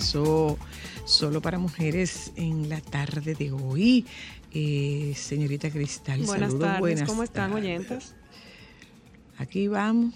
Comenzó 0.00 0.58
solo 1.04 1.42
para 1.42 1.58
mujeres 1.58 2.32
en 2.36 2.70
la 2.70 2.80
tarde 2.80 3.34
de 3.34 3.52
hoy. 3.52 4.06
Eh, 4.50 5.12
señorita 5.14 5.70
Cristal, 5.70 6.20
Buenas 6.22 6.52
saludos. 6.52 6.60
tardes, 6.68 6.80
buenas 6.80 7.08
¿cómo 7.08 7.22
están, 7.22 7.50
tardes. 7.50 7.64
oyentes? 7.66 8.14
Aquí 9.36 9.68
vamos. 9.68 10.14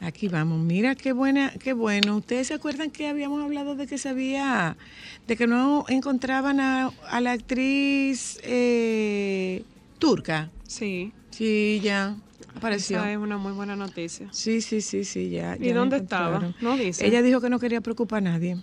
Aquí 0.00 0.28
vamos. 0.28 0.64
Mira 0.64 0.94
qué 0.94 1.12
buena, 1.12 1.52
qué 1.62 1.74
bueno. 1.74 2.16
¿Ustedes 2.16 2.46
se 2.46 2.54
acuerdan 2.54 2.90
que 2.90 3.06
habíamos 3.08 3.44
hablado 3.44 3.74
de 3.74 3.86
que 3.86 3.98
se 3.98 4.08
había, 4.08 4.78
de 5.26 5.36
que 5.36 5.46
no 5.46 5.84
encontraban 5.88 6.58
a, 6.58 6.86
a 7.10 7.20
la 7.20 7.32
actriz 7.32 8.38
eh, 8.42 9.64
turca? 9.98 10.50
Sí, 10.66 11.12
Sí, 11.30 11.82
ya 11.84 12.16
apareció. 12.56 12.98
esa 12.98 13.12
es 13.12 13.18
una 13.18 13.38
muy 13.38 13.52
buena 13.52 13.76
noticia. 13.76 14.28
Sí, 14.32 14.60
sí, 14.60 14.80
sí, 14.80 15.04
sí, 15.04 15.30
ya. 15.30 15.56
¿Y 15.60 15.68
ya 15.68 15.74
dónde 15.74 15.98
estaba? 15.98 16.54
No 16.60 16.76
dice. 16.76 17.06
Ella 17.06 17.22
dijo 17.22 17.40
que 17.40 17.50
no 17.50 17.58
quería 17.58 17.80
preocupar 17.80 18.18
a 18.18 18.32
nadie. 18.32 18.56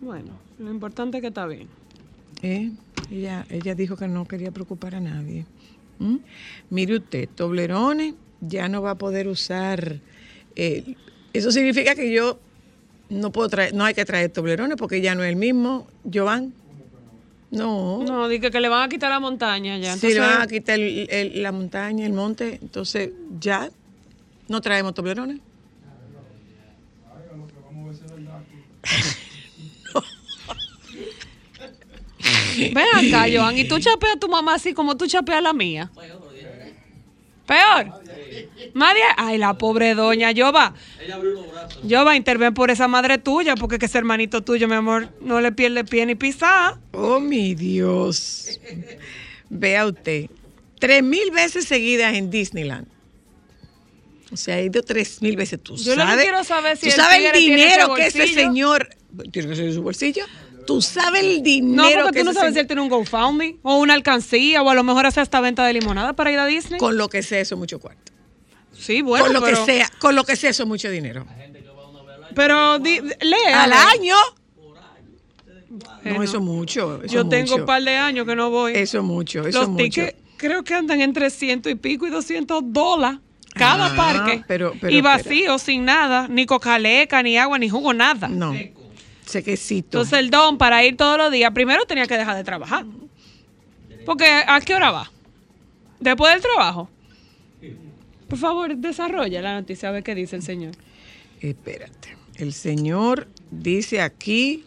Bueno, 0.00 0.32
lo 0.58 0.70
importante 0.70 1.18
es 1.18 1.20
que 1.20 1.28
está 1.28 1.46
bien. 1.46 1.68
¿eh? 2.42 2.70
Ella, 3.10 3.46
ella 3.50 3.74
dijo 3.74 3.96
que 3.96 4.08
no 4.08 4.26
quería 4.26 4.50
preocupar 4.50 4.94
a 4.94 5.00
nadie. 5.00 5.44
¿Mm? 5.98 6.16
Mire 6.70 6.96
usted, 6.96 7.28
Toblerone 7.34 8.14
ya 8.40 8.68
no 8.68 8.80
va 8.82 8.92
a 8.92 8.98
poder 8.98 9.28
usar. 9.28 10.00
eh, 10.56 10.94
eso 11.32 11.52
significa 11.52 11.94
que 11.94 12.10
yo 12.12 12.40
no 13.10 13.30
puedo 13.30 13.48
traer, 13.48 13.74
no 13.74 13.84
hay 13.84 13.94
que 13.94 14.04
traer 14.04 14.30
Toblerone 14.30 14.76
porque 14.76 15.00
ya 15.00 15.14
no 15.14 15.22
es 15.22 15.30
el 15.30 15.36
mismo. 15.36 15.86
Jovan. 16.12 16.54
No. 17.50 18.02
No, 18.04 18.28
dije 18.28 18.50
que 18.50 18.60
le 18.60 18.68
van 18.68 18.82
a 18.84 18.88
quitar 18.88 19.10
la 19.10 19.18
montaña 19.20 19.76
ya. 19.78 19.96
si 19.96 20.08
le 20.14 20.20
van 20.20 20.42
a 20.42 20.46
quitar 20.46 20.78
el- 20.78 21.08
el- 21.10 21.42
la 21.42 21.50
montaña, 21.52 22.06
el 22.06 22.12
monte, 22.12 22.58
entonces 22.62 23.10
ya 23.40 23.70
no 24.48 24.60
traemos 24.60 24.94
Toblerone. 24.94 25.40
Ven 32.74 32.78
acá, 32.94 33.26
Joan, 33.32 33.56
y 33.56 33.64
tú 33.64 33.78
chapeas 33.78 34.16
a 34.16 34.18
tu 34.18 34.28
mamá 34.28 34.54
así 34.54 34.74
como 34.74 34.96
tú 34.96 35.06
chapeas 35.06 35.38
a 35.38 35.40
la 35.40 35.52
mía. 35.52 35.90
Peor. 37.50 38.00
Nadie. 38.74 39.02
Ay, 39.16 39.36
la 39.36 39.54
pobre 39.54 39.96
doña. 39.96 40.30
Yoba. 40.30 40.72
Yoba, 41.82 42.14
interven 42.14 42.54
por 42.54 42.70
esa 42.70 42.86
madre 42.86 43.18
tuya, 43.18 43.56
porque 43.56 43.80
que 43.80 43.86
ese 43.86 43.98
hermanito 43.98 44.42
tuyo, 44.42 44.68
mi 44.68 44.76
amor, 44.76 45.08
no 45.20 45.40
le 45.40 45.50
pierde 45.50 45.82
pie 45.84 46.06
ni 46.06 46.14
pisada. 46.14 46.78
Oh, 46.92 47.18
mi 47.18 47.56
Dios. 47.56 48.60
Vea 49.48 49.84
usted, 49.86 50.30
tres 50.78 51.02
mil 51.02 51.32
veces 51.32 51.64
seguidas 51.64 52.14
en 52.14 52.30
Disneyland. 52.30 52.86
O 54.32 54.36
sea, 54.36 54.54
ha 54.54 54.60
ido 54.60 54.80
tres 54.84 55.20
mil 55.20 55.34
veces. 55.34 55.60
¿Tú 55.60 55.74
Yo 55.74 55.96
lo 55.96 56.02
que 56.02 56.08
sabes, 56.08 56.22
quiero 56.22 56.44
saber 56.44 56.76
si 56.76 56.82
¿Tú 56.82 56.90
el 56.90 56.94
sabes 56.94 57.34
el 57.34 57.40
dinero 57.40 57.94
que 57.94 58.06
ese 58.06 58.28
señor... 58.28 58.88
¿Tiene 59.32 59.48
que 59.48 59.56
ser 59.56 59.64
en 59.64 59.74
su 59.74 59.82
bolsillo? 59.82 60.24
¿Tú 60.66 60.80
sabes 60.82 61.22
el 61.22 61.38
No, 61.38 61.42
dinero 61.42 62.02
porque 62.04 62.18
que 62.18 62.24
tú 62.24 62.26
no 62.26 62.32
sabes 62.34 62.54
si 62.54 62.60
él 62.60 62.66
tiene 62.66 62.82
un 62.82 62.88
GoFundMe 62.88 63.56
o 63.62 63.78
una 63.78 63.94
alcancía 63.94 64.62
o 64.62 64.70
a 64.70 64.74
lo 64.74 64.84
mejor 64.84 65.06
hace 65.06 65.20
hasta 65.20 65.40
venta 65.40 65.64
de 65.66 65.72
limonada 65.72 66.12
para 66.14 66.30
ir 66.30 66.38
a 66.38 66.46
Disney. 66.46 66.78
Con 66.78 66.96
lo 66.96 67.08
que 67.08 67.22
sea, 67.22 67.40
eso 67.40 67.54
es 67.54 67.58
mucho 67.58 67.78
cuarto. 67.80 68.12
sí, 68.72 69.02
bueno, 69.02 69.24
con 69.26 69.34
lo 69.34 69.40
pero, 69.42 69.64
que 69.64 69.72
sea, 69.72 69.88
con 69.98 70.14
lo 70.14 70.24
que 70.24 70.36
sea, 70.36 70.50
eso 70.50 70.62
es 70.62 70.68
mucho 70.68 70.90
dinero. 70.90 71.26
pero 72.34 72.78
di- 72.78 73.00
lee. 73.00 73.52
Al 73.52 73.72
a 73.72 73.76
ver. 73.76 73.86
año. 74.00 74.14
Eh, 76.04 76.10
No, 76.10 76.14
no. 76.16 76.22
eso 76.22 76.36
es 76.38 76.42
mucho. 76.42 77.02
eso 77.04 77.14
Yo 77.14 77.28
tengo 77.28 77.50
mucho. 77.52 77.60
un 77.62 77.66
par 77.66 77.82
de 77.82 77.96
años 77.96 78.26
que 78.26 78.34
no 78.36 78.50
voy. 78.50 78.72
Eso 78.74 78.98
es 78.98 79.04
mucho, 79.04 79.46
eso 79.46 79.62
Los 79.62 79.76
tickets 79.76 80.14
creo 80.36 80.64
que 80.64 80.74
andan 80.74 81.00
entre 81.00 81.30
ciento 81.30 81.68
y 81.68 81.74
pico 81.74 82.06
y 82.06 82.10
200 82.10 82.62
dólares 82.72 83.20
cada 83.54 83.86
Ah, 83.86 83.96
parque. 83.96 84.42
pero- 84.48 84.74
pero, 84.80 84.92
y 84.94 85.00
vacío, 85.00 85.58
sin 85.58 85.84
nada, 85.84 86.28
ni 86.28 86.46
cocaleca, 86.46 87.22
ni 87.22 87.36
agua, 87.36 87.58
ni 87.58 87.68
jugo, 87.68 87.92
nada. 87.92 88.28
No, 88.28 88.52
sequecito. 89.30 89.98
Entonces 89.98 90.18
el 90.18 90.30
don 90.30 90.58
para 90.58 90.84
ir 90.84 90.96
todos 90.96 91.16
los 91.16 91.30
días, 91.30 91.50
primero 91.52 91.84
tenía 91.86 92.06
que 92.06 92.16
dejar 92.18 92.36
de 92.36 92.44
trabajar. 92.44 92.84
Porque 94.04 94.26
¿a 94.26 94.60
qué 94.60 94.74
hora 94.74 94.90
va? 94.90 95.10
Después 95.98 96.32
del 96.32 96.42
trabajo. 96.42 96.88
Por 98.28 98.38
favor, 98.38 98.76
desarrolla 98.76 99.42
la 99.42 99.54
noticia 99.54 99.88
a 99.88 99.92
ver 99.92 100.02
qué 100.02 100.14
dice 100.14 100.36
el 100.36 100.42
señor. 100.42 100.74
Espérate. 101.40 102.16
El 102.36 102.52
señor 102.52 103.28
dice 103.50 104.00
aquí 104.00 104.64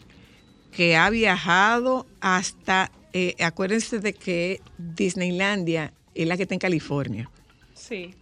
que 0.70 0.96
ha 0.96 1.08
viajado 1.10 2.06
hasta, 2.20 2.90
eh, 3.12 3.34
acuérdense 3.40 4.00
de 4.00 4.12
que 4.12 4.60
Disneylandia 4.76 5.92
es 6.14 6.26
la 6.26 6.36
que 6.36 6.42
está 6.42 6.54
en 6.54 6.60
California. 6.60 7.30
Sí. 7.74 8.14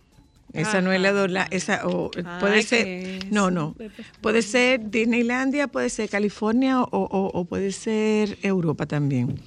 Esa 0.53 0.81
no 0.83 0.93
es 0.93 1.01
la 1.01 1.43
esa 1.51 1.87
o, 1.87 2.11
puede 2.41 2.63
ser, 2.63 3.25
no, 3.31 3.51
no, 3.51 3.75
puede 4.21 4.43
ser 4.43 4.91
Disneylandia, 4.91 5.69
puede 5.69 5.89
ser 5.89 6.09
California 6.11 6.81
o, 6.83 6.87
o- 6.91 7.31
o 7.33 7.45
puede 7.47 7.73
ser 7.73 8.39
Europa 8.43 8.87
también. 8.87 9.41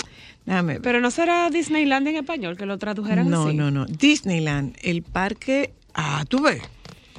Déjame 0.46 0.74
ver. 0.74 0.82
Pero 0.82 1.02
no 1.02 1.12
será 1.12 1.50
Disneyland 1.50 2.08
en 2.08 2.16
español, 2.18 2.58
que 2.58 2.66
lo 2.66 2.78
tradujeran 2.78 3.30
No, 3.30 3.48
así. 3.48 3.56
no, 3.56 3.72
no. 3.72 3.86
Disneyland, 3.86 4.76
el 4.82 5.02
parque. 5.04 5.74
Ah, 5.94 6.24
tú 6.28 6.42
ves. 6.42 6.62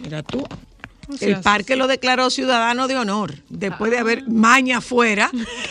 Mira 0.02 0.22
tú. 0.22 0.44
El 1.20 1.40
parque 1.40 1.76
lo 1.76 1.86
declaró 1.86 2.30
ciudadano 2.30 2.88
de 2.88 2.96
honor 2.96 3.34
después 3.48 3.90
de 3.90 3.98
haber 3.98 4.28
maña 4.28 4.78
afuera, 4.78 5.30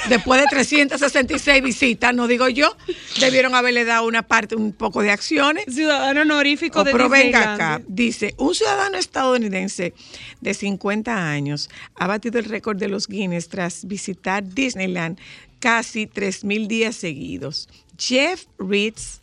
después 0.10 0.42
de 0.42 0.48
366 0.48 1.62
visitas, 1.62 2.14
no 2.14 2.28
digo 2.28 2.48
yo, 2.50 2.76
debieron 3.20 3.56
haberle 3.56 3.86
dado 3.86 4.08
una 4.08 4.24
parte, 4.24 4.56
un 4.56 4.72
poco 4.72 5.02
de 5.02 5.12
acciones. 5.12 5.66
Ciudadano 5.68 6.22
honorífico 6.22 6.82
O, 6.82 6.84
de 6.84 6.92
pero 6.92 7.10
venga 7.10 7.54
acá, 7.54 7.82
dice, 7.88 8.34
un 8.38 8.56
ciudadano 8.56 8.98
estadounidense 8.98 9.94
de 10.42 10.54
50 10.54 11.30
años 11.30 11.70
ha 11.96 12.08
batido 12.08 12.40
el 12.40 12.46
récord 12.46 12.78
de 12.78 12.88
los 12.88 13.08
Guinness 13.08 13.50
tras 13.50 13.86
visitar 13.86 14.44
Disneyland 14.48 15.20
casi 15.60 16.08
3.000 16.08 16.68
días 16.68 16.96
seguidos. 16.96 17.68
Jeff 17.98 18.46
Ritz 18.60 19.22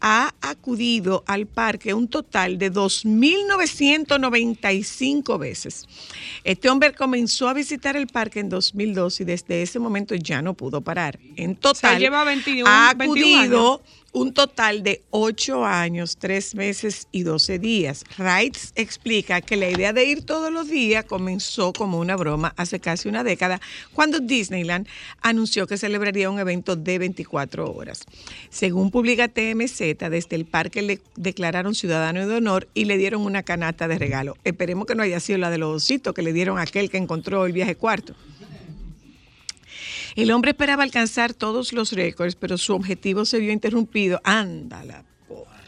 ha 0.00 0.34
acudido 0.40 1.24
al 1.26 1.46
parque 1.46 1.94
un 1.94 2.08
total 2.08 2.58
de 2.58 2.72
2.995 2.72 5.38
veces. 5.38 5.86
Este 6.44 6.68
hombre 6.68 6.92
comenzó 6.92 7.48
a 7.48 7.54
visitar 7.54 7.96
el 7.96 8.06
parque 8.06 8.40
en 8.40 8.48
2002 8.48 9.20
y 9.20 9.24
desde 9.24 9.62
ese 9.62 9.78
momento 9.78 10.14
ya 10.14 10.42
no 10.42 10.54
pudo 10.54 10.80
parar. 10.80 11.18
En 11.36 11.56
total, 11.56 11.98
lleva 11.98 12.24
21 12.24 12.68
ha 12.68 12.94
21 12.94 13.40
acudido 13.40 13.82
un 14.16 14.32
total 14.32 14.82
de 14.82 15.02
8 15.10 15.66
años, 15.66 16.16
3 16.16 16.54
meses 16.54 17.06
y 17.12 17.22
12 17.22 17.58
días. 17.58 18.02
Wrights 18.16 18.72
explica 18.74 19.42
que 19.42 19.56
la 19.56 19.68
idea 19.68 19.92
de 19.92 20.06
ir 20.06 20.24
todos 20.24 20.50
los 20.50 20.68
días 20.68 21.04
comenzó 21.04 21.74
como 21.74 21.98
una 21.98 22.16
broma 22.16 22.54
hace 22.56 22.80
casi 22.80 23.10
una 23.10 23.24
década, 23.24 23.60
cuando 23.92 24.18
Disneyland 24.18 24.88
anunció 25.20 25.66
que 25.66 25.76
celebraría 25.76 26.30
un 26.30 26.38
evento 26.38 26.76
de 26.76 26.98
24 26.98 27.70
horas. 27.70 28.06
Según 28.48 28.90
publica 28.90 29.28
camiseta, 29.28 30.08
desde 30.08 30.36
el 30.36 30.46
parque 30.46 30.80
le 30.80 31.00
declararon 31.16 31.74
ciudadano 31.74 32.26
de 32.26 32.36
honor 32.36 32.68
y 32.72 32.86
le 32.86 32.96
dieron 32.96 33.20
una 33.20 33.42
canasta 33.42 33.86
de 33.86 33.98
regalo. 33.98 34.38
Esperemos 34.44 34.86
que 34.86 34.94
no 34.94 35.02
haya 35.02 35.20
sido 35.20 35.38
la 35.38 35.50
de 35.50 35.58
los 35.58 35.76
ositos 35.76 36.14
que 36.14 36.22
le 36.22 36.32
dieron 36.32 36.58
aquel 36.58 36.88
que 36.88 36.96
encontró 36.96 37.44
el 37.44 37.52
viaje 37.52 37.74
cuarto. 37.74 38.14
El 40.16 40.30
hombre 40.30 40.52
esperaba 40.52 40.82
alcanzar 40.82 41.34
todos 41.34 41.74
los 41.74 41.92
récords, 41.92 42.36
pero 42.36 42.56
su 42.56 42.74
objetivo 42.74 43.26
se 43.26 43.38
vio 43.38 43.52
interrumpido. 43.52 44.20
Ándala, 44.24 45.04
porra. 45.28 45.60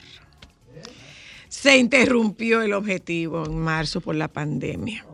Se 1.49 1.77
interrumpió 1.77 2.63
el 2.63 2.73
objetivo 2.73 3.45
en 3.45 3.59
marzo 3.59 4.01
por 4.01 4.15
la 4.15 4.29
pandemia. 4.29 5.05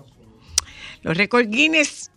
Los 1.03 1.17
récords 1.17 1.51
Guinness 1.51 2.11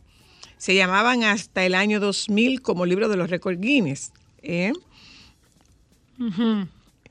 se 0.57 0.75
llamaban 0.75 1.23
hasta 1.23 1.65
el 1.65 1.73
año 1.73 1.99
2000 1.99 2.61
como 2.61 2.85
libro 2.85 3.09
de 3.09 3.17
los 3.17 3.29
récords 3.29 3.59
Guinness. 3.59 4.11
¿eh? 4.43 4.73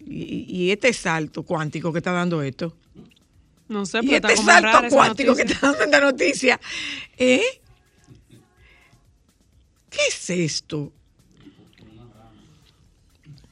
y, 0.00 0.46
y 0.48 0.70
este 0.70 0.92
salto 0.92 1.42
cuántico 1.42 1.92
que 1.92 1.98
está 1.98 2.12
dando 2.12 2.42
esto. 2.42 2.76
No 3.68 3.84
sé, 3.84 3.98
Y 4.02 4.08
pero 4.08 4.28
está 4.28 4.28
este 4.28 4.36
como 4.36 4.50
salto 4.50 4.94
cuántico 4.94 5.34
que 5.34 5.42
está 5.42 5.58
dando 5.60 5.82
esta 5.82 6.00
noticia. 6.00 6.60
¿Eh? 7.18 7.42
¿Qué 9.96 10.02
es 10.08 10.30
esto? 10.30 10.92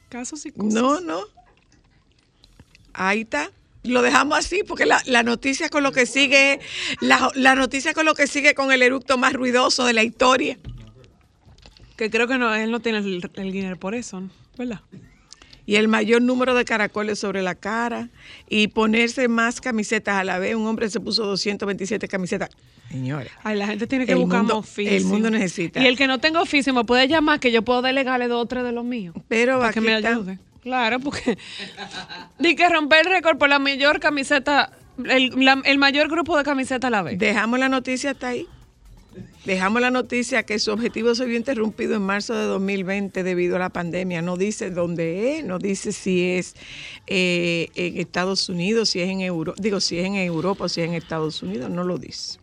Casos 0.09 0.45
y 0.45 0.51
cosas. 0.51 0.73
No, 0.73 0.99
no. 1.01 1.21
Ahí 2.93 3.21
está. 3.21 3.51
Lo 3.83 4.01
dejamos 4.01 4.37
así 4.37 4.63
porque 4.63 4.85
la, 4.85 5.01
la 5.05 5.23
noticia 5.23 5.69
con 5.69 5.83
lo 5.83 5.91
que 5.91 6.05
sigue, 6.05 6.59
la, 7.01 7.31
la 7.35 7.55
noticia 7.55 7.93
con 7.93 8.05
lo 8.05 8.13
que 8.13 8.27
sigue 8.27 8.53
con 8.53 8.71
el 8.71 8.81
eructo 8.81 9.17
más 9.17 9.33
ruidoso 9.33 9.85
de 9.85 9.93
la 9.93 10.03
historia. 10.03 10.57
Que 11.95 12.09
creo 12.09 12.27
que 12.27 12.37
no, 12.37 12.53
él 12.53 12.69
no 12.71 12.79
tiene 12.79 12.99
el, 12.99 13.29
el 13.33 13.51
Guinness 13.51 13.77
por 13.77 13.95
eso, 13.95 14.21
¿no? 14.21 14.29
¿verdad? 14.57 14.81
Y 15.65 15.75
el 15.75 15.87
mayor 15.87 16.21
número 16.21 16.53
de 16.53 16.63
caracoles 16.63 17.19
sobre 17.19 17.41
la 17.41 17.55
cara. 17.55 18.09
Y 18.47 18.67
ponerse 18.67 19.27
más 19.27 19.61
camisetas 19.61 20.15
a 20.15 20.23
la 20.23 20.37
vez. 20.37 20.55
Un 20.55 20.67
hombre 20.67 20.89
se 20.89 20.99
puso 20.99 21.25
227 21.25 22.07
camisetas. 22.07 22.49
Señora. 22.95 23.29
Ay, 23.43 23.57
la 23.57 23.67
gente 23.67 23.87
tiene 23.87 24.05
que 24.05 24.13
El 24.13 24.19
buscar 24.19 24.39
mundo- 24.39 24.57
oficio. 24.57 24.95
el 24.95 25.05
mundo 25.05 25.29
necesita. 25.29 25.81
Y 25.81 25.87
el 25.87 25.97
que 25.97 26.07
no 26.07 26.19
tenga 26.19 26.41
oficio 26.41 26.73
me 26.73 26.83
puede 26.85 27.07
llamar 27.07 27.39
que 27.39 27.51
yo 27.51 27.61
puedo 27.61 27.81
delegarle 27.81 28.27
dos 28.27 28.43
o 28.43 28.45
tres 28.45 28.63
de 28.63 28.71
los 28.71 28.85
míos. 28.85 29.15
Pero 29.27 29.59
para 29.59 29.73
que 29.73 29.81
me 29.81 29.95
está. 29.97 30.09
ayude. 30.09 30.39
Claro, 30.63 30.99
porque 30.99 31.37
di 32.39 32.55
que 32.55 32.67
romper 32.69 33.05
el 33.05 33.11
récord 33.13 33.37
por 33.37 33.49
la 33.49 33.59
mayor 33.59 33.99
camiseta, 33.99 34.71
el, 35.09 35.31
la- 35.43 35.61
el 35.65 35.77
mayor 35.77 36.09
grupo 36.09 36.37
de 36.37 36.43
camisetas 36.43 36.87
a 36.87 36.91
la 36.91 37.01
vez. 37.03 37.19
Dejamos 37.19 37.59
la 37.59 37.69
noticia 37.69 38.11
hasta 38.11 38.29
ahí. 38.29 38.47
Dejamos 39.45 39.79
la 39.79 39.91
noticia 39.91 40.41
que 40.43 40.57
su 40.57 40.71
objetivo 40.71 41.13
se 41.13 41.25
vio 41.25 41.37
interrumpido 41.37 41.95
en 41.95 42.01
marzo 42.01 42.33
de 42.35 42.45
2020 42.45 43.21
debido 43.23 43.55
a 43.57 43.59
la 43.59 43.69
pandemia. 43.69 44.21
No 44.23 44.37
dice 44.37 44.71
dónde 44.71 45.37
es, 45.37 45.45
no 45.45 45.59
dice 45.59 45.91
si 45.91 46.31
es 46.31 46.55
eh, 47.05 47.69
en 47.75 47.97
Estados 47.97 48.49
Unidos, 48.49 48.89
si 48.89 49.01
es 49.01 49.09
en 49.09 49.21
Europa, 49.21 49.61
digo, 49.61 49.79
si 49.79 49.99
es 49.99 50.05
en 50.05 50.15
Europa 50.15 50.63
o 50.65 50.69
si 50.69 50.81
es 50.81 50.87
en 50.87 50.95
Estados 50.95 51.43
Unidos, 51.43 51.69
no 51.69 51.83
lo 51.83 51.97
dice. 51.99 52.39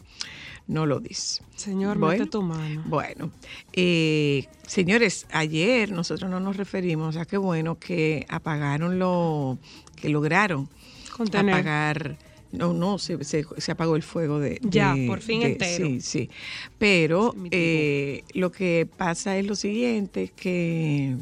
No 0.69 0.87
lo 0.87 1.01
dice. 1.01 1.43
Señor, 1.57 1.99
Bueno, 1.99 2.19
mete 2.21 2.31
tu 2.31 2.43
mano. 2.43 2.83
Bueno, 2.87 3.31
eh, 3.73 4.47
señores, 4.67 5.27
ayer 5.33 5.91
nosotros 5.91 6.31
no 6.31 6.41
nos 6.41 6.57
referimos 6.57 7.17
a 7.17 7.25
qué 7.25 7.37
bueno 7.37 7.79
que 7.79 8.25
apagaron 8.29 8.99
lo 8.99 9.59
que 9.97 10.09
lograron 10.09 10.69
Contener. 11.17 11.55
apagar. 11.55 12.17
No, 12.53 12.73
no, 12.75 12.99
se, 12.99 13.23
se- 13.25 13.47
se 13.57 13.73
apagó 13.73 13.97
el 13.97 14.03
fuego 14.03 14.39
de. 14.39 14.61
Ya, 14.63 14.95
de- 14.95 15.07
por 15.07 15.21
fin 15.21 15.41
de- 15.41 15.53
entero. 15.53 15.87
Sí, 15.87 16.01
sí. 16.01 16.31
Pero 16.79 17.35
eh, 17.51 18.25
lo 18.35 18.53
que 18.53 18.87
pasa 18.97 19.37
es 19.39 19.47
lo 19.47 19.57
siguiente: 19.57 20.31
que 20.37 21.17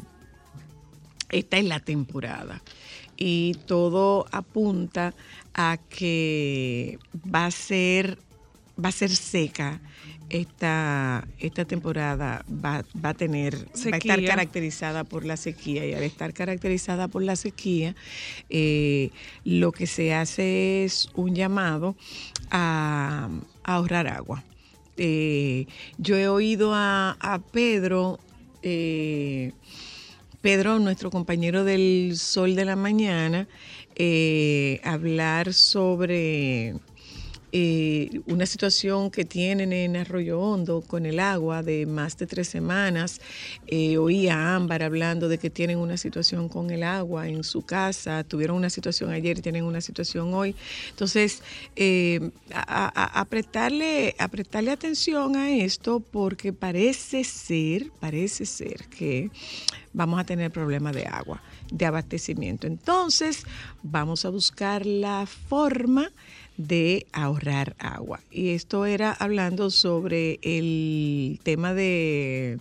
esta 1.29 1.57
es 1.57 1.65
la 1.65 1.79
temporada 1.79 2.61
y 3.17 3.55
todo 3.65 4.25
apunta 4.31 5.13
a 5.53 5.77
que 5.89 6.99
va 7.33 7.45
a 7.45 7.51
ser 7.51 8.17
va 8.77 8.89
a 8.89 8.91
ser 8.91 9.09
seca 9.09 9.81
esta, 10.31 11.27
esta 11.39 11.65
temporada 11.65 12.45
va, 12.49 12.83
va 13.03 13.09
a 13.09 13.13
tener 13.13 13.55
va 13.55 13.95
a 13.95 13.97
estar 13.97 14.23
caracterizada 14.23 15.03
por 15.03 15.25
la 15.25 15.35
sequía 15.35 15.85
y 15.85 15.93
al 15.93 16.03
estar 16.03 16.33
caracterizada 16.33 17.07
por 17.07 17.21
la 17.21 17.35
sequía 17.35 17.95
eh, 18.49 19.09
lo 19.43 19.71
que 19.71 19.87
se 19.87 20.13
hace 20.13 20.85
es 20.85 21.09
un 21.15 21.35
llamado 21.35 21.95
a, 22.49 23.29
a 23.63 23.75
ahorrar 23.75 24.07
agua. 24.07 24.43
Eh, 24.97 25.67
yo 25.97 26.15
he 26.15 26.27
oído 26.27 26.73
a, 26.73 27.17
a 27.19 27.39
Pedro 27.39 28.19
eh, 28.63 29.51
Pedro, 30.41 30.79
nuestro 30.79 31.11
compañero 31.11 31.63
del 31.63 32.13
Sol 32.15 32.55
de 32.55 32.65
la 32.65 32.75
Mañana, 32.75 33.47
hablar 34.83 35.53
sobre 35.53 36.75
eh, 37.51 38.21
una 38.27 38.45
situación 38.45 39.11
que 39.11 39.25
tienen 39.25 39.73
en 39.73 39.95
Arroyo 39.97 40.39
Hondo 40.39 40.81
con 40.81 41.05
el 41.05 41.19
agua 41.19 41.63
de 41.63 41.85
más 41.85 42.17
de 42.17 42.27
tres 42.27 42.47
semanas. 42.47 43.19
Eh, 43.67 43.97
oí 43.97 44.29
a 44.29 44.55
Ámbar 44.55 44.83
hablando 44.83 45.27
de 45.27 45.37
que 45.37 45.49
tienen 45.49 45.77
una 45.77 45.97
situación 45.97 46.47
con 46.49 46.71
el 46.71 46.83
agua 46.83 47.27
en 47.27 47.43
su 47.43 47.63
casa, 47.63 48.23
tuvieron 48.23 48.55
una 48.57 48.69
situación 48.69 49.11
ayer 49.11 49.39
y 49.39 49.41
tienen 49.41 49.65
una 49.65 49.81
situación 49.81 50.33
hoy. 50.33 50.55
Entonces, 50.91 51.43
eh, 51.75 52.31
a, 52.53 53.25
atención 54.71 55.35
a 55.35 55.51
esto 55.51 55.99
porque 55.99 56.53
parece 56.53 57.23
ser, 57.23 57.91
parece 57.99 58.45
ser 58.45 58.85
que 58.87 59.29
vamos 59.93 60.19
a 60.19 60.23
tener 60.23 60.51
problemas 60.51 60.95
de 60.95 61.05
agua, 61.05 61.41
de 61.71 61.85
abastecimiento. 61.85 62.67
Entonces, 62.67 63.43
vamos 63.83 64.25
a 64.25 64.29
buscar 64.29 64.85
la 64.85 65.25
forma 65.25 66.11
de 66.57 67.07
ahorrar 67.11 67.75
agua. 67.79 68.19
Y 68.31 68.49
esto 68.49 68.85
era 68.85 69.11
hablando 69.13 69.69
sobre 69.69 70.39
el 70.43 71.39
tema 71.43 71.73
de 71.73 72.59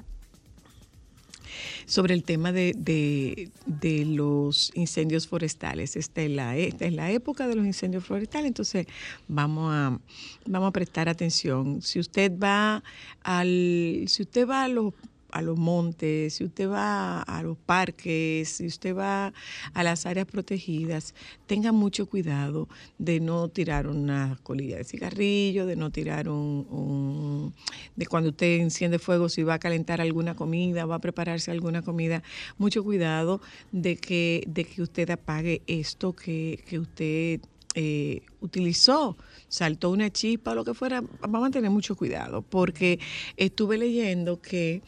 sobre 1.87 2.15
el 2.15 2.23
tema 2.23 2.53
de, 2.53 2.73
de- 2.77 4.05
los 4.07 4.71
incendios 4.75 5.27
forestales. 5.27 5.97
Esta 5.97 6.23
es, 6.23 6.31
la, 6.31 6.57
esta 6.57 6.87
es 6.87 6.93
la 6.93 7.11
época 7.11 7.49
de 7.49 7.57
los 7.57 7.67
incendios 7.67 8.05
forestales, 8.05 8.47
entonces 8.47 8.87
vamos 9.27 9.73
a, 9.75 9.99
vamos 10.47 10.69
a 10.69 10.73
prestar 10.73 11.09
atención. 11.09 11.83
Si 11.83 11.99
usted 11.99 12.33
va 12.39 12.85
al, 13.23 14.05
si 14.07 14.23
usted 14.23 14.49
va 14.49 14.65
a 14.65 14.69
los 14.69 14.95
a 15.33 15.43
los 15.43 15.59
montes, 15.59 16.35
si 16.35 16.45
usted 16.45 16.69
va 16.69 17.23
a 17.23 17.43
los 17.43 17.57
parques, 17.57 18.49
si 18.49 18.67
usted 18.67 18.97
va 18.97 19.33
a 19.75 19.83
las 19.83 20.07
áreas 20.07 20.27
protegidas, 20.27 21.15
tenga 21.47 21.73
mucho 21.73 22.07
cuidado 22.07 22.69
de 22.99 23.21
no 23.21 23.49
tirar 23.49 23.87
una 23.87 24.39
colilla 24.43 24.77
de 24.77 24.85
cigarrillo, 24.85 25.67
de 25.67 25.77
no 25.77 25.91
tirar 25.91 26.29
un, 26.29 27.55
de 27.97 28.07
cuando 28.07 28.31
usted 28.31 28.61
enciende 28.61 28.99
fuego, 28.99 29.29
si 29.29 29.43
va 29.43 29.55
a 29.55 29.59
calentar 29.59 30.01
alguna 30.01 30.35
comida, 30.35 30.87
va 30.87 30.97
a 30.97 31.01
prepararse 31.01 31.51
alguna 31.51 31.83
comida, 31.83 32.23
mucho 32.59 32.85
cuidado 32.85 33.41
de 33.73 33.97
que, 33.97 34.45
de 34.47 34.65
que 34.65 34.83
usted 34.83 35.11
apague 35.11 35.63
esto 35.67 36.15
que, 36.15 36.63
que 36.67 36.79
usted 36.79 37.41
eh, 37.75 38.23
utilizó, 38.41 39.17
saltó 39.51 39.91
una 39.91 40.11
chispa 40.11 40.53
o 40.53 40.55
lo 40.55 40.65
que 40.65 40.73
fuera, 40.73 41.03
vamos 41.21 41.49
a 41.49 41.51
tener 41.51 41.71
mucho 41.71 41.97
cuidado, 41.97 42.41
porque 42.41 42.99
estuve 43.37 43.77
leyendo 43.77 44.41
que 44.41 44.81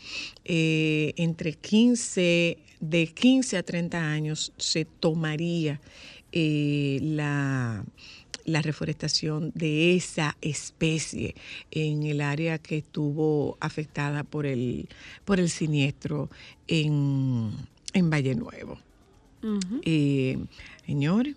eh, 0.45 1.13
entre 1.17 1.53
15, 1.53 2.57
de 2.81 3.07
15 3.07 3.59
a 3.59 3.63
30 3.63 3.99
años 3.99 4.53
se 4.57 4.87
tomaría 4.87 5.81
eh, 6.31 6.99
la, 7.03 7.85
la 8.45 8.63
reforestación 8.63 9.53
de 9.55 9.97
esa 9.97 10.37
especie 10.41 11.35
en 11.73 12.05
el 12.05 12.21
área 12.21 12.59
que 12.59 12.79
estuvo 12.79 13.59
afectada 13.61 14.25
por 14.25 14.47
el, 14.47 14.89
por 15.25 15.41
el 15.41 15.51
siniestro 15.51 16.31
en, 16.69 17.51
en 17.93 18.11
Valle 18.11 18.35
Nuevo. 18.37 18.79
Eh, 19.85 20.39
señores, 20.87 21.35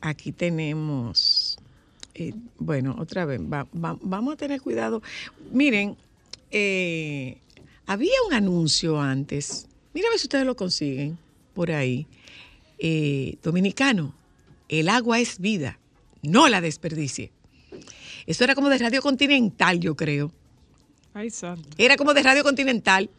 aquí 0.00 0.32
tenemos, 0.32 1.58
eh, 2.14 2.32
bueno, 2.58 2.96
otra 2.98 3.24
vez, 3.24 3.40
va- 3.40 3.66
va- 3.74 3.98
vamos 4.00 4.34
a 4.34 4.36
tener 4.36 4.60
cuidado. 4.60 5.02
Miren, 5.52 5.96
eh, 6.50 7.38
había 7.86 8.12
un 8.26 8.34
anuncio 8.34 9.00
antes, 9.00 9.66
mira 9.94 10.08
a 10.08 10.10
ver 10.10 10.18
si 10.18 10.26
ustedes 10.26 10.46
lo 10.46 10.56
consiguen 10.56 11.18
por 11.54 11.70
ahí, 11.70 12.06
eh, 12.78 13.36
dominicano, 13.42 14.14
el 14.68 14.88
agua 14.88 15.20
es 15.20 15.38
vida, 15.38 15.78
no 16.22 16.48
la 16.48 16.60
desperdicie. 16.60 17.30
Eso 18.26 18.44
era 18.44 18.54
como 18.54 18.68
de 18.68 18.78
Radio 18.78 19.02
Continental, 19.02 19.80
yo 19.80 19.96
creo. 19.96 20.32
Ay, 21.14 21.30
santo. 21.30 21.68
Era 21.78 21.96
como 21.96 22.14
de 22.14 22.22
Radio 22.22 22.44
Continental. 22.44 23.10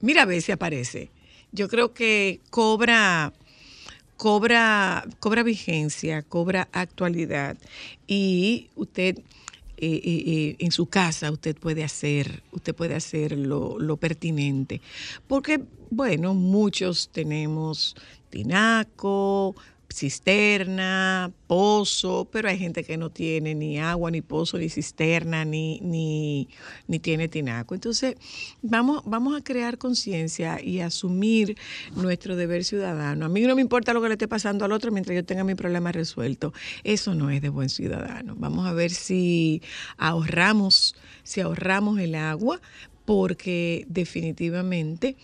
Mira 0.00 0.22
a 0.22 0.26
ver 0.26 0.42
si 0.42 0.50
aparece. 0.50 1.10
Yo 1.52 1.68
creo 1.68 1.92
que 1.92 2.40
cobra, 2.50 3.32
cobra, 4.20 5.02
cobra 5.18 5.42
vigencia, 5.42 6.20
cobra 6.20 6.68
actualidad. 6.72 7.56
Y 8.06 8.68
usted 8.76 9.16
eh, 9.16 9.22
eh, 9.78 10.00
eh, 10.04 10.56
en 10.58 10.72
su 10.72 10.84
casa 10.90 11.30
usted 11.30 11.56
puede 11.56 11.82
hacer, 11.82 12.42
usted 12.52 12.74
puede 12.74 12.94
hacer 12.94 13.32
lo, 13.32 13.78
lo 13.78 13.96
pertinente. 13.96 14.82
Porque, 15.26 15.62
bueno, 15.88 16.34
muchos 16.34 17.08
tenemos 17.08 17.96
tinaco, 18.28 19.56
cisterna, 19.92 21.32
pozo, 21.46 22.28
pero 22.30 22.48
hay 22.48 22.58
gente 22.58 22.84
que 22.84 22.96
no 22.96 23.10
tiene 23.10 23.54
ni 23.54 23.78
agua, 23.78 24.10
ni 24.10 24.22
pozo, 24.22 24.58
ni 24.58 24.68
cisterna, 24.68 25.44
ni, 25.44 25.80
ni, 25.80 26.48
ni 26.86 26.98
tiene 26.98 27.28
tinaco. 27.28 27.74
Entonces, 27.74 28.14
vamos, 28.62 29.02
vamos 29.04 29.36
a 29.36 29.42
crear 29.42 29.78
conciencia 29.78 30.62
y 30.62 30.80
asumir 30.80 31.56
nuestro 31.96 32.36
deber 32.36 32.64
ciudadano. 32.64 33.26
A 33.26 33.28
mí 33.28 33.40
no 33.42 33.54
me 33.54 33.62
importa 33.62 33.92
lo 33.92 34.00
que 34.00 34.08
le 34.08 34.14
esté 34.14 34.28
pasando 34.28 34.64
al 34.64 34.72
otro 34.72 34.92
mientras 34.92 35.14
yo 35.14 35.24
tenga 35.24 35.44
mi 35.44 35.54
problema 35.54 35.92
resuelto. 35.92 36.52
Eso 36.84 37.14
no 37.14 37.30
es 37.30 37.42
de 37.42 37.48
buen 37.48 37.68
ciudadano. 37.68 38.36
Vamos 38.36 38.66
a 38.66 38.72
ver 38.72 38.90
si 38.90 39.60
ahorramos, 39.98 40.94
si 41.24 41.40
ahorramos 41.40 41.98
el 41.98 42.14
agua, 42.14 42.60
porque 43.04 43.86
definitivamente 43.88 45.16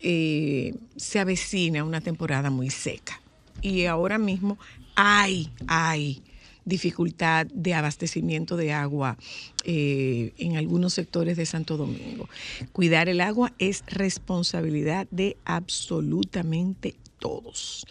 eh, 0.00 0.74
se 0.96 1.18
avecina 1.18 1.82
una 1.82 2.00
temporada 2.00 2.50
muy 2.50 2.70
seca 2.70 3.21
y 3.60 3.86
ahora 3.86 4.18
mismo 4.18 4.58
hay, 4.94 5.50
hay 5.66 6.22
dificultad 6.64 7.46
de 7.46 7.74
abastecimiento 7.74 8.56
de 8.56 8.72
agua 8.72 9.16
eh, 9.64 10.32
en 10.38 10.56
algunos 10.56 10.94
sectores 10.94 11.36
de 11.36 11.46
Santo 11.46 11.76
Domingo. 11.76 12.28
Cuidar 12.72 13.08
el 13.08 13.20
agua 13.20 13.52
es 13.58 13.84
responsabilidad 13.86 15.06
de 15.10 15.36
absolutamente 15.44 16.94
todos. 17.18 17.86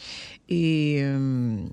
Um, 0.49 1.69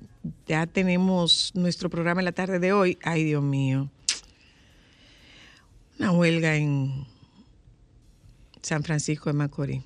ya 0.46 0.66
tenemos 0.66 1.52
nuestro 1.54 1.90
programa 1.90 2.20
en 2.20 2.26
la 2.26 2.32
tarde 2.32 2.58
de 2.58 2.72
hoy. 2.72 2.98
Ay, 3.02 3.24
Dios 3.24 3.42
mío. 3.42 3.90
Una 5.98 6.12
huelga 6.12 6.54
en 6.54 7.04
San 8.62 8.84
Francisco 8.84 9.30
de 9.30 9.34
Macorís. 9.34 9.82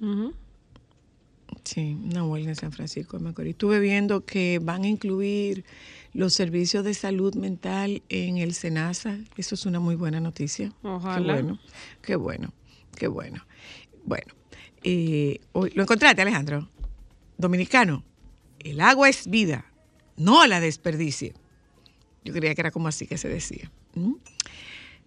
Ujú. 0.00 0.34
Sí, 1.66 1.96
una 2.00 2.24
huelga 2.24 2.50
en 2.50 2.54
San 2.56 2.70
Francisco 2.70 3.18
de 3.18 3.24
Macorís. 3.24 3.50
Estuve 3.54 3.80
viendo 3.80 4.24
que 4.24 4.60
van 4.62 4.84
a 4.84 4.88
incluir 4.88 5.64
los 6.12 6.32
servicios 6.32 6.84
de 6.84 6.94
salud 6.94 7.34
mental 7.34 8.02
en 8.08 8.38
el 8.38 8.54
SENASA. 8.54 9.18
Eso 9.36 9.56
es 9.56 9.66
una 9.66 9.80
muy 9.80 9.96
buena 9.96 10.20
noticia. 10.20 10.72
Ojalá. 10.84 11.34
Qué 11.36 11.42
bueno, 11.42 11.58
qué 12.02 12.16
bueno, 12.16 12.54
qué 12.96 13.08
bueno. 13.08 13.44
Bueno, 14.04 14.32
eh, 14.84 15.40
hoy- 15.52 15.72
¿lo 15.74 15.82
encontraste, 15.82 16.22
Alejandro? 16.22 16.70
Dominicano, 17.36 18.04
el 18.60 18.80
agua 18.80 19.08
es 19.08 19.28
vida, 19.28 19.66
no 20.16 20.46
la 20.46 20.60
desperdicie. 20.60 21.34
Yo 22.24 22.32
creía 22.32 22.54
que 22.54 22.60
era 22.60 22.70
como 22.70 22.86
así 22.86 23.08
que 23.08 23.18
se 23.18 23.28
decía. 23.28 23.72
¿Mm? 23.94 24.14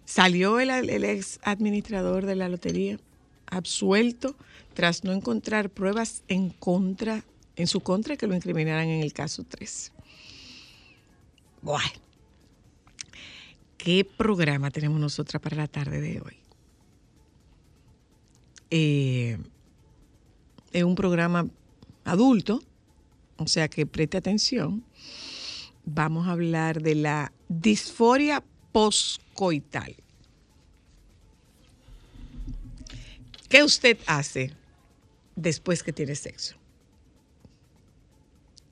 Salió 0.04 0.60
el, 0.60 0.68
el 0.70 1.04
ex 1.04 1.40
administrador 1.42 2.26
de 2.26 2.36
la 2.36 2.50
lotería 2.50 2.98
absuelto 3.46 4.36
tras 4.74 5.04
no 5.04 5.12
encontrar 5.12 5.70
pruebas 5.70 6.22
en 6.28 6.50
contra, 6.50 7.24
en 7.56 7.66
su 7.66 7.80
contra 7.80 8.16
que 8.16 8.26
lo 8.26 8.34
incriminaran 8.34 8.88
en 8.88 9.02
el 9.02 9.12
caso 9.12 9.44
3. 9.44 9.92
Bueno, 11.62 11.90
¿qué 13.76 14.04
programa 14.04 14.70
tenemos 14.70 15.00
nosotras 15.00 15.42
para 15.42 15.56
la 15.56 15.66
tarde 15.66 16.00
de 16.00 16.20
hoy? 16.20 16.36
Eh, 18.70 19.38
es 20.72 20.84
un 20.84 20.94
programa 20.94 21.46
adulto, 22.04 22.62
o 23.36 23.46
sea 23.46 23.68
que 23.68 23.86
preste 23.86 24.16
atención. 24.16 24.84
Vamos 25.84 26.28
a 26.28 26.32
hablar 26.32 26.80
de 26.82 26.94
la 26.94 27.32
disforia 27.48 28.44
poscoital. 28.72 29.96
¿Qué 33.48 33.64
usted 33.64 33.98
hace 34.06 34.52
después 35.40 35.82
que 35.82 35.92
tiene 35.92 36.14
sexo? 36.14 36.56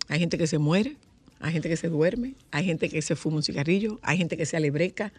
Hay 0.08 0.18
gente 0.18 0.38
que 0.38 0.46
se 0.46 0.58
muere, 0.58 0.96
hay 1.40 1.52
gente 1.52 1.68
que 1.68 1.76
se 1.76 1.88
duerme, 1.88 2.34
hay 2.50 2.64
gente 2.64 2.88
que 2.88 3.02
se 3.02 3.14
fuma 3.14 3.36
un 3.36 3.42
cigarrillo, 3.42 4.00
hay 4.02 4.18
gente 4.18 4.36
que 4.36 4.46
se 4.46 4.56
alebreca, 4.56 5.12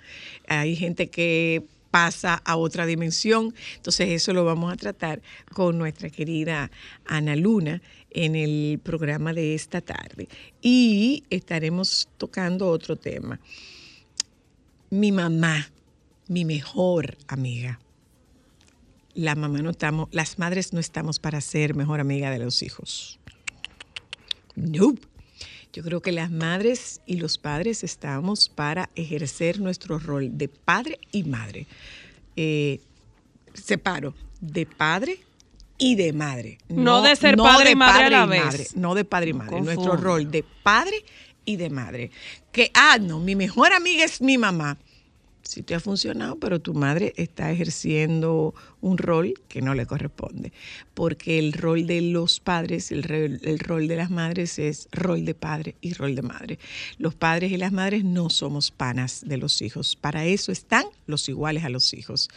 hay 0.48 0.76
gente 0.76 1.10
que 1.10 1.64
pasa 1.92 2.36
a 2.46 2.56
otra 2.56 2.86
dimensión. 2.86 3.54
Entonces 3.76 4.10
eso 4.10 4.34
lo 4.34 4.46
vamos 4.46 4.72
a 4.74 4.76
tratar 4.76 5.22
con 5.54 5.78
nuestra 5.78 6.10
querida 6.10 6.72
Ana 7.06 7.36
Luna 7.36 7.82
en 8.12 8.36
el 8.36 8.80
programa 8.84 9.34
de 9.34 9.56
esta 9.56 9.82
tarde. 9.82 10.28
Y 10.62 11.24
estaremos 11.30 12.10
tocando 12.18 12.70
otro 12.70 12.96
tema. 12.96 13.40
Mi 14.90 15.12
mamá, 15.12 15.70
mi 16.28 16.46
mejor 16.46 17.18
amiga. 17.28 17.80
La 19.14 19.36
mamá 19.36 19.60
no 19.62 19.72
estamos, 19.72 20.08
las 20.12 20.40
madres 20.40 20.74
no 20.74 20.80
estamos 20.80 21.20
para 21.20 21.42
ser 21.42 21.76
mejor 21.76 22.00
amiga 22.00 22.30
de 22.32 22.40
los 22.40 22.62
hijos. 22.62 23.20
Nope. 24.56 25.02
Yo 25.72 25.84
creo 25.84 26.02
que 26.02 26.12
las 26.12 26.32
madres 26.32 27.02
y 27.06 27.18
los 27.18 27.38
padres 27.38 27.84
estamos 27.84 28.50
para 28.50 28.90
ejercer 28.96 29.60
nuestro 29.60 30.00
rol 30.00 30.38
de 30.38 30.48
padre 30.48 31.00
y 31.12 31.24
madre. 31.24 31.68
Eh, 32.36 32.82
separo 33.54 34.16
de 34.42 34.66
padre 34.66 35.20
y 35.78 35.96
de 35.96 36.12
madre. 36.12 36.58
No 36.70 37.02
de 37.02 37.16
ser 37.16 37.38
padre 37.38 37.72
y 37.72 37.76
madre 37.76 38.06
a 38.06 38.10
la 38.10 38.26
vez. 38.26 38.44
madre, 38.44 38.68
no 38.76 38.96
de 38.96 39.06
padre 39.06 39.30
y 39.30 39.34
madre. 39.34 39.62
Nuestro 39.62 39.96
rol 39.96 40.32
de 40.32 40.44
padre 40.64 41.04
y 41.46 41.56
de 41.56 41.70
madre. 41.70 42.12
Que, 42.52 42.72
ah, 42.74 42.98
no, 43.00 43.20
mi 43.20 43.36
mejor 43.36 43.72
amiga 43.72 44.04
es 44.04 44.22
mi 44.22 44.38
mamá. 44.38 44.78
Sí 45.50 45.64
te 45.64 45.74
ha 45.74 45.80
funcionado, 45.80 46.36
pero 46.36 46.62
tu 46.62 46.76
madre 46.76 47.12
está 47.18 47.52
ejerciendo 47.52 48.54
un 48.82 49.00
rol 49.00 49.34
que 49.48 49.64
no 49.64 49.74
le 49.74 49.88
corresponde. 49.88 50.54
Porque 50.94 51.40
el 51.40 51.54
rol 51.54 51.88
de 51.88 52.02
los 52.02 52.40
padres, 52.40 52.92
el, 52.92 53.02
rol 53.58 53.88
de 53.88 53.96
las 53.96 54.12
madres 54.12 54.60
es 54.60 54.88
rol 54.92 55.26
de 55.26 55.34
padre 55.34 55.74
y 55.82 55.94
rol 55.94 56.14
de 56.14 56.22
madre. 56.22 56.60
Los 57.00 57.16
padres 57.16 57.52
y 57.52 57.58
las 57.58 57.72
madres 57.72 58.04
no 58.04 58.30
somos 58.30 58.70
panas 58.70 59.24
de 59.26 59.38
los 59.38 59.64
hijos. 59.64 59.96
Para 59.96 60.24
eso 60.24 60.52
están 60.52 60.86
los 61.08 61.28
iguales 61.28 61.64
a 61.64 61.70
los 61.70 61.96
hijos. 61.96 62.30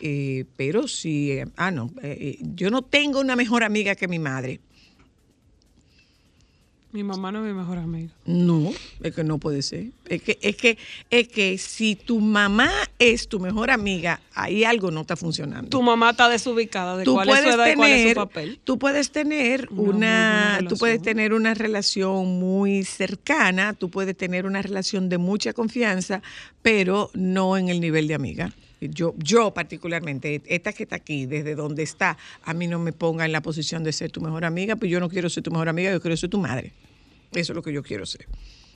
Eh, 0.00 0.44
pero 0.56 0.88
si, 0.88 1.30
eh, 1.30 1.46
ah, 1.54 1.70
no, 1.70 1.92
eh, 2.02 2.36
yo 2.40 2.70
no 2.70 2.82
tengo 2.82 3.20
una 3.20 3.36
mejor 3.36 3.62
amiga 3.62 3.94
que 3.94 4.08
mi 4.08 4.18
madre. 4.18 4.58
Mi 6.92 7.02
mamá 7.02 7.30
no 7.30 7.44
es 7.44 7.52
mi 7.52 7.58
mejor 7.58 7.78
amiga. 7.78 8.10
No, 8.24 8.72
es 9.02 9.14
que 9.14 9.24
no 9.24 9.38
puede 9.38 9.60
ser. 9.62 9.88
Es 10.08 10.22
que, 10.22 10.38
es 10.40 10.56
que, 10.56 10.78
es 11.10 11.28
que 11.28 11.58
si 11.58 11.94
tu 11.94 12.20
mamá 12.20 12.70
es 12.98 13.28
tu 13.28 13.38
mejor 13.38 13.70
amiga, 13.70 14.20
ahí 14.32 14.64
algo 14.64 14.90
no 14.90 15.02
está 15.02 15.16
funcionando. 15.16 15.68
Tu 15.68 15.82
mamá 15.82 16.10
está 16.10 16.28
desubicada 16.28 16.96
de 16.96 17.04
tú 17.04 17.14
cuál 17.14 17.28
es 17.28 17.40
su 17.40 17.48
edad 17.50 17.66
y 17.66 17.74
cuál 17.74 17.90
es 17.90 18.08
su 18.10 18.14
papel. 18.14 18.60
tú 18.64 18.78
puedes 18.78 19.10
tener 19.10 19.68
Una 19.70 20.56
una, 20.60 20.68
tú 20.68 20.76
puedes 20.76 21.02
tener 21.02 21.34
una 21.34 21.54
relación 21.54 22.38
muy 22.38 22.84
cercana, 22.84 23.74
tú 23.74 23.90
puedes 23.90 24.16
tener 24.16 24.46
una 24.46 24.62
relación 24.62 25.08
de 25.08 25.18
mucha 25.18 25.52
confianza, 25.52 26.22
pero 26.62 27.10
no 27.14 27.56
en 27.56 27.68
el 27.68 27.80
nivel 27.80 28.08
de 28.08 28.14
amiga. 28.14 28.52
Yo, 28.80 29.14
yo 29.18 29.54
particularmente, 29.54 30.42
esta 30.46 30.72
que 30.72 30.82
está 30.82 30.96
aquí, 30.96 31.26
desde 31.26 31.54
donde 31.54 31.82
está, 31.82 32.18
a 32.42 32.52
mí 32.52 32.66
no 32.66 32.78
me 32.78 32.92
ponga 32.92 33.24
en 33.24 33.32
la 33.32 33.40
posición 33.40 33.84
de 33.84 33.92
ser 33.92 34.10
tu 34.10 34.20
mejor 34.20 34.44
amiga, 34.44 34.76
pues 34.76 34.90
yo 34.90 35.00
no 35.00 35.08
quiero 35.08 35.30
ser 35.30 35.42
tu 35.42 35.50
mejor 35.50 35.68
amiga, 35.68 35.90
yo 35.90 36.00
quiero 36.00 36.16
ser 36.16 36.30
tu 36.30 36.38
madre. 36.38 36.72
Eso 37.32 37.52
es 37.52 37.56
lo 37.56 37.62
que 37.62 37.72
yo 37.72 37.82
quiero 37.82 38.04
ser. 38.04 38.26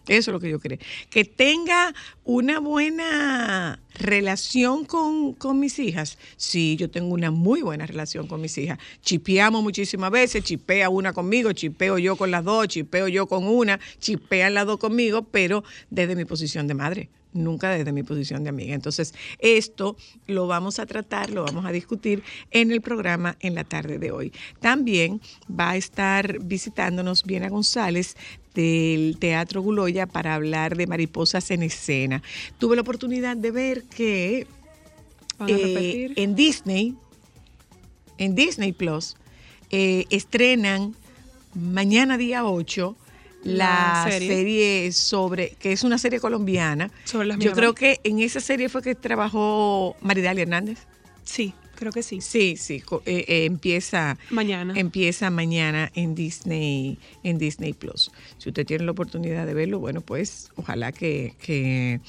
Eso 0.09 0.31
es 0.31 0.33
lo 0.33 0.41
que 0.41 0.51
yo 0.51 0.59
creo. 0.59 0.79
Que 1.11 1.25
tenga 1.25 1.95
una 2.25 2.59
buena 2.59 3.81
relación 3.95 4.87
con, 4.87 5.35
con 5.35 5.61
mis 5.61 5.79
hijas. 5.79 6.19
Sí, 6.37 6.77
yo 6.77 6.91
tengo 6.91 7.13
una 7.13 7.31
muy 7.31 7.61
buena 7.61 7.87
relación 7.87 8.27
con 8.27 8.41
mis 8.41 8.57
hijas. 8.57 8.79
Chipeamos 9.03 9.63
muchísimas 9.63 10.11
veces, 10.11 10.43
chipea 10.43 10.89
una 10.89 11.13
conmigo, 11.13 11.53
chipeo 11.53 11.99
yo 11.99 12.17
con 12.17 12.31
las 12.31 12.45
dos, 12.45 12.69
chipeo 12.69 13.09
yo 13.09 13.27
con 13.27 13.47
una, 13.47 13.79
chipean 13.99 14.55
las 14.55 14.67
dos 14.67 14.79
conmigo, 14.79 15.23
pero 15.23 15.63
desde 15.91 16.17
mi 16.17 16.25
posición 16.25 16.67
de 16.67 16.75
madre 16.75 17.09
nunca 17.33 17.71
desde 17.71 17.93
mi 17.93 18.03
posición 18.03 18.43
de 18.45 18.51
amiga. 18.51 18.75
Entonces, 18.75 19.15
esto 19.39 19.97
lo 20.27 20.47
vamos 20.47 20.79
a 20.79 20.87
tratar, 20.87 21.31
lo 21.31 21.45
vamos 21.45 21.65
a 21.65 21.73
discutir 21.73 22.23
en 22.51 22.71
el 22.71 22.81
programa 22.81 23.37
en 23.41 23.55
la 23.55 23.65
tarde 23.65 23.99
de 23.99 24.11
hoy. 24.11 24.33
También 24.61 25.21
va 25.49 25.71
a 25.71 25.77
estar 25.77 26.39
visitándonos 26.41 27.25
Viena 27.25 27.49
González 27.49 28.17
del 28.55 29.17
Teatro 29.19 29.63
Guloya 29.63 30.07
para 30.07 30.35
hablar 30.35 30.77
de 30.77 30.87
mariposas 30.87 31.51
en 31.51 31.63
escena. 31.63 32.23
Tuve 32.59 32.77
la 32.77 32.83
oportunidad 32.83 33.37
de 33.37 33.51
ver 33.51 33.85
que 33.85 34.47
¿Van 35.39 35.49
a 35.49 35.53
eh, 35.53 36.13
en 36.17 36.35
Disney, 36.35 36.95
en 38.19 38.35
Disney 38.35 38.73
Plus, 38.73 39.17
eh, 39.71 40.05
estrenan 40.11 40.95
mañana 41.55 42.19
día 42.19 42.45
8 42.45 42.97
la, 43.43 44.05
La 44.05 44.11
serie. 44.11 44.29
serie. 44.29 44.93
sobre, 44.93 45.51
que 45.59 45.73
es 45.73 45.85
una 45.85 45.99
serie 45.99 46.21
colombiana. 46.21 46.91
Sobre 47.05 47.27
las 47.27 47.39
Yo 47.39 47.53
creo 47.53 47.75
que 47.75 48.01
en 48.05 48.21
esa 48.21 48.41
serie 48.41 48.69
fue 48.69 48.83
que 48.83 48.95
trabajó 48.95 49.97
Maridalia 50.03 50.43
Hernández. 50.43 50.79
Sí, 51.25 51.55
Creo 51.81 51.93
que 51.93 52.03
sí. 52.03 52.21
Sí, 52.21 52.57
sí, 52.59 52.83
eh, 53.07 53.25
eh, 53.27 53.45
empieza 53.47 54.19
Mañana. 54.29 54.75
Empieza 54.77 55.31
mañana 55.31 55.91
en 55.95 56.15
Disney, 56.15 56.99
en 57.23 57.39
Disney 57.39 57.73
Plus. 57.73 58.13
Si 58.37 58.51
usted 58.51 58.67
tiene 58.67 58.85
la 58.85 58.91
oportunidad 58.91 59.47
de 59.47 59.55
verlo, 59.55 59.79
bueno, 59.79 60.03
pues 60.03 60.51
ojalá 60.57 60.93
que, 60.93 61.37
que 61.41 62.03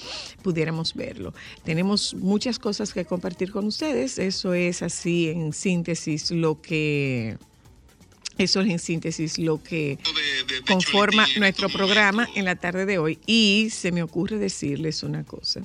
pudiéramos 0.43 0.93
verlo. 0.93 1.33
Tenemos 1.63 2.15
muchas 2.15 2.59
cosas 2.59 2.91
que 2.91 3.05
compartir 3.05 3.53
con 3.53 3.65
ustedes. 3.65 4.19
Eso 4.19 4.53
es 4.53 4.81
así 4.81 5.29
en 5.29 5.53
síntesis 5.53 6.31
lo 6.31 6.61
que 6.61 7.37
eso 8.37 8.61
es 8.61 8.69
en 8.69 8.79
síntesis 8.79 9.37
lo 9.37 9.61
que 9.61 9.99
conforma 10.67 11.25
nuestro 11.37 11.69
programa 11.69 12.27
en 12.35 12.45
la 12.45 12.55
tarde 12.55 12.85
de 12.85 12.97
hoy. 12.97 13.19
Y 13.25 13.69
se 13.71 13.91
me 13.91 14.01
ocurre 14.03 14.37
decirles 14.37 15.03
una 15.03 15.23
cosa. 15.23 15.61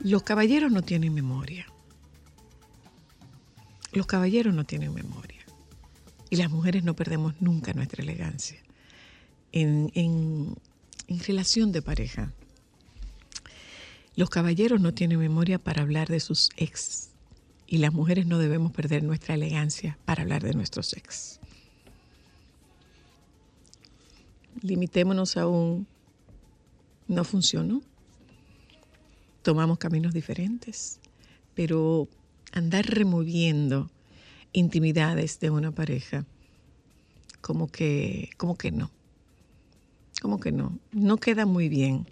Los 0.00 0.22
caballeros 0.22 0.70
no 0.70 0.82
tienen 0.82 1.12
memoria. 1.14 1.66
Los 3.92 4.06
caballeros 4.06 4.54
no 4.54 4.64
tienen 4.64 4.94
memoria. 4.94 5.44
Y 6.30 6.36
las 6.36 6.50
mujeres 6.50 6.84
no 6.84 6.94
perdemos 6.94 7.34
nunca 7.40 7.72
nuestra 7.72 8.02
elegancia. 8.02 8.60
En, 9.52 9.90
en- 9.94 10.54
en 11.08 11.20
relación 11.20 11.72
de 11.72 11.80
pareja, 11.80 12.32
los 14.14 14.28
caballeros 14.28 14.78
no 14.80 14.92
tienen 14.92 15.18
memoria 15.18 15.58
para 15.58 15.82
hablar 15.82 16.08
de 16.08 16.20
sus 16.20 16.50
ex. 16.56 17.07
Y 17.68 17.78
las 17.78 17.92
mujeres 17.92 18.26
no 18.26 18.38
debemos 18.38 18.72
perder 18.72 19.04
nuestra 19.04 19.34
elegancia 19.34 19.98
para 20.06 20.22
hablar 20.22 20.42
de 20.42 20.54
nuestros 20.54 20.94
ex. 20.94 21.38
Limitémonos 24.62 25.36
a 25.36 25.46
un 25.46 25.86
no 27.06 27.24
funcionó. 27.24 27.82
Tomamos 29.42 29.78
caminos 29.78 30.14
diferentes, 30.14 30.98
pero 31.54 32.08
andar 32.52 32.86
removiendo 32.86 33.90
intimidades 34.52 35.38
de 35.40 35.50
una 35.50 35.70
pareja, 35.70 36.24
como 37.40 37.68
que, 37.68 38.30
como 38.36 38.56
que 38.56 38.70
no. 38.70 38.90
Como 40.20 40.40
que 40.40 40.52
no. 40.52 40.78
No 40.92 41.18
queda 41.18 41.46
muy 41.46 41.68
bien 41.68 42.06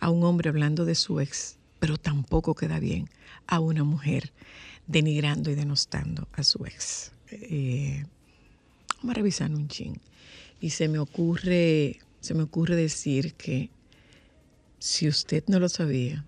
a 0.00 0.10
un 0.10 0.24
hombre 0.24 0.48
hablando 0.48 0.84
de 0.84 0.94
su 0.94 1.20
ex, 1.20 1.56
pero 1.78 1.96
tampoco 1.96 2.54
queda 2.54 2.78
bien 2.78 3.08
a 3.46 3.60
una 3.60 3.84
mujer 3.84 4.32
denigrando 4.86 5.50
y 5.50 5.54
denostando 5.54 6.28
a 6.32 6.42
su 6.44 6.64
ex. 6.66 7.12
Eh, 7.30 8.04
vamos 8.98 9.10
a 9.10 9.14
revisar 9.14 9.50
un 9.50 9.68
chin. 9.68 10.00
Y 10.60 10.70
se 10.70 10.88
me 10.88 10.98
ocurre, 10.98 12.00
se 12.20 12.34
me 12.34 12.42
ocurre 12.42 12.76
decir 12.76 13.34
que 13.34 13.70
si 14.78 15.08
usted 15.08 15.44
no 15.48 15.60
lo 15.60 15.68
sabía, 15.68 16.24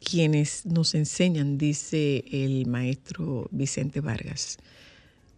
quienes 0.00 0.66
nos 0.66 0.94
enseñan, 0.94 1.58
dice 1.58 2.24
el 2.30 2.66
maestro 2.66 3.48
Vicente 3.50 4.00
Vargas, 4.00 4.58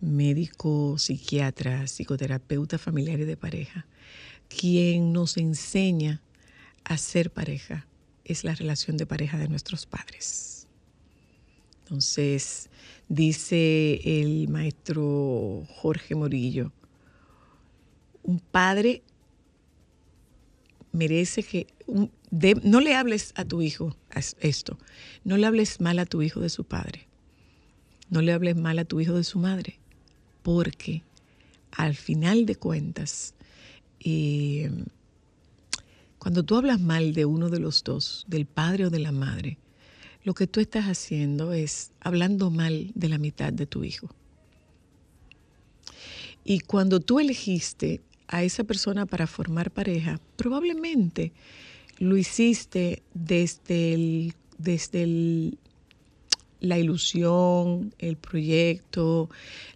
médico, 0.00 0.98
psiquiatra, 0.98 1.86
psicoterapeuta 1.86 2.78
familiar 2.78 3.20
y 3.20 3.24
de 3.24 3.36
pareja, 3.36 3.86
quien 4.48 5.12
nos 5.12 5.36
enseña 5.36 6.20
a 6.84 6.98
ser 6.98 7.30
pareja 7.30 7.86
es 8.24 8.44
la 8.44 8.54
relación 8.54 8.96
de 8.96 9.06
pareja 9.06 9.38
de 9.38 9.48
nuestros 9.48 9.86
padres. 9.86 10.61
Entonces, 11.92 12.70
dice 13.10 14.00
el 14.02 14.48
maestro 14.48 15.62
Jorge 15.68 16.14
Morillo, 16.14 16.72
un 18.22 18.38
padre 18.38 19.02
merece 20.92 21.42
que 21.42 21.66
no 22.62 22.80
le 22.80 22.94
hables 22.94 23.34
a 23.36 23.44
tu 23.44 23.60
hijo 23.60 23.94
esto, 24.40 24.78
no 25.22 25.36
le 25.36 25.44
hables 25.44 25.82
mal 25.82 25.98
a 25.98 26.06
tu 26.06 26.22
hijo 26.22 26.40
de 26.40 26.48
su 26.48 26.64
padre, 26.64 27.06
no 28.08 28.22
le 28.22 28.32
hables 28.32 28.56
mal 28.56 28.78
a 28.78 28.86
tu 28.86 28.98
hijo 28.98 29.12
de 29.12 29.24
su 29.24 29.38
madre, 29.38 29.78
porque 30.42 31.02
al 31.72 31.94
final 31.94 32.46
de 32.46 32.56
cuentas, 32.56 33.34
eh, 34.00 34.70
cuando 36.18 36.42
tú 36.42 36.56
hablas 36.56 36.80
mal 36.80 37.12
de 37.12 37.26
uno 37.26 37.50
de 37.50 37.60
los 37.60 37.84
dos, 37.84 38.24
del 38.28 38.46
padre 38.46 38.86
o 38.86 38.90
de 38.90 38.98
la 38.98 39.12
madre, 39.12 39.58
lo 40.24 40.34
que 40.34 40.46
tú 40.46 40.60
estás 40.60 40.84
haciendo 40.86 41.52
es 41.52 41.90
hablando 42.00 42.50
mal 42.50 42.90
de 42.94 43.08
la 43.08 43.18
mitad 43.18 43.52
de 43.52 43.66
tu 43.66 43.84
hijo. 43.84 44.08
Y 46.44 46.60
cuando 46.60 47.00
tú 47.00 47.20
elegiste 47.20 48.00
a 48.28 48.42
esa 48.42 48.64
persona 48.64 49.06
para 49.06 49.26
formar 49.26 49.70
pareja, 49.70 50.20
probablemente 50.36 51.32
lo 51.98 52.16
hiciste 52.16 53.02
desde, 53.14 53.94
el, 53.94 54.34
desde 54.58 55.02
el- 55.04 55.58
la 56.60 56.78
ilusión, 56.78 57.92
el 57.98 58.16
proyecto, 58.16 59.28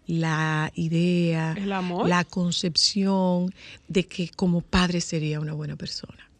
la 0.06 0.70
idea, 0.76 1.54
El 1.58 1.72
amor. 1.72 2.08
la 2.08 2.24
concepción 2.24 3.52
de 3.88 4.04
que 4.06 4.28
como 4.28 4.60
padre 4.60 5.00
sería 5.00 5.40
una 5.40 5.52
buena 5.52 5.74
persona. 5.76 6.30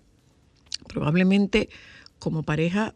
Probablemente 0.88 1.68
como 2.20 2.44
pareja 2.44 2.94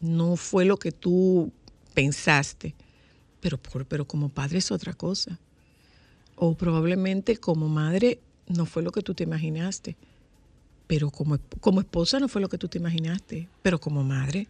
no 0.00 0.36
fue 0.36 0.64
lo 0.64 0.78
que 0.78 0.92
tú 0.92 1.52
pensaste, 1.94 2.74
pero, 3.40 3.58
por- 3.58 3.86
pero 3.86 4.06
como 4.06 4.28
padre 4.28 4.58
es 4.58 4.70
otra 4.70 4.92
cosa. 4.94 5.38
O 6.36 6.54
probablemente 6.54 7.36
como 7.36 7.68
madre 7.68 8.20
no 8.46 8.66
fue 8.66 8.82
lo 8.82 8.92
que 8.92 9.02
tú 9.02 9.14
te 9.14 9.24
imaginaste, 9.24 9.96
pero 10.86 11.10
como, 11.10 11.38
como 11.60 11.80
esposa 11.80 12.18
no 12.18 12.28
fue 12.28 12.40
lo 12.40 12.48
que 12.48 12.58
tú 12.58 12.68
te 12.68 12.78
imaginaste, 12.78 13.48
pero 13.62 13.78
como 13.78 14.02
madre 14.02 14.48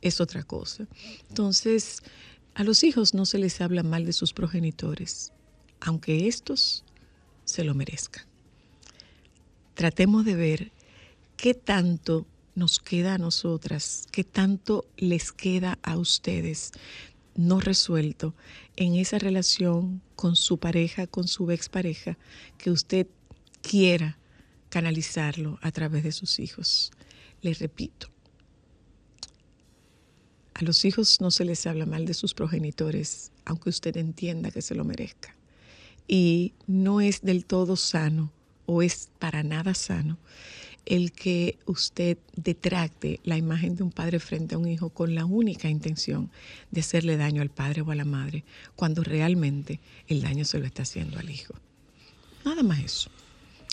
es 0.00 0.20
otra 0.20 0.42
cosa. 0.42 0.86
Entonces, 1.28 2.02
a 2.54 2.64
los 2.64 2.82
hijos 2.84 3.12
no 3.14 3.26
se 3.26 3.38
les 3.38 3.60
habla 3.60 3.82
mal 3.82 4.06
de 4.06 4.12
sus 4.12 4.32
progenitores, 4.32 5.32
aunque 5.80 6.28
estos 6.28 6.84
se 7.44 7.64
lo 7.64 7.74
merezcan. 7.74 8.24
Tratemos 9.74 10.24
de 10.24 10.34
ver 10.36 10.72
qué 11.36 11.54
tanto 11.54 12.26
nos 12.54 12.78
queda 12.80 13.14
a 13.14 13.18
nosotras, 13.18 14.06
qué 14.12 14.24
tanto 14.24 14.84
les 14.96 15.32
queda 15.32 15.78
a 15.82 15.96
ustedes 15.96 16.72
no 17.34 17.60
resuelto 17.60 18.34
en 18.76 18.96
esa 18.96 19.18
relación 19.18 20.02
con 20.16 20.36
su 20.36 20.58
pareja, 20.58 21.06
con 21.06 21.28
su 21.28 21.50
expareja, 21.50 22.18
que 22.58 22.70
usted 22.70 23.06
quiera 23.62 24.18
canalizarlo 24.68 25.58
a 25.62 25.70
través 25.70 26.02
de 26.02 26.12
sus 26.12 26.38
hijos. 26.38 26.92
Les 27.40 27.58
repito, 27.58 28.08
a 30.54 30.62
los 30.62 30.84
hijos 30.84 31.20
no 31.20 31.30
se 31.30 31.44
les 31.44 31.66
habla 31.66 31.86
mal 31.86 32.04
de 32.04 32.14
sus 32.14 32.34
progenitores, 32.34 33.32
aunque 33.44 33.70
usted 33.70 33.96
entienda 33.96 34.50
que 34.50 34.62
se 34.62 34.74
lo 34.74 34.84
merezca. 34.84 35.34
Y 36.06 36.52
no 36.66 37.00
es 37.00 37.22
del 37.22 37.46
todo 37.46 37.76
sano 37.76 38.32
o 38.66 38.82
es 38.82 39.10
para 39.18 39.42
nada 39.42 39.74
sano 39.74 40.18
el 40.86 41.12
que 41.12 41.58
usted 41.66 42.18
detracte 42.34 43.20
la 43.24 43.36
imagen 43.36 43.76
de 43.76 43.82
un 43.82 43.92
padre 43.92 44.18
frente 44.18 44.54
a 44.54 44.58
un 44.58 44.68
hijo 44.68 44.90
con 44.90 45.14
la 45.14 45.24
única 45.24 45.68
intención 45.68 46.30
de 46.70 46.80
hacerle 46.80 47.16
daño 47.16 47.42
al 47.42 47.50
padre 47.50 47.82
o 47.82 47.90
a 47.90 47.94
la 47.94 48.04
madre, 48.04 48.44
cuando 48.74 49.02
realmente 49.02 49.80
el 50.08 50.22
daño 50.22 50.44
se 50.44 50.58
lo 50.58 50.66
está 50.66 50.82
haciendo 50.82 51.18
al 51.18 51.30
hijo. 51.30 51.54
Nada 52.44 52.62
más 52.62 52.80
eso. 52.80 53.10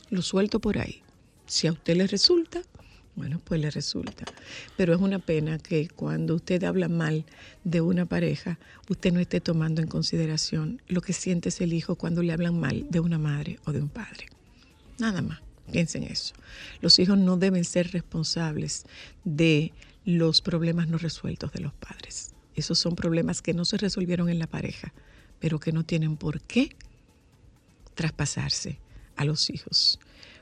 Lo 0.09 0.21
suelto 0.21 0.59
por 0.59 0.77
ahí. 0.77 1.01
Si 1.45 1.67
a 1.67 1.71
usted 1.71 1.97
le 1.97 2.05
resulta, 2.05 2.61
bueno, 3.15 3.41
pues 3.43 3.59
le 3.59 3.69
resulta. 3.71 4.25
Pero 4.77 4.93
es 4.93 5.01
una 5.01 5.19
pena 5.19 5.57
que 5.57 5.89
cuando 5.89 6.35
usted 6.35 6.63
habla 6.63 6.87
mal 6.87 7.25
de 7.63 7.81
una 7.81 8.05
pareja, 8.05 8.59
usted 8.87 9.11
no 9.11 9.19
esté 9.19 9.41
tomando 9.41 9.81
en 9.81 9.87
consideración 9.87 10.81
lo 10.87 11.01
que 11.01 11.13
siente 11.13 11.49
ese 11.49 11.65
hijo 11.65 11.95
cuando 11.95 12.23
le 12.23 12.31
hablan 12.31 12.59
mal 12.59 12.85
de 12.89 12.99
una 12.99 13.17
madre 13.17 13.59
o 13.65 13.71
de 13.71 13.81
un 13.81 13.89
padre. 13.89 14.27
Nada 14.99 15.21
más. 15.21 15.48
Piensen 15.71 16.03
eso. 16.03 16.33
Los 16.81 16.99
hijos 16.99 17.17
no 17.17 17.37
deben 17.37 17.63
ser 17.63 17.91
responsables 17.91 18.85
de 19.23 19.71
los 20.05 20.41
problemas 20.41 20.87
no 20.87 20.97
resueltos 20.97 21.51
de 21.51 21.61
los 21.61 21.73
padres. 21.73 22.31
Esos 22.55 22.79
son 22.79 22.95
problemas 22.95 23.41
que 23.41 23.53
no 23.53 23.65
se 23.65 23.77
resolvieron 23.77 24.29
en 24.29 24.39
la 24.39 24.47
pareja, 24.47 24.93
pero 25.39 25.59
que 25.59 25.71
no 25.71 25.83
tienen 25.85 26.17
por 26.17 26.41
qué 26.41 26.75
traspasarse 27.95 28.79
a 29.15 29.25
los 29.25 29.49
hijos. 29.49 29.99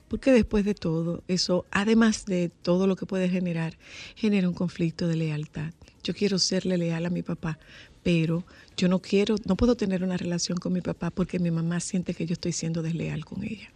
Porque 0.07 0.31
después 0.31 0.63
de 0.63 0.73
todo, 0.73 1.23
eso, 1.27 1.65
además 1.69 2.25
de 2.25 2.49
todo 2.61 2.87
lo 2.87 2.95
que 2.95 3.05
puede 3.05 3.29
generar, 3.29 3.77
genera 4.15 4.47
un 4.47 4.53
conflicto 4.53 5.07
de 5.07 5.17
lealtad. 5.17 5.73
Yo 6.03 6.13
quiero 6.13 6.39
serle 6.39 6.77
leal 6.77 7.05
a 7.05 7.09
mi 7.09 7.23
papá, 7.23 7.59
pero 8.03 8.45
yo 8.77 8.87
no 8.87 8.99
quiero, 8.99 9.35
no 9.45 9.57
puedo 9.57 9.75
tener 9.75 10.03
una 10.03 10.15
relación 10.15 10.57
con 10.57 10.71
mi 10.71 10.81
papá 10.81 11.09
porque 11.09 11.39
mi 11.39 11.51
mamá 11.51 11.81
siente 11.81 12.13
que 12.13 12.25
yo 12.25 12.33
estoy 12.33 12.53
siendo 12.53 12.81
desleal 12.81 13.25
con 13.25 13.43
ella. 13.43 13.69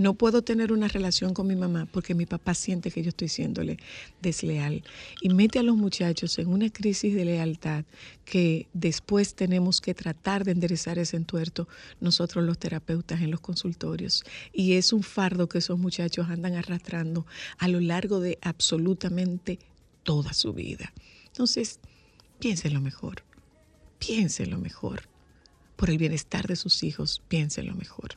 No 0.00 0.14
puedo 0.14 0.40
tener 0.40 0.72
una 0.72 0.88
relación 0.88 1.34
con 1.34 1.46
mi 1.46 1.56
mamá 1.56 1.86
porque 1.92 2.14
mi 2.14 2.24
papá 2.24 2.54
siente 2.54 2.90
que 2.90 3.02
yo 3.02 3.10
estoy 3.10 3.28
siéndole 3.28 3.76
desleal. 4.22 4.82
Y 5.20 5.28
mete 5.28 5.58
a 5.58 5.62
los 5.62 5.76
muchachos 5.76 6.38
en 6.38 6.48
una 6.48 6.70
crisis 6.70 7.14
de 7.14 7.26
lealtad 7.26 7.84
que 8.24 8.66
después 8.72 9.34
tenemos 9.34 9.82
que 9.82 9.92
tratar 9.92 10.44
de 10.44 10.52
enderezar 10.52 10.98
ese 10.98 11.18
entuerto 11.18 11.68
nosotros 12.00 12.42
los 12.46 12.58
terapeutas 12.58 13.20
en 13.20 13.30
los 13.30 13.40
consultorios. 13.40 14.24
Y 14.54 14.72
es 14.72 14.94
un 14.94 15.02
fardo 15.02 15.50
que 15.50 15.58
esos 15.58 15.78
muchachos 15.78 16.30
andan 16.30 16.54
arrastrando 16.54 17.26
a 17.58 17.68
lo 17.68 17.78
largo 17.78 18.20
de 18.20 18.38
absolutamente 18.40 19.58
toda 20.02 20.32
su 20.32 20.54
vida. 20.54 20.94
Entonces, 21.26 21.78
piénselo 22.38 22.80
mejor, 22.80 23.22
piénselo 23.98 24.56
mejor. 24.56 25.10
Por 25.76 25.90
el 25.90 25.98
bienestar 25.98 26.46
de 26.46 26.56
sus 26.56 26.84
hijos, 26.84 27.20
piénselo 27.28 27.74
mejor. 27.74 28.16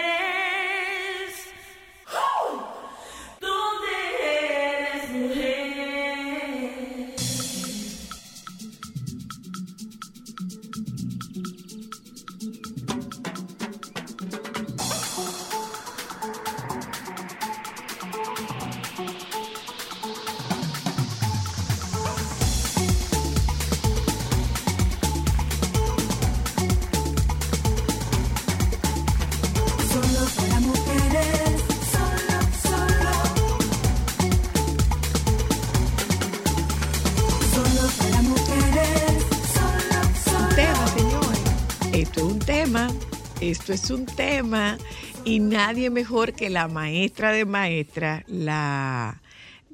Esto 43.41 43.73
es 43.73 43.89
un 43.89 44.05
tema. 44.05 44.77
Y 45.25 45.39
nadie 45.39 45.89
mejor 45.89 46.33
que 46.33 46.49
la 46.51 46.67
maestra 46.67 47.31
de 47.31 47.45
maestra, 47.45 48.23
la 48.27 49.19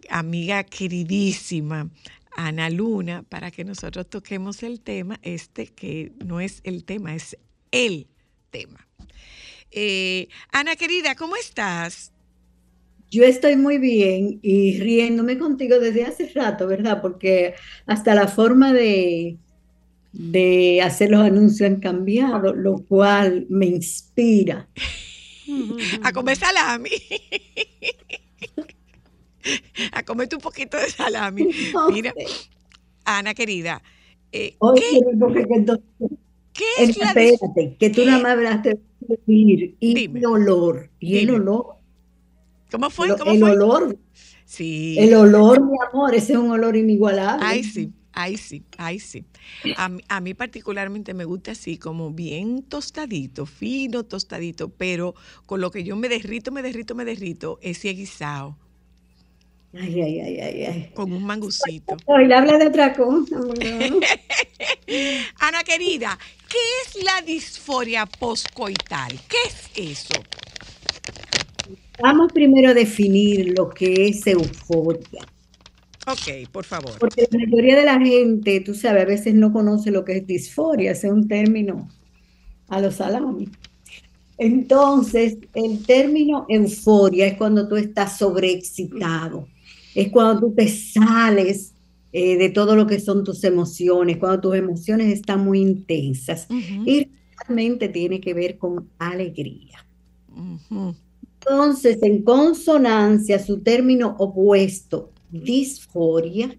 amiga 0.09 0.63
queridísima 0.63 1.89
Ana 2.37 2.69
Luna, 2.69 3.23
para 3.27 3.51
que 3.51 3.65
nosotros 3.65 4.09
toquemos 4.09 4.63
el 4.63 4.79
tema, 4.79 5.19
este 5.21 5.67
que 5.67 6.13
no 6.25 6.39
es 6.39 6.61
el 6.63 6.85
tema, 6.85 7.13
es 7.13 7.37
el 7.71 8.07
tema. 8.51 8.87
Eh, 9.71 10.29
Ana 10.53 10.77
querida, 10.77 11.15
¿cómo 11.15 11.35
estás? 11.35 12.13
Yo 13.11 13.25
estoy 13.25 13.57
muy 13.57 13.79
bien 13.79 14.39
y 14.41 14.79
riéndome 14.79 15.37
contigo 15.37 15.79
desde 15.79 16.05
hace 16.05 16.31
rato, 16.33 16.67
¿verdad? 16.67 17.01
Porque 17.01 17.55
hasta 17.85 18.15
la 18.15 18.27
forma 18.27 18.71
de, 18.71 19.37
de 20.13 20.81
hacer 20.81 21.11
los 21.11 21.21
anuncios 21.21 21.69
han 21.69 21.79
cambiado, 21.79 22.53
lo 22.53 22.79
cual 22.85 23.45
me 23.49 23.67
inspira. 23.67 24.67
A 26.03 26.11
comer 26.11 26.37
salami. 26.37 26.89
A 29.93 30.03
comerte 30.03 30.35
un 30.35 30.41
poquito 30.41 30.77
de 30.77 30.89
salami. 30.89 31.47
Mira, 31.91 32.13
Ana 33.05 33.33
querida, 33.33 33.81
eh, 34.31 34.57
¿qué, 34.75 34.99
qué 36.53 36.65
es 36.79 36.97
la 36.97 37.13
dis- 37.13 37.33
espérate, 37.33 37.77
que 37.79 37.89
tú 37.89 38.03
nada 38.05 38.19
más 38.19 38.31
hablaste 38.33 38.69
de 38.99 39.15
sentir 39.15 39.75
y 39.79 39.93
Dime. 39.93 40.19
el 40.19 40.25
olor, 40.25 40.89
y 40.99 41.17
el 41.19 41.29
olor, 41.29 41.75
¿Cómo 42.69 42.89
fue? 42.89 43.07
el, 43.07 43.15
¿Cómo 43.15 43.31
el 43.31 43.39
fue? 43.39 43.51
olor, 43.51 43.97
Sí. 44.43 44.97
el 44.99 45.13
olor, 45.13 45.63
mi 45.63 45.77
amor, 45.89 46.13
ese 46.13 46.33
es 46.33 46.39
un 46.39 46.51
olor 46.51 46.75
inigualable. 46.75 47.45
Ay, 47.45 47.63
sí, 47.63 47.93
ay, 48.19 48.37
sí, 48.37 48.63
ay, 48.77 48.99
sí. 48.99 49.23
A, 49.77 49.89
mí- 49.89 50.01
a 50.09 50.19
mí 50.21 50.33
particularmente 50.33 51.13
me 51.13 51.23
gusta 51.25 51.51
así, 51.51 51.77
como 51.77 52.11
bien 52.11 52.63
tostadito, 52.63 53.45
fino, 53.45 54.03
tostadito, 54.03 54.69
pero 54.69 55.13
con 55.45 55.61
lo 55.61 55.69
que 55.71 55.83
yo 55.83 55.95
me 55.95 56.09
derrito, 56.09 56.51
me 56.51 56.61
derrito, 56.63 56.95
me 56.95 57.05
derrito, 57.05 57.59
ese 57.61 57.89
guisado, 57.93 58.57
Ay, 59.73 60.01
ay, 60.01 60.19
ay, 60.21 60.39
ay, 60.39 60.63
ay. 60.65 60.91
con 60.95 61.11
un 61.11 61.23
mangucito. 61.23 61.95
Hoy 62.07 62.31
habla 62.33 62.57
de 62.57 62.67
otra 62.67 62.95
cosa. 62.95 63.37
¿verdad? 63.39 63.91
Ana 65.39 65.63
querida, 65.63 66.17
¿qué 66.49 66.57
es 66.85 67.03
la 67.03 67.21
disforia 67.21 68.05
poscoital? 68.07 69.11
¿Qué 69.29 69.37
es 69.45 69.93
eso? 69.99 70.23
Vamos 72.01 72.31
primero 72.33 72.69
a 72.69 72.73
definir 72.73 73.53
lo 73.57 73.69
que 73.69 74.07
es 74.07 74.25
euforia. 74.27 75.25
Ok, 76.07 76.49
por 76.51 76.65
favor. 76.65 76.99
Porque 76.99 77.27
la 77.31 77.39
mayoría 77.39 77.75
de 77.77 77.85
la 77.85 77.99
gente, 77.99 78.61
tú 78.61 78.73
sabes, 78.73 79.03
a 79.03 79.05
veces 79.05 79.33
no 79.35 79.53
conoce 79.53 79.91
lo 79.91 80.03
que 80.03 80.17
es 80.17 80.27
disforia, 80.27 80.91
ese 80.91 81.07
es 81.07 81.13
un 81.13 81.27
término 81.27 81.95
a 82.69 82.81
los 82.81 82.95
salami. 82.97 83.57
Entonces, 84.37 85.39
el 85.53 85.85
término 85.85 86.45
euforia 86.49 87.27
es 87.27 87.37
cuando 87.37 87.67
tú 87.69 87.77
estás 87.77 88.17
sobreexcitado, 88.19 89.51
es 89.93 90.11
cuando 90.11 90.41
tú 90.49 90.55
te 90.55 90.67
sales 90.69 91.75
eh, 92.11 92.37
de 92.37 92.49
todo 92.49 92.75
lo 92.75 92.87
que 92.87 92.99
son 92.99 93.23
tus 93.23 93.43
emociones, 93.45 94.17
cuando 94.17 94.41
tus 94.41 94.55
emociones 94.55 95.13
están 95.13 95.41
muy 95.45 95.61
intensas 95.61 96.49
Ujú, 96.49 96.83
y 96.83 97.11
realmente 97.47 97.89
tiene 97.89 98.21
que 98.21 98.33
ver 98.33 98.57
con 98.57 98.91
alegría. 98.99 99.87
ujú. 100.29 100.95
Entonces, 101.41 101.97
en 102.03 102.23
consonancia, 102.23 103.39
su 103.39 103.63
término 103.63 104.15
opuesto, 104.19 105.16
disforia, 105.29 106.55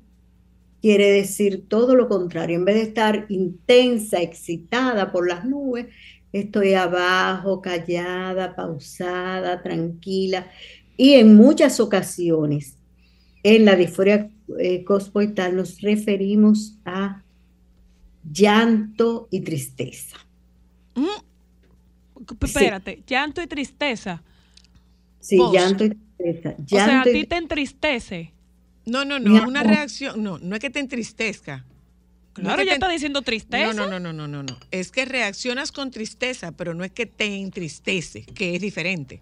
quiere 0.81 1.11
decir 1.11 1.65
todo 1.69 1.95
lo 1.95 2.09
contrario. 2.09 2.57
En 2.57 2.65
vez 2.65 2.77
de 2.77 2.83
estar 2.83 3.27
intensa, 3.29 4.21
excitada 4.21 5.13
por 5.13 5.29
las 5.29 5.45
nubes, 5.45 5.87
estoy 6.33 6.75
abajo, 6.75 7.61
callada, 7.61 8.55
pausada, 8.55 9.63
tranquila. 9.63 10.47
Y 10.97 11.15
en 11.15 11.37
muchas 11.37 11.81
ocasiones, 11.81 12.77
en 13.43 13.65
la 13.65 13.77
disforia 13.77 14.31
eh, 14.59 14.85
cospoital 14.85 15.57
nos 15.57 15.81
referimos 15.81 16.79
a 16.85 17.23
llanto 18.31 19.29
y 19.31 19.41
tristeza. 19.41 20.17
Mm, 20.95 21.07
Espérate, 22.41 23.03
llanto 23.07 23.43
y 23.43 23.47
tristeza. 23.47 24.23
Sí, 25.21 25.39
llanto 25.53 25.85
y 25.85 25.91
tristeza. 25.91 26.57
O 26.61 26.69
sea, 26.69 27.03
a 27.03 27.09
y 27.09 27.13
ti 27.13 27.25
te 27.25 27.37
entristece. 27.37 28.33
No, 28.89 29.05
no, 29.05 29.19
no, 29.19 29.47
una 29.47 29.63
reacción, 29.63 30.23
no, 30.23 30.39
no 30.39 30.55
es 30.57 30.61
que 30.61 30.71
te 30.71 30.81
entristezca. 30.81 31.65
No 32.37 32.43
es 32.43 32.45
Claro, 32.45 32.59
que 32.59 32.67
ya 32.67 32.71
te- 32.71 32.75
está 32.75 32.89
diciendo 32.89 33.23
tristeza. 33.23 33.73
No, 33.75 33.87
no, 33.87 33.99
no, 33.99 34.13
no, 34.13 34.13
no, 34.13 34.29
no, 34.29 34.43
no. 34.45 34.57
Es 34.71 34.91
que 34.93 35.05
reaccionas 35.05 35.73
con 35.73 35.91
tristeza, 35.91 36.53
pero 36.53 36.73
no 36.75 36.85
es 36.85 36.93
que 36.93 37.07
te 37.07 37.37
entristece, 37.37 38.25
que 38.25 38.55
es 38.55 38.61
diferente. 38.61 39.21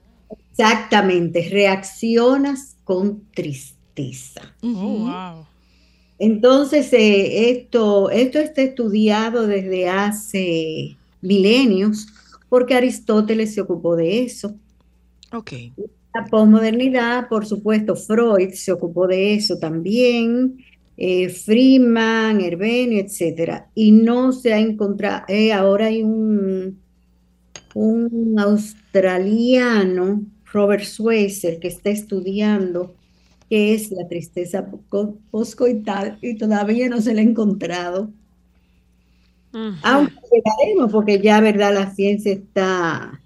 Exactamente, 0.51 1.49
reaccionas 1.51 2.77
con 2.85 3.23
tristeza. 3.33 4.55
Oh, 4.63 4.99
wow. 4.99 5.47
Entonces, 6.19 6.93
eh, 6.93 7.51
esto, 7.51 8.11
esto 8.11 8.39
está 8.39 8.63
estudiado 8.63 9.47
desde 9.47 9.89
hace 9.89 10.97
milenios, 11.21 12.07
porque 12.49 12.75
Aristóteles 12.75 13.55
se 13.55 13.61
ocupó 13.61 13.97
de 13.97 14.23
eso. 14.23 14.55
Ok. 15.33 15.53
La 16.17 16.25
posmodernidad, 16.31 17.29
por 17.29 17.47
supuesto, 17.47 17.95
Freud 17.97 18.53
se 18.55 18.73
ocupó 18.73 19.07
de 19.07 19.35
eso 19.35 19.59
también, 19.59 20.57
eh, 20.97 21.29
Freeman, 21.29 22.41
Herbenio, 22.41 23.01
etcétera. 23.01 23.69
Y 23.75 23.93
no 23.93 24.33
se 24.33 24.53
ha 24.55 24.59
encontrado, 24.59 25.25
eh, 25.29 25.53
ahora 25.53 25.87
hay 25.87 26.03
un, 26.03 26.81
un 27.75 28.35
australiano, 28.39 30.23
Robert 30.53 30.85
Schweitzer, 30.85 31.59
que 31.61 31.69
está 31.69 31.91
estudiando 31.91 32.95
qué 33.51 33.75
es 33.75 33.91
la 33.93 34.09
tristeza 34.09 34.67
po- 34.91 35.19
poscoital 35.31 36.19
y 36.23 36.37
todavía 36.37 36.89
no 36.89 37.01
se 37.01 37.15
la 37.15 37.21
ha 37.21 37.25
encontrado. 37.25 38.11
Aunque 39.83 40.15
llegaremos, 40.33 40.93
porque 40.93 41.21
ya, 41.21 41.41
¿verdad? 41.41 41.73
La 41.75 41.95
ciencia 41.95 42.33
está 42.33 43.21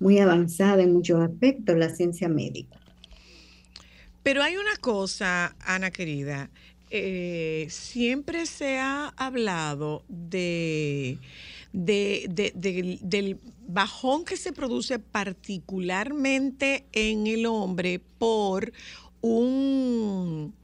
muy 0.00 0.18
avanzada 0.18 0.82
en 0.82 0.92
muchos 0.92 1.20
aspectos, 1.20 1.76
la 1.76 1.88
ciencia 1.90 2.28
médica. 2.28 2.78
Pero 4.22 4.42
hay 4.42 4.56
una 4.56 4.76
cosa, 4.80 5.56
Ana 5.60 5.90
querida, 5.90 6.50
eh, 6.90 7.66
siempre 7.70 8.46
se 8.46 8.78
ha 8.78 9.08
hablado 9.16 10.04
de, 10.08 11.18
de- 11.72 12.26
de- 12.30 12.52
del- 12.54 12.98
del 13.02 13.38
bajón 13.66 14.24
que 14.24 14.36
se 14.36 14.52
produce 14.52 14.98
particularmente 14.98 16.84
en 16.92 17.26
el 17.26 17.46
hombre 17.46 18.00
por 18.18 18.72
un, 19.20 20.54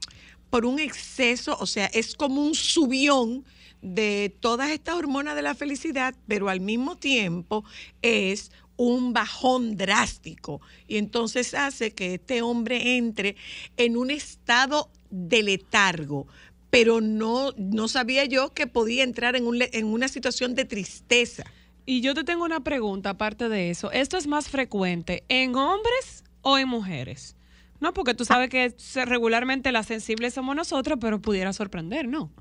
por 0.49 0.65
un 0.65 0.79
exceso, 0.79 1.57
o 1.59 1.65
sea, 1.65 1.85
es 1.87 2.15
como 2.15 2.43
un 2.45 2.55
subión 2.55 3.43
de 3.81 4.35
todas 4.39 4.71
estas 4.71 4.95
hormonas 4.95 5.35
de 5.35 5.43
la 5.43 5.53
felicidad, 5.53 6.15
pero 6.27 6.49
al 6.49 6.59
mismo 6.61 6.97
tiempo 6.97 7.63
es 8.01 8.51
un 8.77 9.13
bajón 9.13 9.77
drástico 9.77 10.61
y 10.87 10.97
entonces 10.97 11.53
hace 11.53 11.91
que 11.91 12.15
este 12.15 12.41
hombre 12.41 12.97
entre 12.97 13.35
en 13.77 13.97
un 13.97 14.11
estado 14.11 14.89
de 15.09 15.43
letargo, 15.43 16.27
pero 16.69 17.01
no, 17.01 17.51
no 17.57 17.87
sabía 17.87 18.25
yo 18.25 18.53
que 18.53 18.67
podía 18.67 19.03
entrar 19.03 19.35
en, 19.35 19.47
un 19.47 19.59
en 19.61 19.85
una 19.85 20.07
situación 20.07 20.55
de 20.55 20.65
tristeza. 20.65 21.43
Y 21.85 22.01
yo 22.01 22.13
te 22.15 22.23
tengo 22.23 22.43
una 22.43 22.61
pregunta 22.61 23.11
aparte 23.11 23.47
de 23.47 23.69
eso. 23.69 23.91
¿Esto 23.91 24.17
es 24.17 24.25
más 24.27 24.49
frecuente 24.49 25.23
en 25.29 25.55
hombres 25.55 26.23
o 26.41 26.57
en 26.57 26.67
mujeres? 26.67 27.35
No, 27.79 27.93
porque 27.93 28.13
tú 28.13 28.25
sabes 28.25 28.49
que 28.49 28.73
regularmente 29.05 29.71
las 29.71 29.85
sensibles 29.85 30.33
somos 30.33 30.55
nosotros, 30.55 30.97
pero 30.99 31.21
pudiera 31.21 31.53
sorprender, 31.53 32.07
¿no? 32.07 32.31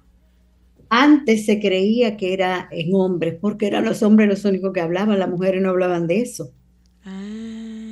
Antes 0.97 1.45
se 1.45 1.59
creía 1.59 2.17
que 2.17 2.33
era 2.33 2.69
en 2.71 2.95
hombres, 2.95 3.35
porque 3.41 3.67
eran 3.67 3.85
los 3.85 4.05
hombres 4.05 4.29
los 4.29 4.45
únicos 4.45 4.73
que 4.73 4.81
hablaban, 4.81 5.19
las 5.19 5.29
mujeres 5.29 5.61
no 5.61 5.71
hablaban 5.71 6.07
de 6.07 6.21
eso. 6.21 6.53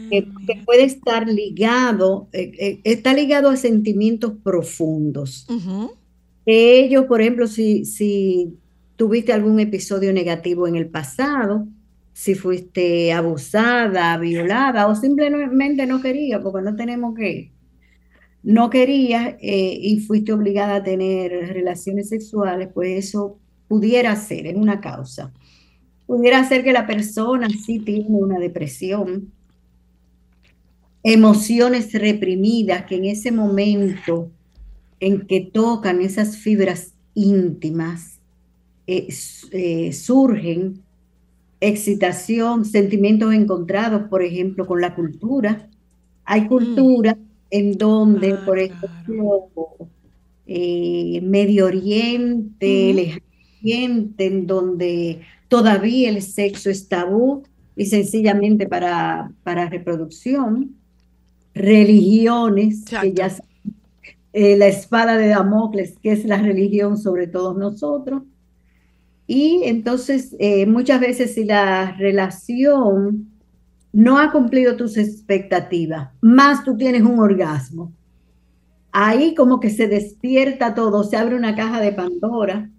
Que, 0.08 0.28
que 0.46 0.62
puede 0.64 0.84
estar 0.84 1.26
ligado, 1.26 2.28
eh, 2.32 2.52
eh, 2.56 2.80
está 2.84 3.12
ligado 3.12 3.48
a 3.48 3.56
sentimientos 3.56 4.34
profundos. 4.44 5.48
Ellos, 6.46 7.06
por 7.06 7.20
ejemplo, 7.20 7.48
si, 7.48 7.84
si 7.86 8.54
tuviste 8.94 9.32
algún 9.32 9.58
episodio 9.58 10.12
negativo 10.12 10.68
en 10.68 10.76
el 10.76 10.86
pasado, 10.86 11.66
si 12.12 12.36
fuiste 12.36 13.12
abusada, 13.12 14.16
violada 14.16 14.86
o 14.86 14.94
simplemente 14.94 15.86
no 15.88 16.00
querías, 16.00 16.40
porque 16.40 16.62
no 16.62 16.76
tenemos 16.76 17.16
que, 17.16 17.50
no 18.42 18.70
querías 18.70 19.34
eh, 19.40 19.78
y 19.80 20.00
fuiste 20.00 20.32
obligada 20.32 20.76
a 20.76 20.82
tener 20.82 21.30
relaciones 21.52 22.08
sexuales, 22.08 22.68
pues 22.74 23.06
eso 23.06 23.38
pudiera 23.68 24.14
ser, 24.16 24.46
es 24.46 24.56
una 24.56 24.80
causa. 24.80 25.32
Pudiera 26.06 26.46
ser 26.48 26.64
que 26.64 26.72
la 26.72 26.86
persona 26.86 27.48
sí 27.48 27.78
tiene 27.78 28.06
una 28.08 28.38
depresión, 28.38 29.32
emociones 31.02 31.92
reprimidas 31.92 32.84
que 32.86 32.96
en 32.96 33.06
ese 33.06 33.32
momento 33.32 34.30
en 35.00 35.26
que 35.26 35.40
tocan 35.40 36.00
esas 36.00 36.36
fibras 36.36 36.94
íntimas, 37.14 38.20
eh, 38.86 39.08
eh, 39.52 39.92
surgen 39.92 40.82
excitación, 41.60 42.64
sentimientos 42.64 43.32
encontrados, 43.32 44.08
por 44.08 44.22
ejemplo, 44.22 44.66
con 44.66 44.80
la 44.80 44.96
cultura. 44.96 45.68
Hay 46.24 46.48
culturas 46.48 47.16
en 47.52 47.76
donde, 47.78 48.32
Ah, 48.32 48.42
por 48.46 48.56
claro. 48.58 48.74
ejemplo, 48.74 49.50
eh, 50.46 51.20
Medio 51.22 51.66
Oriente. 51.66 52.92
Lejano 52.94 53.26
Oriente, 53.62 54.26
en 54.26 54.46
donde 54.46 55.20
todavía 55.48 56.08
el 56.08 56.22
sexo 56.22 56.70
es 56.70 56.88
tabú 56.88 57.44
y 57.76 57.86
sencillamente 57.86 58.66
para, 58.66 59.30
para 59.44 59.68
reproducción. 59.68 60.74
Religiones 61.54 62.84
que 63.02 63.12
ya 63.12 63.30
eh, 64.32 64.56
la 64.56 64.66
espada 64.66 65.18
de 65.18 65.28
Damocles, 65.28 65.98
que 66.02 66.12
es 66.12 66.24
la 66.24 66.38
religión 66.38 66.96
sobre 66.96 67.26
todos 67.26 67.56
nosotros. 67.56 68.22
Y 69.26 69.60
entonces, 69.64 70.34
eh, 70.38 70.64
muchas 70.66 71.00
veces 71.00 71.34
si 71.34 71.44
la 71.44 71.92
relación 71.98 73.31
no 73.92 74.18
ha 74.18 74.32
cumplido 74.32 74.76
tus 74.76 74.96
expectativas, 74.96 76.10
más 76.20 76.64
tú 76.64 76.76
tienes 76.76 77.02
un 77.02 77.18
orgasmo, 77.20 77.92
ahí 78.92 79.34
como 79.34 79.60
que 79.60 79.70
se 79.70 79.88
despierta 79.88 80.74
todo, 80.74 81.04
se 81.04 81.16
abre 81.16 81.36
una 81.36 81.54
caja 81.56 81.80
de 81.80 81.92
Pandora. 81.92 82.70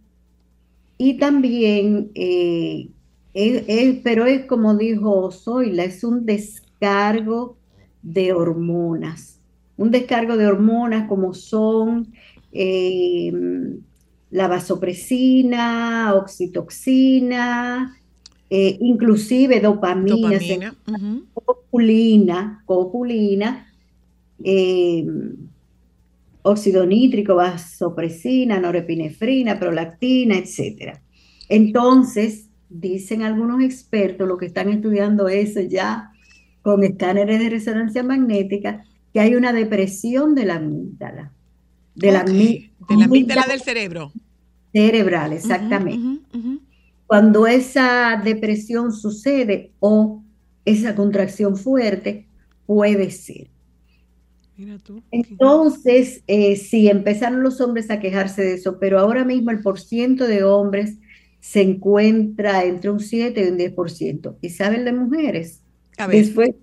Y 0.97 1.17
también, 1.17 2.12
eh, 2.15 2.89
es- 3.34 3.99
pero 4.04 4.26
es 4.26 4.45
como 4.45 4.76
dijo 4.76 5.32
Zoila, 5.32 5.84
es 5.84 6.04
un 6.04 6.26
descargo 6.26 7.58
de 8.02 8.34
hormonas 8.34 9.39
un 9.76 9.89
descargo 9.91 10.38
de 10.38 10.45
hormonas 10.45 11.08
como 11.08 11.34
son 11.34 12.13
eh, 12.52 13.32
la 14.30 14.47
vasopresina, 14.47 16.13
oxitoxina, 16.15 17.97
eh, 18.49 18.77
inclusive 18.82 19.60
dopamina, 19.60 20.15
Dopamina. 20.38 20.75
ujú. 20.88 21.25
copulina, 21.34 22.62
copulina, 22.65 23.67
eh, 24.43 25.06
óxido 26.43 26.86
nítrico, 26.86 27.36
vasopresina, 27.36 28.60
norepinefrina, 28.60 29.58
prolactina, 29.60 30.38
etcétera. 30.38 31.01
Entonces, 31.49 32.49
dicen 32.69 33.21
algunos 33.23 33.62
expertos, 33.63 34.27
los 34.27 34.38
que 34.38 34.47
están 34.47 34.69
estudiando 34.69 35.29
eso 35.29 35.62
ya 35.62 36.12
con 36.62 36.84
escáneres 36.84 37.39
de 37.39 37.49
resonancia 37.49 38.03
magnética, 38.03 38.84
que 39.13 39.19
hay 39.19 39.36
una 39.36 39.53
depresión 39.53 40.34
de 40.36 40.45
la 40.45 40.56
amígdala, 40.56 41.32
de 41.95 42.12
la 42.12 42.23
de 42.23 42.36
la 42.97 43.06
amígdala 43.06 43.06
amígdala 43.06 43.45
del 43.47 43.62
cerebro. 43.62 44.12
cerebral, 44.73 45.34
exactamente. 45.34 46.21
Cuando 47.13 47.45
esa 47.45 48.19
depresión 48.26 48.91
sucede 48.91 49.71
o 49.80 50.23
esa 50.65 50.95
contracción 50.95 51.58
fuerte, 51.58 52.26
puede 52.65 53.12
ser. 53.12 53.52
Mira 54.58 54.80
tú. 54.80 55.04
Entonces, 55.12 56.23
eh, 56.26 56.56
sí, 56.56 56.88
empezaron 56.88 57.43
los 57.43 57.62
hombres 57.62 57.91
a 57.91 57.99
quejarse 57.99 58.41
de 58.41 58.54
eso, 58.56 58.80
pero 58.80 58.97
ahora 58.97 59.26
mismo 59.26 59.52
el 59.52 59.62
porciento 59.62 60.26
de 60.26 60.43
hombres 60.43 60.95
se 61.39 61.62
encuentra 61.62 62.63
entre 62.63 62.89
un 62.89 62.99
7 62.99 63.45
y 63.45 63.47
un 63.47 63.60
10%. 63.60 64.38
¿Y 64.41 64.49
saben 64.49 64.84
de 64.84 64.93
mujeres? 64.93 65.62
A 65.99 66.08
ver, 66.08 66.17
Después 66.17 66.56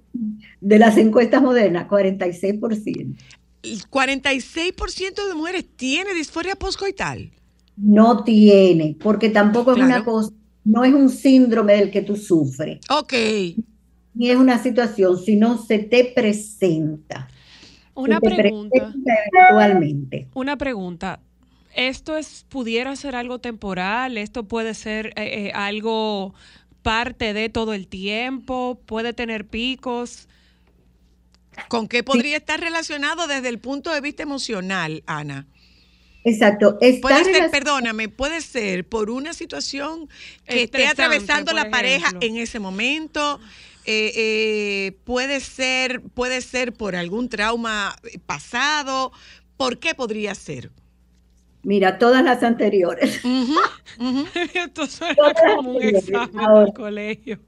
de 0.61 0.79
las 0.81 0.97
encuestas 0.97 1.43
modernas, 1.43 1.87
46%. 1.87 3.15
el 3.63 3.89
46% 3.89 5.29
de 5.29 5.35
mujeres 5.37 5.65
tiene 5.77 6.13
disforia 6.13 6.57
postcoital. 6.57 7.31
No 7.77 8.25
tiene, 8.25 8.97
porque 9.01 9.31
tampoco 9.31 9.73
es 9.73 9.79
una 9.79 10.05
cosa, 10.05 10.33
no 10.65 10.85
es 10.85 10.93
un 10.95 11.09
síndrome 11.09 11.75
del 11.75 11.91
que 11.91 12.03
tú 12.03 12.17
sufres, 12.17 12.81
Ok. 12.91 13.13
ni 14.15 14.31
es 14.31 14.37
una 14.37 14.63
situación, 14.63 15.19
sino 15.19 15.59
se 15.59 15.79
te 15.79 16.05
presenta. 16.05 17.29
Una 17.95 18.19
se 18.21 18.29
te 18.29 18.37
pregunta. 18.37 18.79
presenta 18.79 19.13
eventualmente. 19.33 20.29
Una 20.35 20.57
pregunta. 20.57 21.21
¿Esto 21.75 22.17
es, 22.17 22.45
pudiera 22.49 22.97
ser 22.97 23.15
algo 23.15 23.39
temporal? 23.39 24.19
¿Esto 24.19 24.45
puede 24.45 24.75
ser 24.75 25.09
eh, 25.17 25.47
eh, 25.47 25.53
algo 25.55 26.35
parte 26.83 27.33
de 27.33 27.49
todo 27.49 27.75
el 27.75 27.87
tiempo? 27.87 28.81
¿Puede 28.87 29.13
tener 29.13 29.47
picos? 29.47 30.29
¿Con 31.69 31.89
qué 31.89 32.03
podría 32.03 32.39
estar 32.39 32.59
relacionado 32.61 33.27
desde 33.27 33.49
el 33.49 33.59
punto 33.59 33.93
de 33.93 34.01
vista 34.01 34.23
emocional, 34.23 35.03
Ana? 35.07 35.47
Exacto. 36.25 36.77
Está 36.81 37.01
Puede 37.09 37.25
ser, 37.25 37.51
perdóname, 37.51 38.09
puede 38.09 38.41
ser 38.43 38.87
por 38.87 39.11
una 39.11 39.33
situación 39.33 40.09
que 40.47 40.65
esté 40.65 40.87
atravesando 40.87 41.53
la 41.53 41.71
pareja 41.71 42.09
ejemplo. 42.09 42.29
en 42.29 42.37
ese 42.37 42.59
momento. 42.59 43.41
eh, 43.87 44.13
eh, 44.15 44.93
puede 45.05 45.41
ser, 45.41 46.03
puede 46.03 46.43
ser 46.43 46.73
por 46.75 46.95
algún 46.97 47.29
trauma 47.31 47.97
pasado. 48.27 49.13
¿Por 49.57 49.79
qué 49.79 49.95
podría 49.95 50.35
ser? 50.35 50.71
Mira, 51.63 51.99
todas 51.99 52.23
las 52.25 52.43
anteriores. 52.43 53.21
Esto 54.55 54.87
suena 54.89 55.15
Todas 55.15 55.35
las 55.45 55.57
como 55.57 55.73
un 55.73 55.83
examen 55.83 56.39
Ahora. 56.41 56.65
del 56.65 56.73
colegio. 56.75 57.41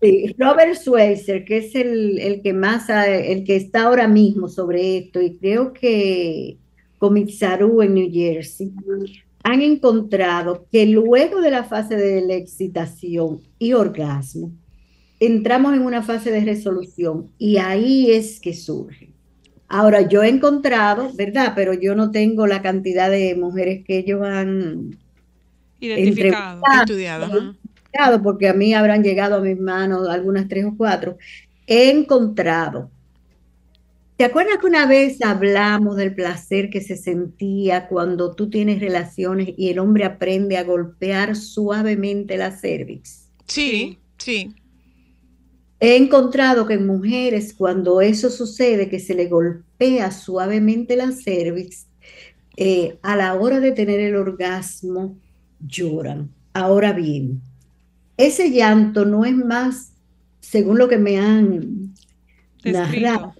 Sí, 0.00 0.34
Robert 0.38 0.74
Schweitzer, 0.76 1.44
que 1.44 1.58
es 1.58 1.74
el, 1.74 2.18
el 2.20 2.42
que 2.42 2.52
más, 2.52 2.88
ha- 2.90 3.08
el 3.08 3.44
que 3.44 3.56
está 3.56 3.82
ahora 3.84 4.06
mismo 4.08 4.48
sobre 4.48 4.98
esto, 4.98 5.20
y 5.20 5.38
creo 5.38 5.72
que 5.72 6.58
Comitsaru 7.02 7.82
en 7.82 7.94
New 7.94 8.08
Jersey, 8.12 8.70
han 9.42 9.60
encontrado 9.60 10.68
que 10.70 10.86
luego 10.86 11.40
de 11.40 11.50
la 11.50 11.64
fase 11.64 11.96
de 11.96 12.24
la 12.24 12.34
excitación 12.34 13.40
y 13.58 13.72
orgasmo, 13.72 14.52
entramos 15.18 15.74
en 15.74 15.82
una 15.82 16.02
fase 16.02 16.30
de 16.30 16.44
resolución 16.44 17.26
y 17.38 17.56
ahí 17.56 18.12
es 18.12 18.38
que 18.38 18.54
surge. 18.54 19.12
Ahora, 19.66 20.02
yo 20.02 20.22
he 20.22 20.28
encontrado, 20.28 21.10
¿verdad? 21.14 21.54
Pero 21.56 21.74
yo 21.74 21.96
no 21.96 22.12
tengo 22.12 22.46
la 22.46 22.62
cantidad 22.62 23.10
de 23.10 23.34
mujeres 23.34 23.84
que 23.84 23.98
ellos 23.98 24.22
han 24.22 24.96
Identificado. 25.80 26.62
Estudiado. 26.82 28.22
porque 28.22 28.48
a 28.48 28.54
mí 28.54 28.74
habrán 28.74 29.02
llegado 29.02 29.34
a 29.34 29.40
mis 29.40 29.58
manos 29.58 30.08
algunas 30.08 30.46
tres 30.46 30.66
o 30.66 30.76
cuatro, 30.76 31.16
he 31.66 31.90
encontrado. 31.90 32.92
¿Te 34.22 34.26
acuerdas 34.26 34.58
que 34.60 34.66
una 34.66 34.86
vez 34.86 35.20
hablamos 35.20 35.96
del 35.96 36.14
placer 36.14 36.70
que 36.70 36.80
se 36.80 36.96
sentía 36.96 37.88
cuando 37.88 38.36
tú 38.36 38.48
tienes 38.48 38.78
relaciones 38.78 39.48
y 39.56 39.70
el 39.70 39.80
hombre 39.80 40.04
aprende 40.04 40.56
a 40.56 40.62
golpear 40.62 41.34
suavemente 41.34 42.36
la 42.36 42.52
cervix? 42.52 43.28
Sí, 43.48 43.98
sí. 44.18 44.54
He 45.80 45.96
encontrado 45.96 46.68
que 46.68 46.74
en 46.74 46.86
mujeres, 46.86 47.52
cuando 47.52 48.00
eso 48.00 48.30
sucede, 48.30 48.88
que 48.88 49.00
se 49.00 49.16
le 49.16 49.26
golpea 49.26 50.12
suavemente 50.12 50.94
la 50.94 51.10
cervix, 51.10 51.88
eh, 52.56 53.00
a 53.02 53.16
la 53.16 53.34
hora 53.34 53.58
de 53.58 53.72
tener 53.72 53.98
el 53.98 54.14
orgasmo, 54.14 55.16
lloran. 55.58 56.30
Ahora 56.52 56.92
bien, 56.92 57.42
ese 58.16 58.52
llanto 58.52 59.04
no 59.04 59.24
es 59.24 59.34
más, 59.34 59.94
según 60.38 60.78
lo 60.78 60.88
que 60.88 60.98
me 60.98 61.18
han 61.18 61.92
narrado. 62.62 63.34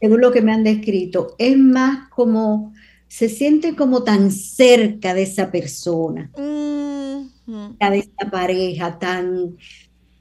Según 0.00 0.20
lo 0.20 0.32
que 0.32 0.42
me 0.42 0.52
han 0.52 0.64
descrito, 0.64 1.34
es 1.38 1.56
más 1.58 2.08
como, 2.10 2.72
se 3.08 3.28
siente 3.28 3.74
como 3.76 4.04
tan 4.04 4.30
cerca 4.30 5.14
de 5.14 5.22
esa 5.22 5.50
persona, 5.50 6.30
Mm, 7.46 7.76
de 7.90 7.98
esa 7.98 8.30
pareja, 8.30 8.98
tan, 8.98 9.56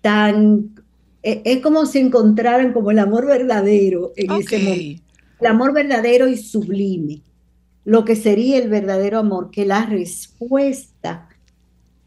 tan, 0.01 0.75
e- 1.23 1.41
es 1.45 1.61
como 1.61 1.85
si 1.85 1.99
encontraran 1.99 2.73
como 2.73 2.91
el 2.91 2.99
amor 2.99 3.25
verdadero 3.27 4.13
en 4.15 4.31
ese 4.31 4.59
momento. 4.59 5.03
el 5.39 5.47
amor 5.47 5.73
verdadero 5.73 6.27
y 6.27 6.37
sublime, 6.37 7.21
lo 7.85 8.05
que 8.05 8.15
sería 8.15 8.57
el 8.57 8.69
verdadero 8.69 9.19
amor, 9.19 9.51
que 9.51 9.65
la 9.65 9.85
respuesta 9.85 11.29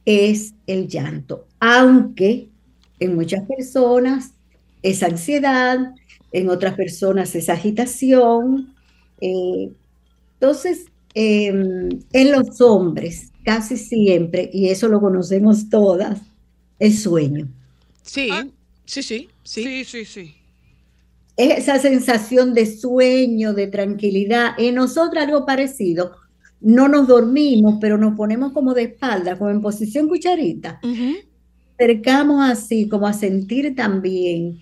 es 0.04 0.54
el 0.66 0.88
llanto, 0.88 1.46
aunque 1.61 2.50
en 2.98 3.14
muchas 3.16 3.46
personas 3.46 4.32
es 4.82 5.02
ansiedad, 5.02 5.94
en 6.33 6.49
otras 6.51 6.75
personas 6.75 7.35
es 7.35 7.49
agitación. 7.49 8.75
eh, 9.21 9.73
entonces, 10.40 10.87
eh, 11.14 11.47
en 11.49 12.33
los 12.33 12.61
hombres, 12.61 13.33
casi 13.45 13.77
siempre, 13.77 14.51
y 14.53 14.68
eso 14.71 14.88
lo 14.88 15.01
conocemos 15.01 15.68
todas, 15.71 16.21
el 16.79 16.95
sueño. 16.97 17.49
Sí, 18.03 18.29
Ah. 18.33 18.45
sí, 18.87 19.03
sí, 19.03 19.29
sí. 19.45 19.62
Sí, 19.62 19.85
sí, 19.85 20.05
sí. 20.05 20.35
es 21.37 21.59
esa 21.61 21.79
sensación 21.79 22.55
de 22.55 22.66
sueño, 22.66 23.55
de 23.55 23.66
tranquilidad. 23.68 24.53
En 24.59 24.75
nosotros 24.77 25.23
algo 25.23 25.47
parecido. 25.47 26.12
No 26.61 26.88
nos 26.88 27.09
dormimos, 27.09 27.79
pero 27.81 27.99
nos 27.99 28.14
ponemos 28.16 28.53
como 28.53 28.75
de 28.75 28.85
espalda, 28.85 29.37
como 29.38 29.51
en 29.51 29.61
posición 29.62 30.09
cucharita. 30.09 30.79
Ujú. 30.83 31.16
Acercamos 31.79 32.49
así, 32.51 32.88
como 32.88 33.07
a 33.07 33.12
sentir 33.12 33.75
también 33.75 34.61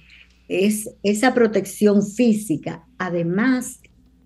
es 0.51 0.91
esa 1.05 1.33
protección 1.33 2.05
física, 2.05 2.85
además 2.99 3.81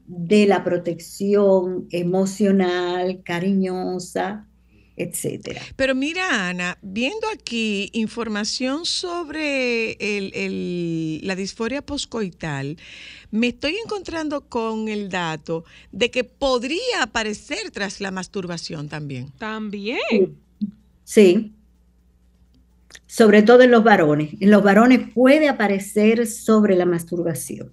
de 0.06 0.46
la 0.46 0.64
protección 0.64 1.86
emocional, 1.90 3.20
cariñosa, 3.22 4.48
etcétera. 4.96 5.60
Pero 5.76 5.94
mira, 5.94 6.48
Ana, 6.48 6.78
viendo 6.80 7.26
aquí 7.34 7.90
información 7.92 8.86
sobre 8.86 9.92
el- 10.00 10.32
el- 10.34 11.20
la 11.26 11.36
disforia 11.36 11.82
poscoital, 11.82 12.78
me 13.30 13.48
estoy 13.48 13.76
encontrando 13.84 14.48
con 14.48 14.88
el 14.88 15.10
dato 15.10 15.64
de 15.92 16.10
que 16.10 16.24
podría 16.24 17.02
aparecer 17.02 17.70
tras 17.70 18.00
la 18.00 18.10
masturbación 18.10 18.88
también. 18.88 19.30
También. 19.38 19.98
Sí. 21.04 21.52
Sobre 23.14 23.42
todo 23.44 23.62
en 23.62 23.70
los 23.70 23.84
varones. 23.84 24.30
En 24.40 24.50
los 24.50 24.64
varones 24.64 25.08
puede 25.14 25.48
aparecer 25.48 26.26
sobre 26.26 26.74
la 26.74 26.84
masturbación. 26.84 27.72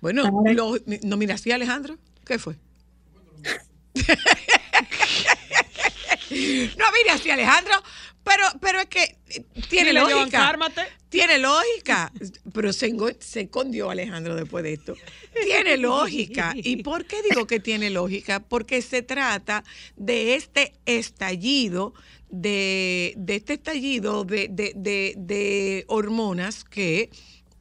Bueno, 0.00 0.24
Ahora- 0.24 0.54
lo- 0.54 0.78
¿no 1.02 1.18
miraste 1.18 1.52
a 1.52 1.56
Alejandro? 1.56 1.98
¿Qué 2.24 2.38
fue? 2.38 2.54
no 6.30 6.84
mire 6.96 7.10
así, 7.12 7.30
Alejandro, 7.30 7.74
pero, 8.24 8.44
pero 8.58 8.80
es 8.80 8.86
que 8.86 9.18
tiene 9.68 9.90
Dile, 9.90 10.00
lógica. 10.00 10.58
Tiene 11.10 11.38
lógica. 11.38 12.10
Pero 12.54 12.72
se 12.72 12.90
escondió 13.34 13.90
Alejandro 13.90 14.34
después 14.34 14.64
de 14.64 14.74
esto. 14.74 14.94
Tiene 15.42 15.76
lógica. 15.76 16.52
¿Y 16.54 16.82
por 16.82 17.04
qué 17.04 17.22
digo 17.22 17.46
que 17.46 17.60
tiene 17.60 17.90
lógica? 17.90 18.40
Porque 18.40 18.80
se 18.80 19.02
trata 19.02 19.62
de 19.96 20.36
este 20.36 20.72
estallido, 20.86 21.92
de, 22.30 23.14
de 23.16 23.36
este 23.36 23.54
estallido 23.54 24.24
de, 24.24 24.48
de- 24.48 24.72
de- 24.76 25.14
hormonas 25.88 26.64
que 26.64 27.10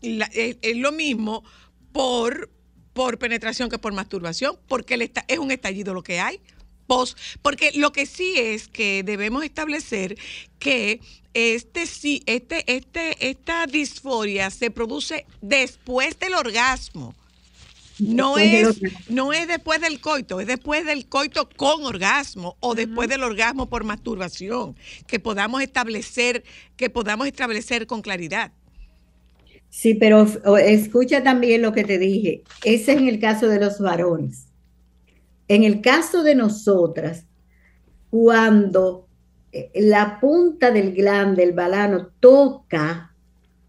la- 0.01 0.30
es, 0.34 0.58
es 0.62 0.77
lo 0.77 0.91
mismo 0.91 1.43
por, 1.91 2.49
por 2.93 3.17
penetración 3.17 3.69
que 3.69 3.77
por 3.80 3.93
masturbación, 3.93 4.58
porque 4.67 4.97
es 5.27 5.39
un 5.39 5.51
estallido 5.51 5.93
lo 5.93 6.03
que 6.03 6.19
hay. 6.19 6.39
Pos- 6.88 7.17
porque 7.41 7.71
lo 7.75 7.91
que 7.91 8.06
sí 8.06 8.36
es 8.38 8.67
que 8.69 9.03
debemos 9.03 9.43
establecer 9.43 10.17
que 10.58 11.01
este 11.34 11.86
sí, 11.86 12.23
este, 12.25 12.63
este, 12.73 13.30
esta 13.30 13.67
disforia 13.67 14.49
se 14.49 14.71
produce 14.71 15.25
después 15.41 16.17
del 16.19 16.34
orgasmo. 16.34 17.13
No 17.99 18.38
es, 18.38 18.79
no 19.10 19.33
es 19.33 19.47
después 19.47 19.81
del 19.81 19.99
coito, 19.99 20.39
es 20.39 20.47
después 20.47 20.86
del 20.86 21.07
coito 21.07 21.49
con 21.55 21.83
orgasmo 21.83 22.55
o 22.60 22.75
después 22.75 23.10
del 23.10 23.23
orgasmo 23.23 23.67
por 23.69 23.83
masturbación, 23.83 24.75
que 25.07 25.19
podamos 25.19 25.62
establecer, 25.62 26.43
que 26.75 26.89
podamos 26.89 27.27
establecer 27.27 27.88
con 27.88 28.01
claridad. 28.01 28.51
Sí, 29.69 29.95
pero 29.95 30.25
escucha 30.57 31.23
también 31.23 31.62
lo 31.62 31.73
que 31.73 31.83
te 31.83 31.97
dije. 31.97 32.43
Ese 32.63 32.93
es 32.93 32.97
en 32.99 33.07
el 33.07 33.19
caso 33.19 33.47
de 33.47 33.60
los 33.60 33.79
varones. 33.79 34.47
En 35.47 35.63
el 35.63 35.81
caso 35.81 36.23
de 36.23 36.36
nosotras, 36.36 37.25
cuando 38.10 39.07
eh, 39.51 39.71
la 39.75 40.19
punta 40.19 40.71
del 40.71 40.93
glande, 40.93 41.43
el 41.43 41.53
balano, 41.53 42.10
toca 42.19 43.06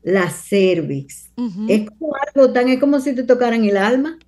la 0.02 0.30
cervix, 0.30 1.30
es 1.68 1.90
como 1.90 2.12
algo 2.26 2.52
tan, 2.52 2.68
es 2.68 2.78
como 2.78 3.00
si 3.00 3.14
te 3.14 3.24
tocaran 3.24 3.64
el 3.64 3.76
alma. 3.76 4.18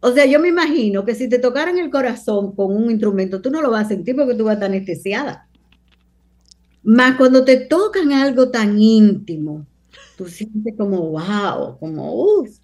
O 0.00 0.12
sea, 0.12 0.26
yo 0.26 0.38
me 0.38 0.48
imagino 0.48 1.04
que 1.04 1.14
si 1.14 1.28
te 1.28 1.38
tocaran 1.38 1.76
el 1.78 1.90
corazón 1.90 2.54
con 2.54 2.74
un 2.76 2.90
instrumento, 2.90 3.40
tú 3.40 3.50
no 3.50 3.60
lo 3.60 3.70
vas 3.70 3.86
a 3.86 3.88
sentir 3.88 4.14
porque 4.14 4.34
tú 4.34 4.44
vas 4.44 4.52
a 4.52 4.54
estar 4.54 4.70
anestesiada. 4.70 5.48
Más 6.84 7.16
cuando 7.16 7.44
te 7.44 7.56
tocan 7.56 8.12
algo 8.12 8.50
tan 8.50 8.80
íntimo, 8.80 9.66
tú 10.16 10.26
sientes 10.28 10.74
como 10.76 11.10
wow, 11.10 11.78
como 11.80 12.14
uff, 12.14 12.58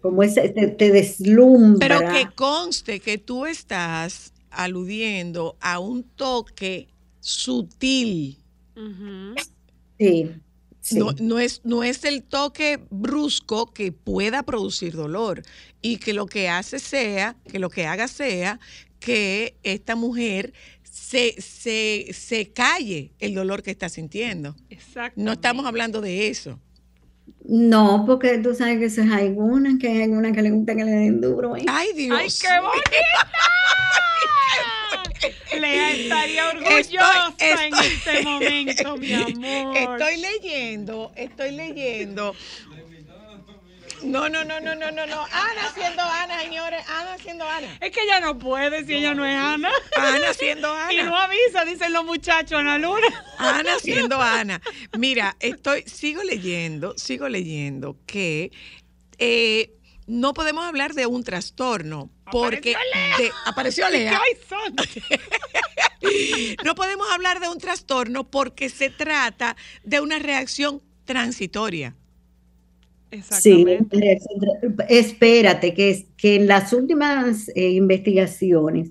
como 0.00 0.22
ese, 0.22 0.48
te, 0.48 0.68
te 0.68 0.90
deslumbra. 0.90 1.98
Pero 1.98 2.12
que 2.12 2.34
conste 2.34 3.00
que 3.00 3.18
tú 3.18 3.46
estás 3.46 4.32
aludiendo 4.50 5.56
a 5.60 5.78
un 5.78 6.02
toque 6.02 6.88
sutil. 7.20 8.38
Sí, 9.98 10.30
sí. 10.90 10.98
No, 10.98 11.12
no 11.20 11.38
es, 11.38 11.60
no 11.64 11.82
es 11.82 12.04
el 12.04 12.22
toque 12.22 12.80
brusco 12.90 13.72
que 13.72 13.92
pueda 13.92 14.42
producir 14.42 14.94
dolor 14.94 15.42
y 15.82 15.96
que 15.96 16.12
lo 16.12 16.26
que 16.26 16.48
hace 16.48 16.78
sea, 16.78 17.36
que 17.50 17.58
lo 17.58 17.70
que 17.70 17.86
haga 17.86 18.08
sea 18.08 18.60
que 18.98 19.56
esta 19.62 19.96
mujer 19.96 20.52
se, 20.82 21.40
se, 21.40 22.08
se 22.12 22.52
calle 22.52 23.12
el 23.18 23.34
dolor 23.34 23.62
que 23.62 23.70
está 23.70 23.88
sintiendo. 23.88 24.54
Exacto. 24.68 25.20
No 25.20 25.32
estamos 25.32 25.64
hablando 25.66 26.00
de 26.00 26.28
eso. 26.28 26.60
No, 27.44 28.04
porque 28.06 28.38
tú 28.38 28.54
sabes 28.54 28.94
que 28.94 29.00
hay 29.00 29.28
algunas, 29.28 29.78
que 29.78 29.88
hay 29.88 30.02
algunas 30.02 30.32
que 30.32 30.42
le 30.42 30.50
gusta 30.50 30.74
que 30.74 30.84
le 30.84 30.92
den 30.92 31.20
duro. 31.20 31.56
¿eh? 31.56 31.64
¡Ay, 31.66 31.88
Dios! 31.96 32.18
¡Ay, 32.18 32.28
qué 32.40 32.60
bonita! 32.60 33.30
Lea 35.58 35.90
estaría 35.92 36.48
orgullosa 36.48 37.34
Estoy- 37.38 37.66
en 37.66 37.74
este 37.74 38.22
momento, 38.22 38.96
mi 38.96 39.12
amor. 39.12 39.76
Estoy 39.76 40.16
leyendo, 40.18 41.12
estoy 41.16 41.52
leyendo. 41.52 42.34
No, 44.02 44.30
no, 44.30 44.44
no, 44.44 44.58
no, 44.60 44.74
no, 44.74 44.90
no, 44.90 45.06
no. 45.06 45.20
Ana 45.30 45.74
siendo 45.74 46.02
Ana, 46.02 46.40
señores. 46.40 46.82
Ana 46.88 47.18
siendo 47.18 47.46
Ana. 47.46 47.76
Es 47.82 47.90
que 47.90 48.02
ella 48.02 48.18
no 48.20 48.38
puede 48.38 48.82
si 48.86 48.94
ella 48.94 49.12
no 49.12 49.26
es 49.26 49.36
Ana. 49.36 49.70
Ana 49.94 50.32
siendo 50.32 50.68
Y 50.90 50.96
no 50.96 51.14
Ana. 51.14 51.24
avisa, 51.24 51.66
dicen 51.66 51.92
los 51.92 52.04
muchachos, 52.06 52.58
Ana 52.60 52.78
Luna. 52.78 53.06
Ana 53.36 53.78
siendo 53.82 54.18
Ana. 54.20 54.58
Mira, 54.96 55.36
estoy, 55.38 55.82
sigo 55.82 56.22
leyendo, 56.22 56.96
sigo 56.96 57.28
leyendo 57.28 57.98
que 58.06 58.50
eh, 59.18 59.70
no 60.10 60.34
podemos 60.34 60.64
hablar 60.64 60.94
de 60.94 61.06
un 61.06 61.22
trastorno 61.24 62.10
porque 62.32 62.74
de- 63.18 63.30
apareció 63.46 63.88
Lea. 63.90 64.18
No 66.64 66.74
podemos 66.74 67.06
hablar 67.12 67.40
de 67.40 67.48
un 67.48 67.58
trastorno 67.58 68.30
porque 68.30 68.68
se 68.68 68.90
trata 68.90 69.56
de 69.84 70.00
una 70.00 70.18
reacción 70.18 70.80
transitoria. 71.04 71.94
Sí, 73.10 73.16
Exactamente. 73.66 74.18
espérate, 74.88 75.74
que, 75.74 76.06
que 76.16 76.36
en 76.36 76.46
las 76.46 76.72
últimas 76.72 77.48
eh, 77.54 77.70
investigaciones 77.70 78.90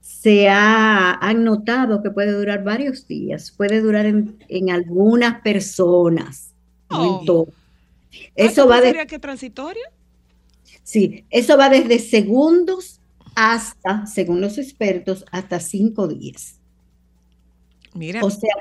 se 0.00 0.48
ha, 0.48 1.12
han 1.14 1.44
notado 1.44 2.02
que 2.02 2.10
puede 2.10 2.32
durar 2.32 2.64
varios 2.64 3.06
días, 3.06 3.52
puede 3.52 3.80
durar 3.80 4.06
en, 4.06 4.36
en 4.48 4.70
algunas 4.70 5.40
personas, 5.42 6.52
no 6.90 7.02
Oh. 7.16 7.20
en 7.20 7.26
todas. 7.26 7.54
Ah, 7.54 8.16
Eso 8.34 8.62
¿tú 8.64 8.68
va, 8.68 8.80
de- 8.80 9.06
que 9.06 9.18
transitoria? 9.18 9.84
Sí, 10.82 11.24
eso 11.30 11.56
va 11.56 11.68
desde 11.68 11.98
segundos 11.98 13.00
hasta, 13.34 14.06
según 14.06 14.40
los 14.40 14.58
expertos, 14.58 15.24
hasta 15.30 15.58
cinco 15.60 16.06
días. 16.08 16.58
Mira, 17.94 18.24
O 18.24 18.30
sea, 18.30 18.54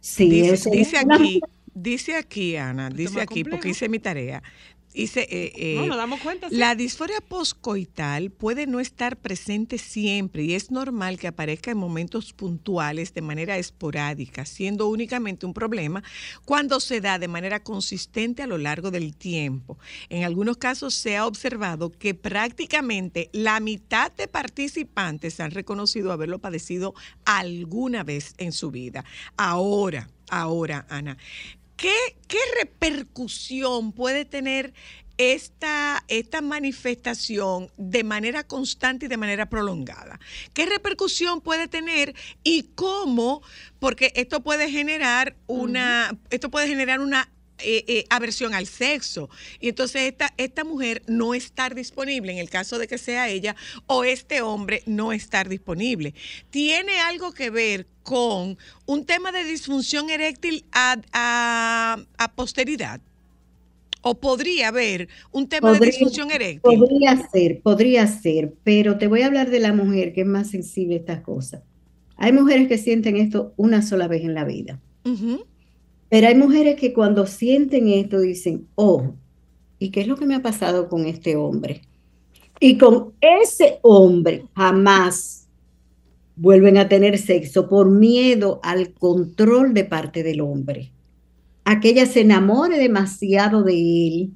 sí, 0.00 0.28
dice, 0.28 0.54
eso 0.54 0.70
dice 0.70 0.96
es 0.98 1.04
una- 1.04 1.16
aquí, 1.16 1.40
dice 1.74 2.16
aquí, 2.16 2.56
Ana, 2.56 2.90
dice 2.90 3.20
aquí, 3.20 3.44
porque 3.44 3.70
hice 3.70 3.88
mi 3.88 3.98
tarea. 3.98 4.42
Dice, 4.94 5.26
eh, 5.30 5.52
eh, 5.56 5.76
No, 5.76 5.86
nos 5.86 5.96
damos 5.96 6.20
cuenta. 6.20 6.48
sí. 6.48 6.56
la 6.56 6.74
disforia 6.74 7.20
poscoital 7.20 8.30
puede 8.30 8.66
no 8.66 8.78
estar 8.80 9.16
presente 9.16 9.78
siempre 9.78 10.42
y 10.44 10.54
es 10.54 10.70
normal 10.70 11.18
que 11.18 11.28
aparezca 11.28 11.70
en 11.70 11.78
momentos 11.78 12.32
puntuales 12.32 13.14
de 13.14 13.22
manera 13.22 13.56
esporádica, 13.56 14.44
siendo 14.44 14.88
únicamente 14.88 15.46
un 15.46 15.54
problema 15.54 16.02
cuando 16.44 16.78
se 16.80 17.00
da 17.00 17.18
de 17.18 17.28
manera 17.28 17.62
consistente 17.62 18.42
a 18.42 18.46
lo 18.46 18.58
largo 18.58 18.90
del 18.90 19.16
tiempo. 19.16 19.78
En 20.08 20.24
algunos 20.24 20.56
casos 20.58 20.94
se 20.94 21.16
ha 21.16 21.26
observado 21.26 21.90
que 21.90 22.14
prácticamente 22.14 23.30
la 23.32 23.60
mitad 23.60 24.12
de 24.12 24.28
participantes 24.28 25.40
han 25.40 25.52
reconocido 25.52 26.12
haberlo 26.12 26.38
padecido 26.38 26.94
alguna 27.24 28.04
vez 28.04 28.34
en 28.38 28.52
su 28.52 28.70
vida. 28.70 29.04
Ahora, 29.36 30.08
ahora, 30.28 30.86
Ana, 30.88 31.16
¿qué, 31.82 32.16
qué 32.28 32.38
repercusión 32.60 33.92
puede 33.92 34.24
tener 34.24 34.72
esta, 35.18 36.04
esta 36.06 36.40
manifestación 36.40 37.70
de 37.76 38.04
manera 38.04 38.44
constante 38.44 39.06
y 39.06 39.08
de 39.08 39.16
manera 39.16 39.50
prolongada? 39.50 40.20
¿Qué 40.54 40.64
repercusión 40.64 41.40
puede 41.40 41.66
tener 41.66 42.14
y 42.44 42.70
cómo? 42.76 43.42
Porque 43.80 44.12
esto 44.14 44.44
puede 44.44 44.70
generar 44.70 45.34
una, 45.48 46.16
esto 46.30 46.52
puede 46.52 46.68
generar 46.68 47.00
una 47.00 47.28
eh, 47.64 47.84
eh, 47.88 48.04
aversión 48.10 48.54
al 48.54 48.66
sexo. 48.66 49.28
Y 49.60 49.68
entonces 49.70 50.02
esta, 50.02 50.32
esta 50.36 50.64
mujer 50.64 51.02
no 51.06 51.34
estar 51.34 51.74
disponible, 51.74 52.32
en 52.32 52.38
el 52.38 52.50
caso 52.50 52.78
de 52.78 52.86
que 52.88 52.98
sea 52.98 53.28
ella, 53.28 53.56
o 53.86 54.04
este 54.04 54.42
hombre 54.42 54.82
no 54.86 55.12
estar 55.12 55.48
disponible. 55.48 56.14
¿Tiene 56.50 56.98
algo 57.00 57.32
que 57.32 57.50
ver 57.50 57.86
con 58.02 58.58
un 58.86 59.04
tema 59.06 59.32
de 59.32 59.44
disfunción 59.44 60.10
eréctil 60.10 60.64
a, 60.72 60.96
a- 61.12 61.98
a 62.18 62.32
posteridad? 62.34 63.00
¿O 64.02 64.18
podría 64.20 64.68
haber 64.68 65.08
un 65.30 65.48
tema 65.48 65.72
de 65.72 65.80
disfunción 65.80 66.30
eréctil? 66.30 66.60
Podría 66.78 67.16
ser, 67.30 67.60
podría 67.62 68.06
ser, 68.06 68.54
pero 68.64 68.98
te 68.98 69.06
voy 69.06 69.22
a 69.22 69.26
hablar 69.26 69.50
de 69.50 69.60
la 69.60 69.72
mujer 69.72 70.12
que 70.12 70.22
es 70.22 70.26
más 70.26 70.50
sensible 70.50 70.94
a 70.96 70.98
estas 70.98 71.20
cosas. 71.22 71.62
Hay 72.16 72.32
mujeres 72.32 72.68
que 72.68 72.78
sienten 72.78 73.16
esto 73.16 73.54
una 73.56 73.82
sola 73.82 74.08
vez 74.08 74.22
en 74.24 74.34
la 74.34 74.44
vida. 74.44 74.80
Pero 76.12 76.28
hay 76.28 76.34
mujeres 76.34 76.76
que 76.76 76.92
cuando 76.92 77.26
sienten 77.26 77.88
esto 77.88 78.20
dicen, 78.20 78.68
oh, 78.74 79.14
¿y 79.78 79.88
qué 79.88 80.02
es 80.02 80.06
lo 80.06 80.18
que 80.18 80.26
me 80.26 80.34
ha 80.34 80.42
pasado 80.42 80.90
con 80.90 81.06
este 81.06 81.36
hombre? 81.36 81.80
Y 82.60 82.76
con 82.76 83.14
ese 83.22 83.78
hombre 83.80 84.44
jamás 84.54 85.48
vuelven 86.36 86.76
a 86.76 86.86
tener 86.86 87.16
sexo 87.16 87.66
por 87.66 87.90
miedo 87.90 88.60
al 88.62 88.92
control 88.92 89.72
de 89.72 89.86
parte 89.86 90.22
del 90.22 90.42
hombre. 90.42 90.92
A 91.64 91.80
que 91.80 91.88
ella 91.88 92.04
se 92.04 92.20
enamore 92.20 92.76
demasiado 92.76 93.62
de 93.62 93.72
él 93.72 94.30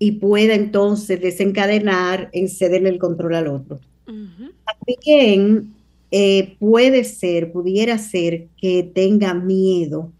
y 0.00 0.12
pueda 0.12 0.56
entonces 0.56 1.20
desencadenar 1.20 2.28
en 2.32 2.48
cederle 2.48 2.88
el 2.88 2.98
control 2.98 3.36
al 3.36 3.46
otro. 3.46 3.78
También 4.04 5.76
eh, 6.10 6.56
puede 6.58 7.04
ser, 7.04 7.52
pudiera 7.52 7.98
ser 7.98 8.48
que 8.60 8.82
tenga 8.82 9.32
miedo 9.32 10.10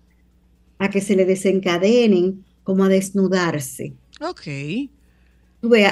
a 0.79 0.91
que 0.91 1.01
se 1.01 1.17
le 1.17 1.25
desencadenen 1.25 2.45
como 2.63 2.85
a 2.85 2.89
desnudarse. 2.89 3.95
Ok. 4.21 4.47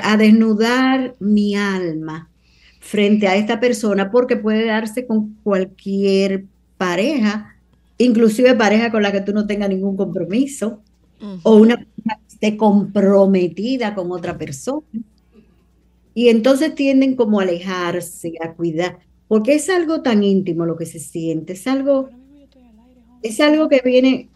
A 0.03 0.17
desnudar 0.17 1.17
mi 1.19 1.57
alma 1.57 2.31
frente 2.81 3.27
a 3.27 3.37
esta 3.37 3.59
persona 3.59 4.11
porque 4.11 4.37
puede 4.37 4.67
darse 4.67 5.07
con 5.07 5.35
cualquier 5.43 6.45
pareja, 6.77 7.57
inclusive 7.99 8.55
pareja 8.55 8.91
con 8.91 9.03
la 9.03 9.11
que 9.11 9.23
tú 9.23 9.33
no 9.33 9.47
tengas 9.47 9.69
ningún 9.69 9.97
compromiso 9.97 10.83
o 11.43 11.57
una 11.57 11.77
persona 11.77 12.19
que 12.19 12.35
esté 12.35 12.57
comprometida 12.57 13.95
con 13.95 14.13
otra 14.13 14.37
persona. 14.39 14.87
Y 16.15 16.29
entonces 16.29 16.75
tienden 16.75 17.17
como 17.17 17.41
a 17.41 17.43
alejarse, 17.43 18.35
a 18.41 18.53
cuidar, 18.53 19.01
porque 19.29 19.55
es 19.55 19.69
algo 19.69 20.03
tan 20.03 20.23
íntimo 20.23 20.65
lo 20.65 20.77
que 20.77 20.87
se 20.87 20.99
siente, 20.99 21.55
es 21.55 21.67
algo, 21.67 22.09
es 23.23 23.41
algo 23.41 23.69
que 23.69 23.83
viene, 23.85 24.29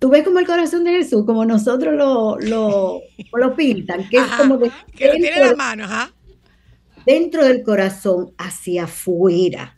tú 0.00 0.08
ves 0.08 0.24
como 0.24 0.40
el 0.40 0.46
corazón 0.46 0.82
de 0.82 0.90
Jesús, 0.90 1.24
como 1.24 1.44
nosotros 1.44 1.94
lo, 1.94 2.36
lo, 2.40 3.00
lo 3.32 3.54
pintan, 3.54 4.08
que 4.08 4.16
es 4.16 4.22
Ajá, 4.24 4.38
como 4.38 4.58
de 4.58 4.72
Que 4.96 5.06
lo 5.06 5.12
tiene 5.12 5.28
en 5.28 5.34
la 5.34 5.40
dentro, 5.40 5.56
mano, 5.56 5.84
ajá. 5.84 6.12
dentro 7.06 7.44
del 7.44 7.62
corazón 7.62 8.32
hacia 8.38 8.84
afuera. 8.84 9.76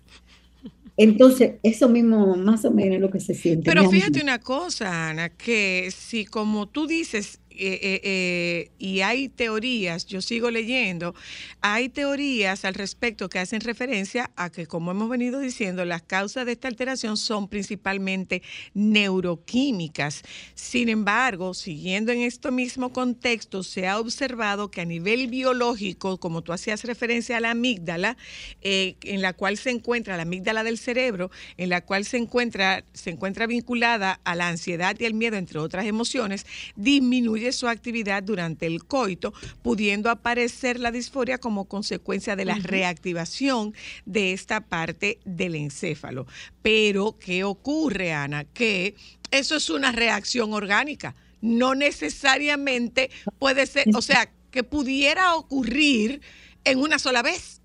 Entonces, 0.97 1.55
eso 1.63 1.89
mismo 1.89 2.37
más 2.37 2.65
o 2.65 2.71
menos 2.71 2.97
es 2.97 3.01
lo 3.01 3.11
que 3.11 3.19
se 3.19 3.35
siente. 3.35 3.65
Pero 3.65 3.91
fíjate 3.91 4.23
una 4.23 4.39
cosa, 4.39 5.11
Ana, 5.11 5.31
que 5.31 5.91
si 5.91 6.25
como 6.25 6.69
tú 6.69 6.87
dices, 6.87 7.41
eh, 7.59 7.79
eh, 7.83 8.01
eh, 8.03 8.71
y 8.79 9.01
hay 9.01 9.29
teorías, 9.29 10.07
yo 10.07 10.23
sigo 10.23 10.51
leyendo, 10.51 11.15
hay 11.61 11.89
teorías 11.89 12.65
al 12.65 12.75
respecto 12.75 13.29
que 13.29 13.39
hacen 13.39 13.61
referencia 13.61 14.31
a 14.37 14.51
que, 14.51 14.67
como 14.67 14.91
hemos 14.91 15.09
venido 15.09 15.41
diciendo, 15.41 15.85
las 15.85 16.03
causas 16.03 16.47
de 16.47 16.53
esta 16.53 16.69
alteración 16.69 17.17
son 17.17 17.49
principalmente 17.49 18.43
neuroquímicas. 18.75 20.23
Sin 20.55 20.89
embargo, 20.89 21.55
siguiendo 21.55 22.13
en 22.13 22.23
este 22.23 22.51
mismo 22.51 22.93
contexto, 22.93 23.63
se 23.63 23.87
ha 23.87 23.99
observado 23.99 24.71
que 24.71 24.81
a 24.81 24.85
nivel 24.85 25.29
biológico, 25.29 26.19
como 26.19 26.43
tú 26.43 26.53
hacías 26.53 26.85
referencia 26.85 27.37
a 27.37 27.41
la 27.41 27.51
amígdala, 27.51 28.17
en 28.63 29.23
la 29.23 29.33
cual 29.33 29.57
se 29.57 29.71
encuentra 29.71 30.17
la 30.17 30.23
amígdala 30.23 30.65
del 30.65 30.79
cerebro, 30.79 31.31
en 31.57 31.69
la 31.69 31.83
cual 31.83 32.05
se 32.05 32.17
encuentra, 32.17 32.85
se 32.93 33.11
encuentra 33.11 33.47
vinculada 33.47 34.21
a 34.25 34.35
la 34.35 34.49
ansiedad 34.49 34.97
y 34.99 35.05
el 35.05 35.15
miedo, 35.15 35.37
entre 35.37 35.59
otras 35.59 35.87
emociones, 35.87 36.47
disminuye 36.77 37.42
su 37.51 37.67
actividad 37.67 38.23
durante 38.23 38.67
el 38.67 38.85
coito, 38.85 39.33
pudiendo 39.63 40.09
aparecer 40.11 40.79
la 40.79 40.93
disforia 40.93 41.39
como 41.39 41.65
consecuencia 41.65 42.37
de 42.37 42.45
la 42.45 42.55
reactivación 42.55 43.75
de 44.07 44.33
esta 44.33 44.61
parte 44.61 45.19
del 45.25 45.57
encéfalo. 45.57 46.27
Pero, 46.63 47.17
¿qué 47.19 47.43
ocurre, 47.43 48.13
Ana? 48.13 48.45
Que 48.45 48.95
eso 49.33 49.57
es 49.57 49.69
una 49.71 49.91
reacción 49.91 50.53
orgánica. 50.53 51.17
No 51.41 51.75
necesariamente 51.75 53.11
puede 53.41 53.67
ser, 53.67 53.87
o 53.97 54.03
sea, 54.03 54.31
que 54.53 54.63
pudiera 54.63 55.35
ocurrir 55.35 56.21
en 56.65 56.79
una 56.79 56.99
sola 57.01 57.23
vez 57.23 57.61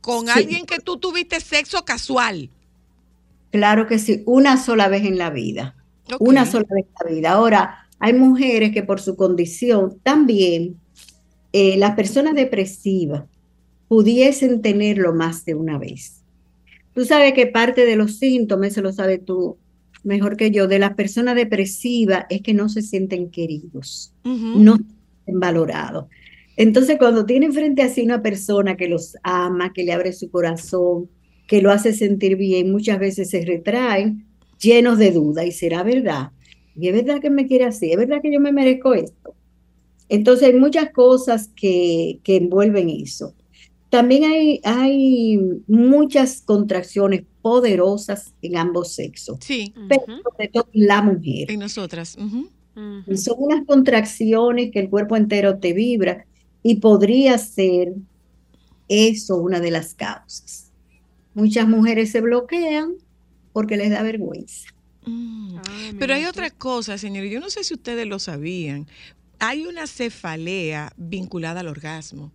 con 0.00 0.26
Sí. 0.26 0.32
alguien 0.34 0.66
que 0.66 0.80
tú 0.80 0.96
tuviste 0.98 1.38
sexo 1.40 1.84
casual. 1.84 2.50
Claro 3.50 3.86
que 3.86 3.98
sí, 3.98 4.22
una 4.26 4.56
sola 4.62 4.88
vez 4.88 5.04
en 5.04 5.18
la 5.18 5.30
vida. 5.30 5.74
Una 6.20 6.46
sola 6.46 6.66
vez 6.70 6.86
en 6.86 6.92
la 7.08 7.14
vida. 7.14 7.30
Ahora, 7.32 7.85
hay 7.98 8.12
mujeres 8.12 8.72
que 8.72 8.82
por 8.82 9.00
su 9.00 9.16
condición 9.16 9.98
también, 10.02 10.76
eh, 11.52 11.76
las 11.76 11.94
personas 11.94 12.34
depresivas 12.34 13.24
pudiesen 13.88 14.62
tenerlo 14.62 15.14
más 15.14 15.44
de 15.44 15.54
una 15.54 15.78
vez. 15.78 16.22
Tú 16.94 17.04
sabes 17.04 17.32
que 17.34 17.46
parte 17.46 17.86
de 17.86 17.96
los 17.96 18.18
síntomas, 18.18 18.72
eso 18.72 18.82
lo 18.82 18.92
sabes 18.92 19.24
tú 19.24 19.56
mejor 20.06 20.36
que 20.36 20.50
yo, 20.50 20.68
de 20.68 20.78
las 20.78 20.94
personas 20.94 21.34
depresivas 21.34 22.26
es 22.30 22.40
que 22.40 22.54
no 22.54 22.68
se 22.68 22.80
sienten 22.80 23.28
queridos, 23.30 24.14
no 24.24 24.76
se 24.76 24.84
sienten 24.84 25.40
valorados. 25.40 26.06
Entonces, 26.56 26.96
cuando 26.96 27.26
tienen 27.26 27.52
frente 27.52 27.82
a 27.82 27.88
sí 27.88 28.02
una 28.02 28.22
persona 28.22 28.76
que 28.76 28.88
los 28.88 29.16
ama, 29.22 29.72
que 29.72 29.84
le 29.84 29.92
abre 29.92 30.12
su 30.12 30.30
corazón, 30.30 31.10
que 31.48 31.60
lo 31.60 31.70
hace 31.70 31.92
sentir 31.92 32.36
bien, 32.36 32.70
muchas 32.70 32.98
veces 32.98 33.30
se 33.30 33.44
retraen 33.44 34.24
llenos 34.60 34.98
de 34.98 35.10
duda 35.10 35.44
y 35.44 35.52
será 35.52 35.82
verdad. 35.82 36.30
Y 36.78 36.88
es 36.88 36.94
verdad 36.94 37.20
que 37.20 37.30
me 37.30 37.46
quiere 37.46 37.64
así, 37.64 37.90
es 37.90 37.96
verdad 37.96 38.20
que 38.22 38.32
yo 38.32 38.40
me 38.40 38.52
merezco 38.52 38.94
esto. 38.94 39.34
Entonces 40.08 40.48
hay 40.48 40.54
muchas 40.54 40.90
cosas 40.92 41.48
que, 41.56 42.20
que 42.22 42.36
envuelven 42.36 42.90
eso. 42.90 43.34
También 43.90 44.24
hay, 44.24 44.60
hay 44.64 45.38
muchas 45.68 46.42
contracciones 46.42 47.22
poderosas 47.40 48.34
en 48.42 48.56
ambos 48.56 48.92
sexos, 48.92 49.38
Sí, 49.40 49.72
pero 49.88 50.02
sobre 50.22 50.48
todo 50.48 50.68
la 50.72 51.02
mujer. 51.02 51.50
en 51.50 51.60
nosotras. 51.60 52.16
Son 53.16 53.34
unas 53.38 53.64
contracciones 53.66 54.70
que 54.70 54.80
el 54.80 54.90
cuerpo 54.90 55.16
entero 55.16 55.58
te 55.58 55.72
vibra 55.72 56.26
y 56.62 56.76
podría 56.76 57.38
ser 57.38 57.94
eso 58.88 59.38
una 59.38 59.60
de 59.60 59.70
las 59.70 59.94
causas. 59.94 60.70
Muchas 61.34 61.66
mujeres 61.68 62.10
se 62.12 62.20
bloquean 62.20 62.94
porque 63.52 63.76
les 63.76 63.90
da 63.90 64.02
vergüenza. 64.02 64.68
Mm. 65.06 65.58
Pero 65.98 66.14
hay 66.14 66.24
otra 66.26 66.50
cosa, 66.50 66.98
señores, 66.98 67.30
yo 67.32 67.40
no 67.40 67.50
sé 67.50 67.64
si 67.64 67.74
ustedes 67.74 68.06
lo 68.06 68.18
sabían. 68.18 68.86
Hay 69.38 69.66
una 69.66 69.86
cefalea 69.86 70.92
vinculada 70.96 71.60
al 71.60 71.68
orgasmo. 71.68 72.32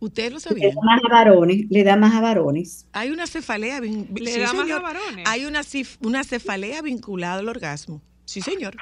¿Ustedes 0.00 0.32
lo 0.32 0.38
Le 0.38 0.40
sabían? 0.40 0.74
da 0.74 0.82
más 0.82 1.00
a 1.04 1.08
varones, 1.08 1.66
le 1.70 1.84
da 1.84 1.96
más 1.96 2.14
a 2.14 2.20
varones. 2.20 2.86
Hay 2.92 3.10
una 3.10 3.26
cefalea, 3.26 3.80
vin-. 3.80 4.08
Le 4.14 4.32
sí, 4.32 4.40
da 4.40 4.52
más 4.52 4.70
a 4.70 4.80
varones. 4.80 5.26
Hay 5.28 5.44
una, 5.44 5.62
una 6.00 6.24
cefalea 6.24 6.82
vinculada 6.82 7.40
al 7.40 7.48
orgasmo. 7.48 8.02
Sí, 8.24 8.40
señor. 8.42 8.76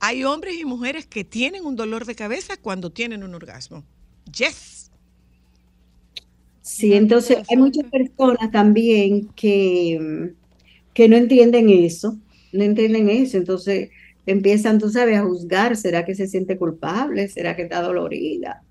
Hay 0.00 0.24
hombres 0.24 0.56
y 0.58 0.64
mujeres 0.64 1.06
que 1.06 1.24
tienen 1.24 1.64
un 1.64 1.76
dolor 1.76 2.04
de 2.04 2.14
cabeza 2.14 2.56
cuando 2.56 2.90
tienen 2.90 3.22
un 3.24 3.34
orgasmo. 3.34 3.84
Yes. 4.36 4.90
Sí, 6.62 6.92
entonces 6.94 7.38
hay 7.48 7.56
muchas 7.56 7.84
personas 7.90 8.50
también 8.52 9.28
que, 9.34 10.34
que 10.92 11.08
no 11.08 11.16
entienden 11.16 11.70
eso, 11.70 12.18
no 12.52 12.64
entienden 12.64 13.08
eso. 13.10 13.36
Entonces 13.38 13.90
empiezan, 14.26 14.78
tú 14.78 14.90
sabes, 14.90 15.18
a 15.18 15.24
juzgar, 15.24 15.76
¿será 15.76 16.04
que 16.04 16.14
se 16.14 16.26
siente 16.28 16.58
culpable? 16.58 17.28
¿Será 17.28 17.56
que 17.56 17.62
está 17.62 17.82
dolorida? 17.82 18.64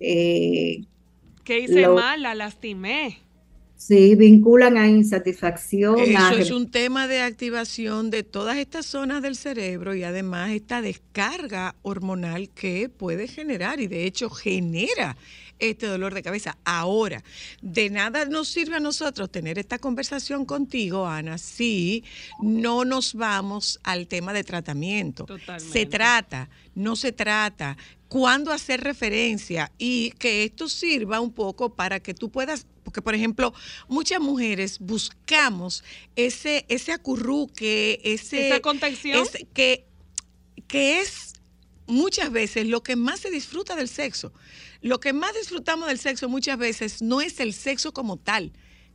Eh, 0.00 0.86
¿Qué 1.44 1.60
hice 1.60 1.82
Lo- 1.82 1.94
mal? 1.94 2.22
La 2.22 2.34
lastimé. 2.34 3.18
sí, 3.76 4.14
vinculan 4.16 4.76
a 4.78 4.88
insatisfacción, 4.88 6.16
a 6.16 6.32
Eso 6.32 6.36
es 6.38 6.50
un 6.50 6.70
tema 6.70 7.06
de 7.08 7.20
activación 7.20 8.10
de 8.10 8.22
todas 8.22 8.56
estas 8.56 8.86
zonas 8.86 9.22
del 9.22 9.36
cerebro 9.36 9.94
y 9.94 10.02
además 10.02 10.50
esta 10.52 10.80
descarga 10.82 11.76
hormonal 11.82 12.48
que 12.50 12.88
puede 12.88 13.28
generar 13.28 13.80
y 13.80 13.86
de 13.86 14.04
hecho 14.06 14.30
genera 14.30 15.16
este 15.58 15.86
dolor 15.86 16.14
de 16.14 16.22
cabeza. 16.22 16.58
Ahora, 16.64 17.22
de 17.62 17.90
nada 17.90 18.24
nos 18.26 18.48
sirve 18.48 18.76
a 18.76 18.80
nosotros 18.80 19.30
tener 19.30 19.58
esta 19.58 19.78
conversación 19.78 20.44
contigo, 20.44 21.06
Ana, 21.06 21.38
si 21.38 22.04
no 22.42 22.84
nos 22.84 23.14
vamos 23.14 23.80
al 23.82 24.06
tema 24.06 24.32
de 24.32 24.44
tratamiento. 24.44 25.24
Totalmente. 25.24 25.72
Se 25.72 25.86
trata, 25.86 26.48
no 26.74 26.96
se 26.96 27.12
trata, 27.12 27.76
cuándo 28.08 28.52
hacer 28.52 28.82
referencia 28.82 29.72
y 29.78 30.10
que 30.12 30.44
esto 30.44 30.68
sirva 30.68 31.20
un 31.20 31.32
poco 31.32 31.74
para 31.74 32.00
que 32.00 32.14
tú 32.14 32.30
puedas, 32.30 32.66
porque 32.84 33.02
por 33.02 33.14
ejemplo, 33.14 33.52
muchas 33.88 34.20
mujeres 34.20 34.78
buscamos 34.78 35.82
ese, 36.14 36.64
ese 36.68 36.92
acurruque, 36.92 38.00
ese... 38.04 38.48
Esa 38.48 38.60
contención. 38.60 39.22
ese- 39.22 39.46
que, 39.52 39.86
que 40.68 41.00
es 41.00 41.32
muchas 41.86 42.30
veces 42.30 42.66
lo 42.66 42.82
que 42.82 42.96
más 42.96 43.20
se 43.20 43.30
disfruta 43.30 43.74
del 43.74 43.88
sexo. 43.88 44.32
Lo 44.86 45.00
que 45.00 45.12
más 45.12 45.34
disfrutamos 45.34 45.88
del 45.88 45.98
sexo 45.98 46.28
muchas 46.28 46.56
veces 46.58 47.02
no 47.02 47.20
es 47.20 47.40
el 47.40 47.54
sexo 47.54 47.92
como 47.92 48.18
tal, 48.18 48.52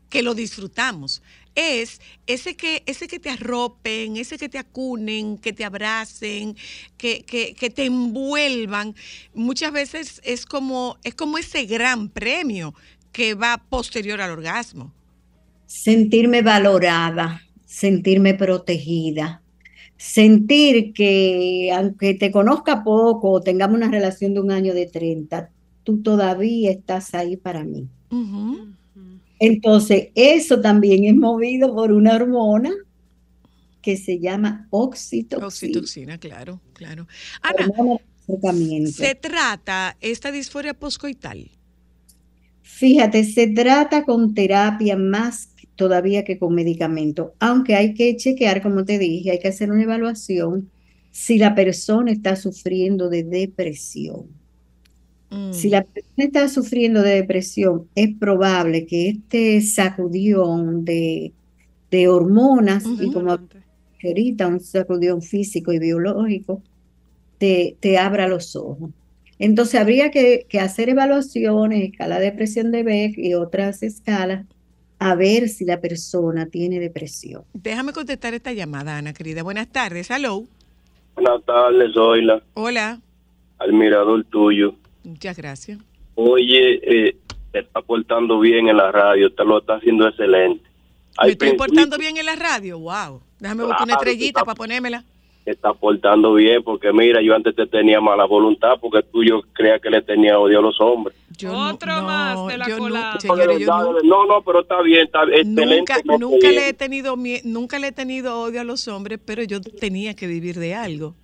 que 0.08 0.24
lo 0.24 0.34
disfrutamos. 0.34 1.22
Es 1.54 2.00
ese 2.28 2.56
que, 2.56 2.82
ese 2.86 3.10
que 3.10 3.20
te 3.20 3.30
arropen, 3.30 4.16
ese 4.16 4.38
que 4.38 4.48
te 4.48 4.58
acunen, 4.58 5.38
que 5.38 5.52
te 5.52 5.66
abracen, 5.66 6.56
que, 6.96 7.24
que, 7.24 7.70
te 7.70 7.84
envuelvan. 7.84 8.96
Muchas 9.34 9.74
veces 9.74 10.22
es 10.24 10.46
como, 10.46 10.96
es 11.04 11.14
como 11.14 11.38
ese 11.38 11.66
gran 11.66 12.08
premio 12.08 12.74
que 13.12 13.34
va 13.34 13.62
posterior 13.70 14.22
al 14.22 14.32
orgasmo. 14.32 14.94
sentirme 15.66 16.42
valorada, 16.42 17.42
sentirme 17.66 18.34
protegida, 18.34 19.42
sentir 19.98 20.94
que 20.94 21.70
aunque 21.76 22.14
te 22.14 22.32
conozca 22.32 22.82
poco 22.82 23.32
o 23.32 23.42
tengamos 23.42 23.76
una 23.76 23.92
relación 23.92 24.34
de 24.34 24.40
un 24.40 24.52
año 24.52 24.74
de 24.74 24.86
30, 24.86 25.52
tú 25.84 26.02
todavía 26.02 26.72
estás 26.72 27.14
ahí 27.14 27.38
para 27.38 27.64
mí. 27.64 27.88
Entonces, 29.40 30.10
eso 30.16 30.62
también 30.62 31.06
es 31.06 31.16
movido 31.16 31.74
por 31.74 31.92
una 31.92 32.16
hormona 32.16 32.72
que 33.82 33.98
se 33.98 34.20
llama 34.20 34.68
oxitocina. 34.70 35.48
Oxitoxina, 35.48 36.18
claro, 36.18 36.62
claro. 36.74 37.08
Ana. 37.42 37.98
¿se 38.92 39.16
trata 39.16 39.98
esta 40.00 40.32
disforia 40.32 40.74
poscoital? 40.74 41.50
Fíjate, 42.62 43.24
se 43.24 43.48
trata 43.48 44.06
con 44.06 44.34
terapia 44.34 44.96
más 44.96 45.50
todavía 45.76 46.24
que 46.24 46.38
con 46.38 46.54
medicamento, 46.54 47.34
aunque 47.40 47.76
hay 47.76 47.94
que 47.94 48.16
chequear, 48.16 48.62
como 48.62 48.86
te 48.86 49.00
dije, 49.00 49.32
hay 49.32 49.40
que 49.40 49.48
hacer 49.48 49.72
una 49.72 49.84
evaluación 49.84 50.70
si 51.12 51.38
la 51.38 51.56
persona 51.56 52.12
está 52.12 52.36
sufriendo 52.36 53.10
de 53.10 53.24
depresión. 53.24 54.28
Mm. 55.32 55.54
Si 55.54 55.70
la 55.70 55.84
persona 55.84 56.26
está 56.26 56.48
sufriendo 56.50 57.02
de 57.02 57.16
depresión, 57.16 57.88
es 57.96 58.14
probable 58.18 58.86
que 58.86 59.10
este 59.10 59.62
sacudión 59.62 60.86
de, 60.86 61.32
de 61.90 62.08
hormonas, 62.08 62.84
y 62.86 63.12
como 63.12 63.40
ahorita 64.04 64.48
un 64.48 64.60
sacudión 64.60 65.22
físico 65.22 65.72
y 65.72 65.80
biológico, 65.80 66.62
te, 67.38 67.78
te 67.80 67.98
abra 67.98 68.28
los 68.28 68.56
ojos. 68.56 68.92
Entonces 69.40 69.80
habría 69.80 70.12
que, 70.12 70.46
que 70.48 70.60
hacer 70.60 70.90
evaluaciones, 70.90 71.90
escala 71.90 72.20
de 72.20 72.32
presión 72.32 72.72
de 72.72 72.84
Beck 72.84 73.18
y 73.18 73.34
otras 73.34 73.82
escalas, 73.82 74.46
a 75.00 75.16
ver 75.16 75.50
si 75.50 75.66
la 75.66 75.82
persona 75.82 76.46
tiene 76.46 76.80
depresión. 76.80 77.44
Déjame 77.54 77.94
contestar 77.94 78.36
esta 78.36 78.54
llamada, 78.54 78.98
Ana, 78.98 79.14
querida. 79.14 79.42
Buenas 79.42 79.68
tardes. 79.68 80.12
Hello. 80.12 80.46
Buenas 81.16 81.44
tardes, 81.46 81.92
Zoila, 81.94 82.44
Hola. 82.54 83.02
admirador 83.58 84.24
tuyo. 84.26 84.76
Muchas 85.04 85.38
gracias. 85.38 85.80
Oye, 86.16 86.80
eh, 87.10 87.16
te 87.52 87.60
está 87.60 87.82
portando 87.82 88.40
bien 88.40 88.70
en 88.70 88.78
la 88.78 88.92
radio, 88.92 89.32
te 89.34 89.44
lo 89.44 89.60
está 89.60 89.76
haciendo 89.76 90.08
excelente. 90.08 90.64
¿Me 90.64 90.70
Al 91.18 91.30
estoy 91.32 91.54
portando 91.54 91.98
bien 91.98 92.18
en 92.18 92.26
la 92.26 92.36
radio? 92.36 92.80
Wow. 92.80 93.22
Déjame 93.40 93.64
buscar 93.64 93.84
una 93.84 93.94
estrellita 93.96 94.40
está- 94.40 94.46
para 94.46 94.56
ponérmela. 94.56 95.04
Te 95.44 95.52
está 95.52 95.74
portando 95.74 96.36
bien 96.36 96.62
porque 96.64 96.94
mira, 96.94 97.20
yo 97.22 97.34
antes 97.36 97.56
te 97.56 97.66
tenía 97.66 98.00
mala 98.00 98.26
voluntad 98.26 98.76
porque 98.80 99.02
tú 99.12 99.24
yo 99.24 99.42
creía 99.54 99.80
que 99.80 99.90
le 99.90 100.02
tenía 100.04 100.38
odio 100.38 100.60
a 100.60 100.62
los 100.62 100.80
hombres. 100.80 101.18
Yo 101.36 101.52
no- 101.52 101.72
Otro 101.72 101.96
no, 101.96 102.02
más 102.04 102.48
de 102.48 102.58
la 102.60 102.68
yo 102.70 102.76
no- 102.78 102.84
colada. 102.84 103.18
No, 103.26 103.36
yo 103.58 103.66
no- 103.68 103.94
de- 103.96 104.08
no, 104.08 104.26
no, 104.28 104.42
pero 104.44 104.62
está 104.62 104.82
bien, 104.84 105.06
está 105.08 105.24
excelente. 105.24 105.78
nunca, 105.78 105.96
nunca 106.20 106.48
le 106.52 106.68
he 106.70 106.74
tenido 106.74 107.16
nunca 107.44 107.80
le 107.80 107.88
he 107.88 107.92
tenido 107.92 108.40
odio 108.40 108.62
a 108.62 108.64
los 108.64 108.88
hombres, 108.88 109.20
pero 109.26 109.42
yo 109.42 109.60
tenía 109.62 110.14
que 110.16 110.28
vivir 110.28 110.60
de 110.60 110.76
algo. 110.76 111.16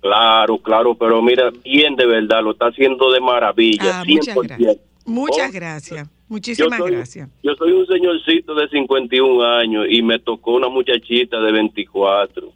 Claro, 0.00 0.58
claro, 0.58 0.94
pero 0.94 1.20
mira, 1.22 1.50
bien 1.64 1.96
de 1.96 2.06
verdad, 2.06 2.42
lo 2.42 2.52
está 2.52 2.66
haciendo 2.66 3.10
de 3.10 3.20
maravilla. 3.20 4.00
Ah, 4.00 4.04
muchas 4.06 4.36
100%. 4.36 4.42
gracias. 4.46 4.76
Muchas 5.04 5.48
Oh, 5.48 5.52
gracias. 5.52 6.06
Yo 6.08 6.14
Muchísimas 6.28 6.78
soy, 6.78 6.90
gracias. 6.92 7.28
yo 7.42 7.54
soy 7.56 7.72
un 7.72 7.86
señorcito 7.86 8.54
de 8.54 8.68
51 8.68 9.42
años 9.44 9.86
y 9.88 10.02
me 10.02 10.18
tocó 10.18 10.52
una 10.56 10.68
muchachita 10.68 11.40
de 11.40 11.52
24. 11.52 12.52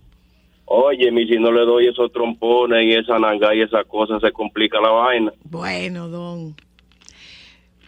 Oye, 0.66 1.10
mi 1.10 1.26
si 1.26 1.36
no 1.38 1.50
le 1.50 1.62
doy 1.64 1.86
esos 1.88 2.12
trompones 2.12 2.84
y 2.84 2.92
esa 2.92 3.18
nanga 3.18 3.54
y 3.54 3.62
esa 3.62 3.82
cosa, 3.84 4.20
se 4.20 4.30
complica 4.32 4.80
la 4.80 4.90
vaina. 4.90 5.32
Bueno, 5.44 6.08
don. 6.08 6.54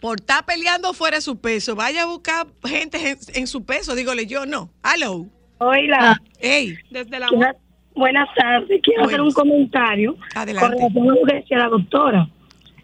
Por 0.01 0.19
estar 0.19 0.45
peleando 0.45 0.93
fuera 0.93 1.17
de 1.17 1.21
su 1.21 1.37
peso, 1.39 1.75
vaya 1.75 2.03
a 2.03 2.05
buscar 2.05 2.47
gente 2.63 2.97
en, 3.11 3.17
en 3.33 3.47
su 3.47 3.63
peso, 3.63 3.95
dígole 3.95 4.25
yo 4.27 4.45
no. 4.45 4.69
Hello. 4.83 5.25
Hola, 5.59 6.21
Hey, 6.39 6.75
Desde 6.91 7.19
la 7.19 7.27
quiero- 7.29 7.57
buenas 7.95 8.27
tardes. 8.35 8.81
Quiero 8.83 9.03
hacer 9.03 9.21
un 9.21 9.31
comentario 9.31 10.15
con 10.59 10.71
relación 10.71 11.09
a 11.09 11.13
lo 11.15 11.25
que 11.25 11.35
decía 11.35 11.57
la 11.59 11.69
doctora. 11.69 12.27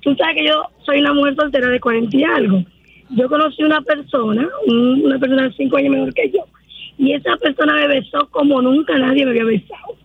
Tú 0.02 0.16
sabes 0.16 0.36
que 0.38 0.48
yo 0.48 0.64
soy 0.86 1.00
una 1.02 1.14
mujer 1.14 1.36
soltera 1.36 1.68
de 1.68 1.80
40 1.80 2.18
y 2.18 2.24
algo. 2.24 2.64
Yo 3.12 3.28
conocí 3.30 3.62
una 3.64 3.82
persona, 3.82 4.48
un- 4.68 5.02
una 5.06 5.20
persona 5.20 5.44
de 5.44 5.54
5 5.54 5.78
años 5.78 5.92
menor 5.92 6.14
que 6.14 6.32
yo, 6.32 6.46
y 6.98 7.14
esa 7.14 7.36
persona 7.38 7.74
me 7.76 7.88
besó 7.88 8.28
como 8.32 8.62
nunca 8.62 8.98
nadie 8.98 9.26
me 9.26 9.32
había 9.32 9.44
besado. 9.46 9.96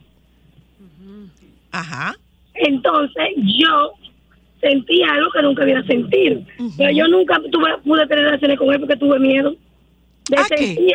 Ajá. 1.72 2.14
Entonces 2.54 3.26
yo 3.36 3.92
sentí 4.60 5.02
algo 5.02 5.30
que 5.30 5.42
nunca 5.42 5.62
había 5.62 5.82
sentido. 5.84 6.40
Pero 6.76 6.90
yo 6.90 7.06
nunca 7.08 7.40
tuve, 7.52 7.76
pude 7.84 8.06
tener 8.06 8.24
relaciones 8.24 8.58
con 8.58 8.72
él 8.72 8.80
porque 8.80 8.96
tuve 8.96 9.18
miedo. 9.18 9.54
De 10.28 10.38
¿A 10.38 10.44
qué? 10.44 10.92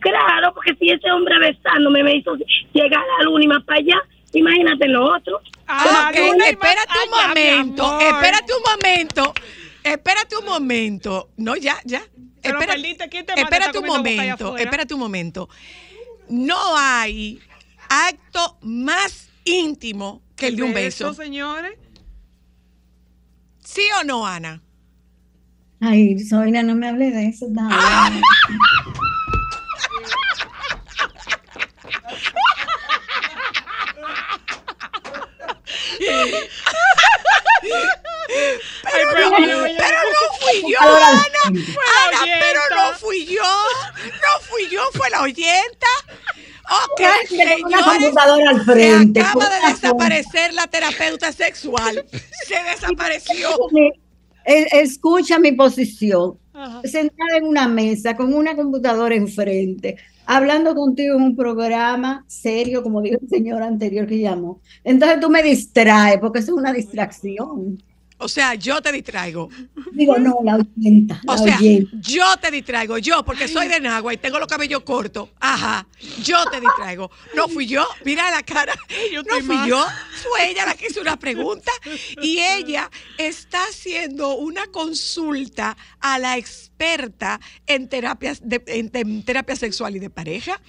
Claro, 0.00 0.52
porque 0.54 0.74
si 0.78 0.90
ese 0.90 1.10
hombre 1.10 1.38
besándome 1.38 2.02
me 2.02 2.16
hizo 2.16 2.34
llegar 2.72 3.00
a 3.00 3.18
la 3.22 3.24
luna 3.24 3.44
y 3.44 3.48
más 3.48 3.64
para 3.64 3.78
allá, 3.78 3.96
imagínate 4.32 4.86
lo 4.88 5.04
otro. 5.16 5.40
Ah, 5.66 6.10
Ok, 6.10 6.16
Luna 6.18 6.34
y 6.34 6.38
más 6.38 6.50
espérate 6.50 6.98
un 7.04 7.10
momento, 7.28 7.98
espérate 8.00 8.52
un 8.54 8.62
momento, 8.62 9.34
espérate 9.82 10.36
un 10.36 10.44
momento. 10.44 11.28
No, 11.36 11.56
ya, 11.56 11.76
ya. 11.84 12.02
Pero 12.42 12.60
Espera- 12.60 12.74
perdiste, 12.74 13.08
¿quién 13.08 13.26
te 13.26 13.32
manda? 13.34 13.42
espérate 13.56 13.78
un 13.78 13.86
momento, 13.86 14.56
espérate 14.56 14.94
un 14.94 15.00
momento. 15.00 15.48
No 16.28 16.58
hay 16.76 17.40
acto 17.88 18.58
más 18.62 19.28
íntimo 19.44 20.22
que 20.36 20.48
el 20.48 20.56
de 20.56 20.62
un 20.62 20.74
beso. 20.74 21.14
señores. 21.14 21.72
¿Sí 23.64 23.82
o 24.00 24.04
no, 24.04 24.26
Ana? 24.26 24.62
Ay, 25.80 26.18
Zoila, 26.24 26.62
no 26.62 26.74
me 26.74 26.88
hable 26.88 27.10
de 27.10 27.26
eso. 27.28 27.46
no. 27.50 27.68
Pero, 38.82 39.28
no, 39.30 39.36
pero 39.36 39.98
no 40.12 40.38
fui 40.40 40.72
yo, 40.72 40.80
Ana. 40.80 41.22
Ana, 41.44 42.20
pero 42.40 42.60
no 42.74 42.92
fui 42.98 43.26
yo. 43.26 43.42
No 43.42 44.40
fui 44.42 44.68
yo, 44.70 44.82
fue 44.94 45.10
la 45.10 45.22
oyenta. 45.22 45.86
Ok, 46.68 47.00
una 47.00 47.26
señores. 47.28 47.62
computadora 47.84 48.50
al 48.50 48.58
Se 48.64 48.72
frente. 48.72 49.20
acaba 49.20 49.48
de 49.48 49.66
desaparecer 49.72 50.52
la 50.54 50.66
terapeuta 50.66 51.32
sexual. 51.32 52.04
Se 52.46 52.62
desapareció. 52.64 53.50
Escucha 54.46 55.38
mi 55.38 55.52
posición. 55.52 56.38
Ajá. 56.52 56.80
Sentada 56.84 57.36
en 57.36 57.44
una 57.44 57.68
mesa 57.68 58.16
con 58.16 58.32
una 58.32 58.56
computadora 58.56 59.14
enfrente, 59.14 59.96
hablando 60.24 60.74
contigo 60.74 61.16
en 61.16 61.22
un 61.22 61.36
programa 61.36 62.24
serio, 62.28 62.82
como 62.82 63.02
dijo 63.02 63.18
el 63.20 63.28
señor 63.28 63.62
anterior 63.62 64.06
que 64.06 64.20
llamó. 64.20 64.60
Entonces 64.84 65.20
tú 65.20 65.28
me 65.28 65.42
distraes, 65.42 66.18
porque 66.18 66.38
eso 66.38 66.52
es 66.52 66.58
una 66.58 66.72
distracción. 66.72 67.82
O 68.18 68.28
sea, 68.28 68.54
yo 68.54 68.80
te 68.80 68.92
distraigo. 68.92 69.50
Digo, 69.92 70.16
no, 70.18 70.38
la 70.42 70.56
oyenta. 70.56 71.20
O 71.26 71.36
sea, 71.36 71.58
oyenta. 71.58 71.96
yo 72.00 72.24
te 72.40 72.50
distraigo, 72.50 72.96
yo, 72.96 73.22
porque 73.24 73.46
soy 73.46 73.68
de 73.68 73.78
Nagua 73.78 74.14
y 74.14 74.16
tengo 74.16 74.38
los 74.38 74.48
cabellos 74.48 74.82
cortos. 74.84 75.28
Ajá, 75.38 75.86
yo 76.22 76.38
te 76.50 76.60
distraigo. 76.60 77.10
No 77.34 77.46
fui 77.48 77.66
yo, 77.66 77.86
mira 78.04 78.30
la 78.30 78.42
cara. 78.42 78.74
No 79.26 79.40
fui 79.44 79.68
yo, 79.68 79.84
fue 80.22 80.50
ella 80.50 80.64
la 80.64 80.74
que 80.74 80.86
hizo 80.86 81.00
una 81.00 81.18
pregunta. 81.18 81.70
Y 82.22 82.38
ella 82.38 82.90
está 83.18 83.62
haciendo 83.64 84.36
una 84.36 84.66
consulta 84.68 85.76
a 86.00 86.18
la 86.18 86.38
experta 86.38 87.38
en 87.66 87.88
terapias 87.88 88.40
de, 88.42 88.62
en, 88.66 88.90
en 88.94 89.24
terapia 89.24 89.56
sexual 89.56 89.94
y 89.96 89.98
de 89.98 90.08
pareja. 90.08 90.60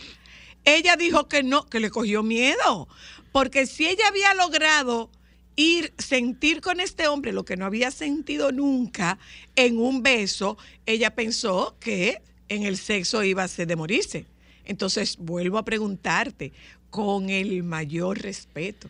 Ella 0.66 0.98
dijo 0.98 1.30
que 1.30 1.43
no, 1.43 1.66
que 1.66 1.80
le 1.80 1.89
cogió 1.89 2.24
miedo. 2.24 2.89
Porque 3.32 3.68
si 3.68 3.88
ella 3.88 4.08
había 4.08 4.34
logrado 4.34 5.10
ir, 5.58 5.93
sentir 5.97 6.62
con 6.62 6.80
este 6.80 7.10
hombre 7.10 7.34
lo 7.34 7.43
que 7.43 7.58
no 7.58 7.66
había 7.66 7.91
sentido 7.91 8.53
nunca 8.53 9.20
en 9.58 9.78
un 9.78 10.01
beso, 10.01 10.58
ella 10.86 11.14
pensó 11.14 11.76
que 11.82 12.22
en 12.47 12.64
el 12.64 12.78
sexo 12.78 13.24
iba 13.26 13.43
a 13.43 13.47
ser 13.49 13.68
de 13.68 13.76
morirse. 13.76 14.26
Entonces, 14.64 15.18
vuelvo 15.18 15.58
a 15.58 15.66
preguntarte, 15.66 16.53
con 16.89 17.30
el 17.30 17.64
mayor 17.64 18.20
respeto, 18.20 18.89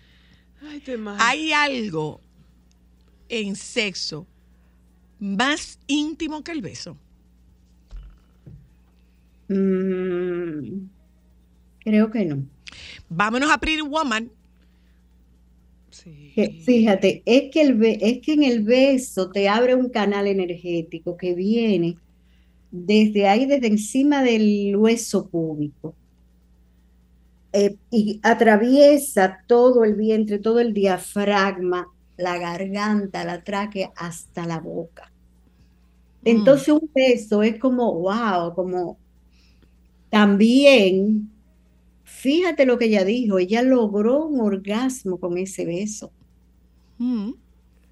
Ay, 0.61 0.80
te 0.80 0.97
mato. 0.97 1.22
¿hay 1.24 1.51
algo 1.51 2.22
en 3.30 3.55
sexo 3.55 4.28
más 5.20 5.80
íntimo 5.88 6.43
que 6.43 6.51
el 6.51 6.61
beso? 6.61 6.97
Mm, 9.47 10.88
creo 11.80 12.11
que 12.11 12.26
no. 12.26 12.43
Vámonos 13.09 13.49
a 13.49 13.57
Pretty 13.57 13.82
Woman. 13.82 14.32
Sí. 16.04 16.62
Fíjate, 16.64 17.24
es 17.26 17.52
que, 17.52 17.62
el, 17.62 17.84
es 17.84 18.20
que 18.22 18.34
en 18.34 18.43
el 18.43 18.64
beso 18.64 19.32
te 19.32 19.50
abre 19.50 19.74
un 19.74 19.89
canal 19.89 20.28
energético 20.28 21.18
que 21.18 21.34
viene 21.34 21.98
desde 22.72 23.28
ahí, 23.28 23.45
desde 23.45 23.68
encima 23.68 24.22
del 24.22 24.76
hueso 24.76 25.28
púbico, 25.28 25.95
eh, 27.54 27.76
y 27.89 28.20
atraviesa 28.22 29.39
todo 29.48 29.84
el 29.84 29.95
vientre, 29.95 30.38
todo 30.38 30.60
el 30.60 30.74
diafragma, 30.74 31.88
la 32.18 32.38
garganta, 32.38 33.24
la 33.24 33.43
tráquea, 33.43 33.91
hasta 33.95 34.45
la 34.45 34.60
boca. 34.60 35.12
Entonces 36.24 36.70
un 36.70 36.89
beso 36.93 37.41
es 37.41 37.58
como, 37.58 37.93
wow, 37.93 38.54
como 38.54 38.98
también, 40.10 41.32
fíjate 42.08 42.66
lo 42.66 42.78
que 42.80 42.86
ella 42.86 43.03
dijo, 43.05 43.39
ella 43.39 43.62
logró 43.64 44.26
un 44.26 44.41
orgasmo 44.41 45.20
con 45.20 45.38
ese 45.38 45.66
beso. 45.66 46.14
Mm, 46.99 47.32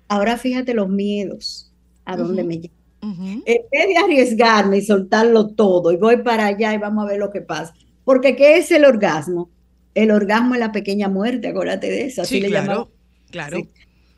Ahora 0.08 0.38
fíjate 0.38 0.74
los 0.74 0.90
miedos, 0.90 1.74
a 2.06 2.18
dónde 2.18 2.44
me 2.44 2.56
llevan. 2.60 2.78
ujú. 3.02 3.44
En 3.46 3.62
vez 3.72 3.88
de 3.90 3.98
arriesgarme 3.98 4.78
y 4.78 4.82
soltarlo 4.86 5.56
todo 5.56 5.92
y 5.92 5.98
voy 5.98 6.18
para 6.24 6.48
allá 6.48 6.74
y 6.74 6.78
vamos 6.78 7.06
a 7.06 7.10
ver 7.10 7.20
lo 7.20 7.32
que 7.32 7.42
pasa. 7.42 7.74
Porque 8.04 8.36
¿qué 8.36 8.58
es 8.58 8.72
el 8.72 8.86
orgasmo? 8.86 9.52
El 9.96 10.12
orgasmo 10.12 10.56
es 10.56 10.60
la 10.60 10.72
pequeña 10.72 11.10
muerte, 11.10 11.48
acuérdate 11.50 11.90
de 11.90 12.06
eso, 12.06 12.24
así 12.24 12.38
Sí, 12.38 12.42
le 12.42 12.50
claro, 12.50 12.64
llamamos. 12.68 12.90
claro. 13.32 13.58
Sí. 13.60 13.72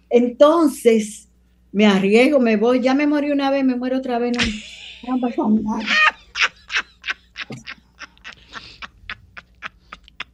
Entonces, 0.10 1.30
me 1.72 1.86
arriesgo, 1.86 2.40
me 2.40 2.58
voy, 2.58 2.82
ya 2.82 2.94
me 2.96 3.08
morí 3.08 3.32
una 3.32 3.52
vez, 3.52 3.64
me 3.66 3.76
muero 3.76 3.98
otra 4.00 4.20
vez, 4.20 4.34
no, 4.34 4.44
no 4.44 5.10
va 5.10 5.16
a 5.18 5.22
pasar 5.32 5.50
nada. 5.52 5.86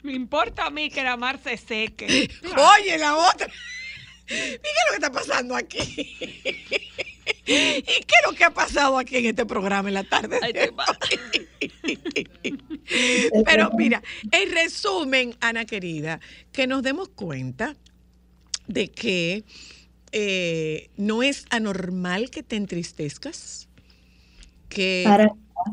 Me 0.03 0.13
importa 0.13 0.65
a 0.65 0.69
mí 0.69 0.89
que 0.89 1.03
la 1.03 1.17
mar 1.17 1.39
se 1.41 1.57
seque. 1.57 2.29
Oye, 2.77 2.97
la 2.97 3.15
otra. 3.15 3.47
¿Y 4.27 4.27
qué 4.27 4.55
es 4.55 4.85
lo 4.85 4.89
que 4.89 4.95
está 4.95 5.11
pasando 5.11 5.55
aquí? 5.55 5.79
¿Y 7.45 7.81
qué 7.81 7.85
es 7.85 8.25
lo 8.25 8.33
que 8.33 8.43
ha 8.43 8.53
pasado 8.53 8.97
aquí 8.97 9.17
en 9.17 9.27
este 9.27 9.45
programa 9.45 9.89
en 9.89 9.95
la 9.95 10.03
tarde? 10.03 10.39
Pero 13.45 13.71
mira, 13.77 14.01
en 14.31 14.51
resumen, 14.51 15.35
Ana 15.41 15.65
querida, 15.65 16.19
que 16.51 16.67
nos 16.67 16.83
demos 16.83 17.09
cuenta 17.09 17.75
de 18.67 18.89
que 18.89 19.43
eh, 20.11 20.89
no 20.95 21.23
es 21.23 21.45
anormal 21.49 22.29
que 22.29 22.43
te 22.43 22.55
entristezcas, 22.55 23.67
que, 24.69 25.05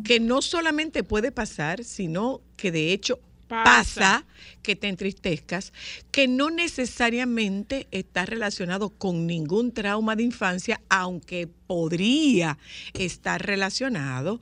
que 0.05 0.20
no 0.20 0.43
solamente 0.43 1.05
puede 1.05 1.31
pasar, 1.31 1.85
sino 1.85 2.41
que 2.57 2.72
de 2.72 2.93
hecho 2.93 3.20
Pasa. 3.51 4.24
que 4.62 4.76
te 4.76 4.88
entristezcas, 4.88 5.72
que 6.12 6.28
no 6.28 6.51
necesariamente 6.51 7.88
está 7.90 8.24
relacionado 8.26 8.90
con 8.90 9.26
ningún 9.26 9.72
trauma 9.72 10.16
de 10.16 10.22
infancia, 10.22 10.80
aunque 10.88 11.48
podría 11.66 12.59
estar 12.94 13.44
relacionado, 13.44 14.40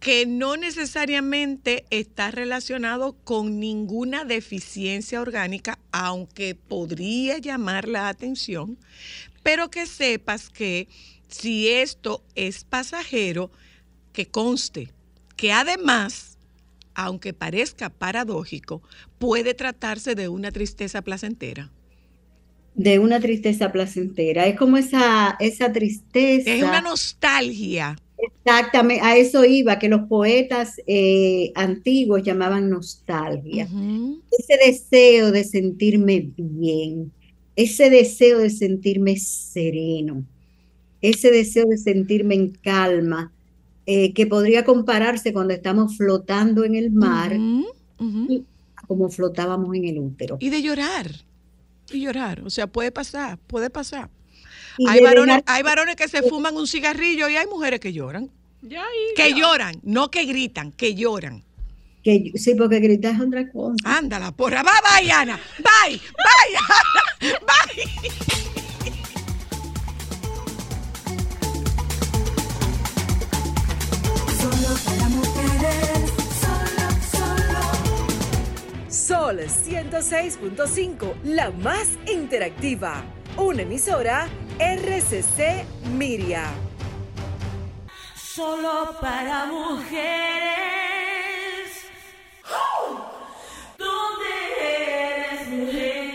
que 0.00 0.26
no 0.26 0.56
necesariamente 0.56 1.84
está 1.90 2.30
relacionado 2.30 3.16
con 3.24 3.58
ninguna 3.58 4.24
deficiencia 4.24 5.20
orgánica, 5.20 5.78
aunque 5.90 6.54
podría 6.54 7.38
llamar 7.38 7.88
la 7.88 8.08
atención, 8.08 8.78
pero 9.42 9.70
que 9.70 9.86
sepas 9.86 10.50
que 10.50 10.88
si 11.28 11.68
esto 11.68 12.24
es 12.34 12.64
pasajero, 12.64 13.50
que 14.12 14.26
conste 14.26 14.92
que 15.38 15.52
además 15.52 16.27
aunque 16.98 17.32
parezca 17.32 17.90
paradójico, 17.90 18.82
puede 19.18 19.54
tratarse 19.54 20.16
de 20.16 20.28
una 20.28 20.50
tristeza 20.50 21.00
placentera. 21.00 21.70
de 22.74 22.98
una 22.98 23.18
tristeza 23.20 23.72
placentera. 23.72 24.46
Es 24.46 24.56
como 24.56 24.76
esa, 24.76 25.36
esa 25.40 25.72
tristeza. 25.72 26.52
Es 26.52 26.62
una 26.62 26.80
nostalgia. 26.80 27.96
Exactamente, 28.18 29.04
a 29.04 29.16
eso 29.16 29.44
iba, 29.44 29.78
que 29.78 29.88
los 29.88 30.08
poetas 30.08 30.80
eh, 30.86 31.52
antiguos 31.54 32.22
llamaban 32.24 32.68
nostalgia. 32.68 33.68
Ese 34.36 34.56
deseo 34.64 35.30
de 35.30 35.44
sentirme 35.44 36.30
bien, 36.36 37.12
ese 37.54 37.90
deseo 37.90 38.38
de 38.38 38.50
sentirme 38.50 39.16
sereno, 39.18 40.24
ese 41.00 41.30
deseo 41.30 41.66
de 41.66 41.78
sentirme 41.78 42.34
en 42.34 42.50
calma, 42.50 43.32
eh, 43.90 44.12
que 44.12 44.26
podría 44.26 44.64
compararse 44.66 45.32
cuando 45.32 45.54
estamos 45.54 45.96
flotando 45.96 46.62
en 46.64 46.74
el 46.74 46.90
mar, 46.90 47.32
ujú. 47.98 48.44
como 48.86 49.08
flotábamos 49.08 49.74
en 49.74 49.86
el 49.86 49.98
útero. 49.98 50.36
Y 50.40 50.50
de 50.50 50.60
llorar. 50.60 51.10
Y 51.90 52.02
llorar. 52.02 52.42
O 52.44 52.50
sea, 52.50 52.66
puede 52.66 52.92
pasar, 52.92 53.38
puede 53.46 53.70
pasar. 53.70 54.10
Y 54.76 54.86
Hay 54.88 55.00
varones, 55.02 55.36
dejar- 55.38 55.44
hay 55.56 55.62
varones 55.62 55.96
que 55.96 56.06
se 56.06 56.22
fuman 56.22 56.54
un 56.56 56.66
cigarrillo 56.66 57.30
y 57.30 57.36
hay 57.36 57.46
mujeres 57.46 57.80
que 57.80 57.94
lloran. 57.94 58.30
Ya, 58.60 58.84
Que 59.16 59.30
ya. 59.30 59.36
lloran, 59.38 59.74
no 59.82 60.10
que 60.10 60.24
gritan, 60.26 60.70
que 60.72 60.94
lloran. 60.94 61.42
que, 62.04 62.32
sí, 62.34 62.54
porque 62.56 62.80
gritar 62.80 63.14
es 63.14 63.20
otra 63.20 63.50
cosa. 63.50 63.76
Ándala, 63.84 64.32
porra. 64.32 64.62
Bye, 64.62 65.02
bye, 65.02 65.12
Ana. 65.12 65.40
Bye, 65.58 65.98
bye, 65.98 66.56
Ana. 66.58 67.40
Bye. 67.46 68.47
Sol 78.90 79.38
106.5, 79.40 81.14
la 81.24 81.50
más 81.50 81.88
interactiva. 82.06 83.02
Una 83.36 83.62
emisora 83.62 84.28
RCC 84.58 85.64
Miria. 85.92 86.44
Solo 88.14 88.96
para 89.00 89.46
mujeres. 89.46 89.98
¿Dónde 93.78 94.26
eres 94.60 95.48
mujer? 95.48 96.07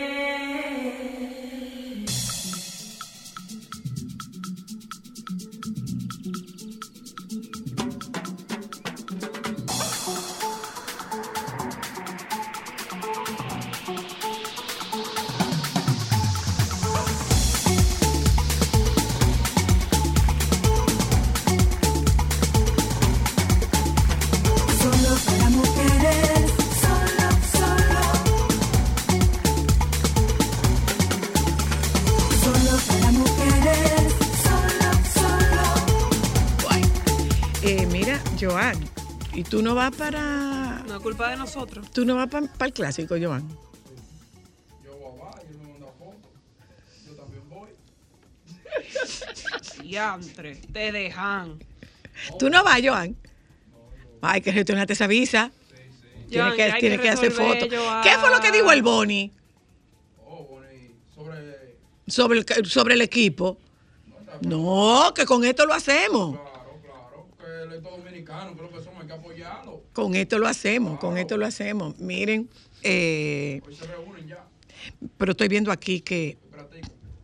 Eh, 37.65 37.87
mira, 37.89 38.21
Joan, 38.37 38.77
¿y 39.33 39.43
tú 39.43 39.61
no 39.61 39.73
vas 39.73 39.95
para... 39.95 40.83
No 40.85 40.97
es 40.97 41.01
culpa 41.01 41.29
de 41.29 41.37
nosotros. 41.37 41.89
¿Tú 41.91 42.03
no 42.03 42.15
vas 42.15 42.27
para 42.27 42.65
el 42.65 42.73
clásico, 42.73 43.15
Joan? 43.21 43.47
Diantre, 49.81 50.55
te 50.73 50.91
dejan. 50.91 51.57
Tú 52.37 52.49
no 52.49 52.65
vas, 52.65 52.81
Joan. 52.83 53.15
Ay, 54.21 54.41
que 54.41 54.51
gestionarte 54.51 54.91
esa 54.91 55.07
visa. 55.07 55.51
Tiene 56.27 56.43
Joan, 56.43 56.57
que, 56.57 56.73
tiene 56.81 56.97
que 56.97 57.03
que 57.03 57.09
hacer 57.09 57.31
fotos. 57.31 57.69
¿Qué 57.69 58.17
fue 58.19 58.29
lo 58.29 58.41
que 58.41 58.51
dijo 58.51 58.73
el 58.73 58.81
Boni 58.81 59.31
Sobre. 61.17 61.55
sobre 62.07 62.39
el, 62.39 62.65
sobre 62.65 62.93
el 62.95 63.01
equipo? 63.01 63.57
No, 64.41 65.13
que 65.15 65.25
con 65.25 65.45
esto 65.45 65.65
lo 65.65 65.73
hacemos. 65.73 66.37
Claro, 67.73 67.73
claro. 67.73 67.73
Que 67.73 67.73
el 67.73 67.77
Estado 67.77 67.97
Dominicano, 67.97 68.57
creo 68.57 68.69
que 68.71 68.83
somos, 68.83 69.01
hay 69.01 69.07
que 69.07 69.13
apoyarlo. 69.13 69.83
Con 69.93 70.15
esto 70.15 70.37
lo 70.39 70.47
hacemos, 70.47 70.99
con 70.99 71.17
esto 71.17 71.37
lo 71.37 71.45
hacemos. 71.45 71.97
Miren, 71.99 72.49
eh, 72.83 73.61
Hoy 73.65 73.75
se 73.75 73.85
reúnen 73.87 74.27
ya. 74.27 74.45
pero 75.17 75.31
estoy 75.31 75.47
viendo 75.47 75.71
aquí 75.71 76.01
que 76.01 76.37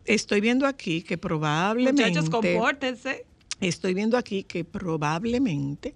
estoy 0.05 0.41
viendo 0.41 0.65
aquí 0.65 1.03
que 1.03 1.17
probablemente 1.17 2.01
Muchachos, 2.03 2.29
compórtense. 2.29 3.25
estoy 3.61 3.93
viendo 3.93 4.17
aquí 4.17 4.43
que 4.43 4.63
probablemente 4.63 5.93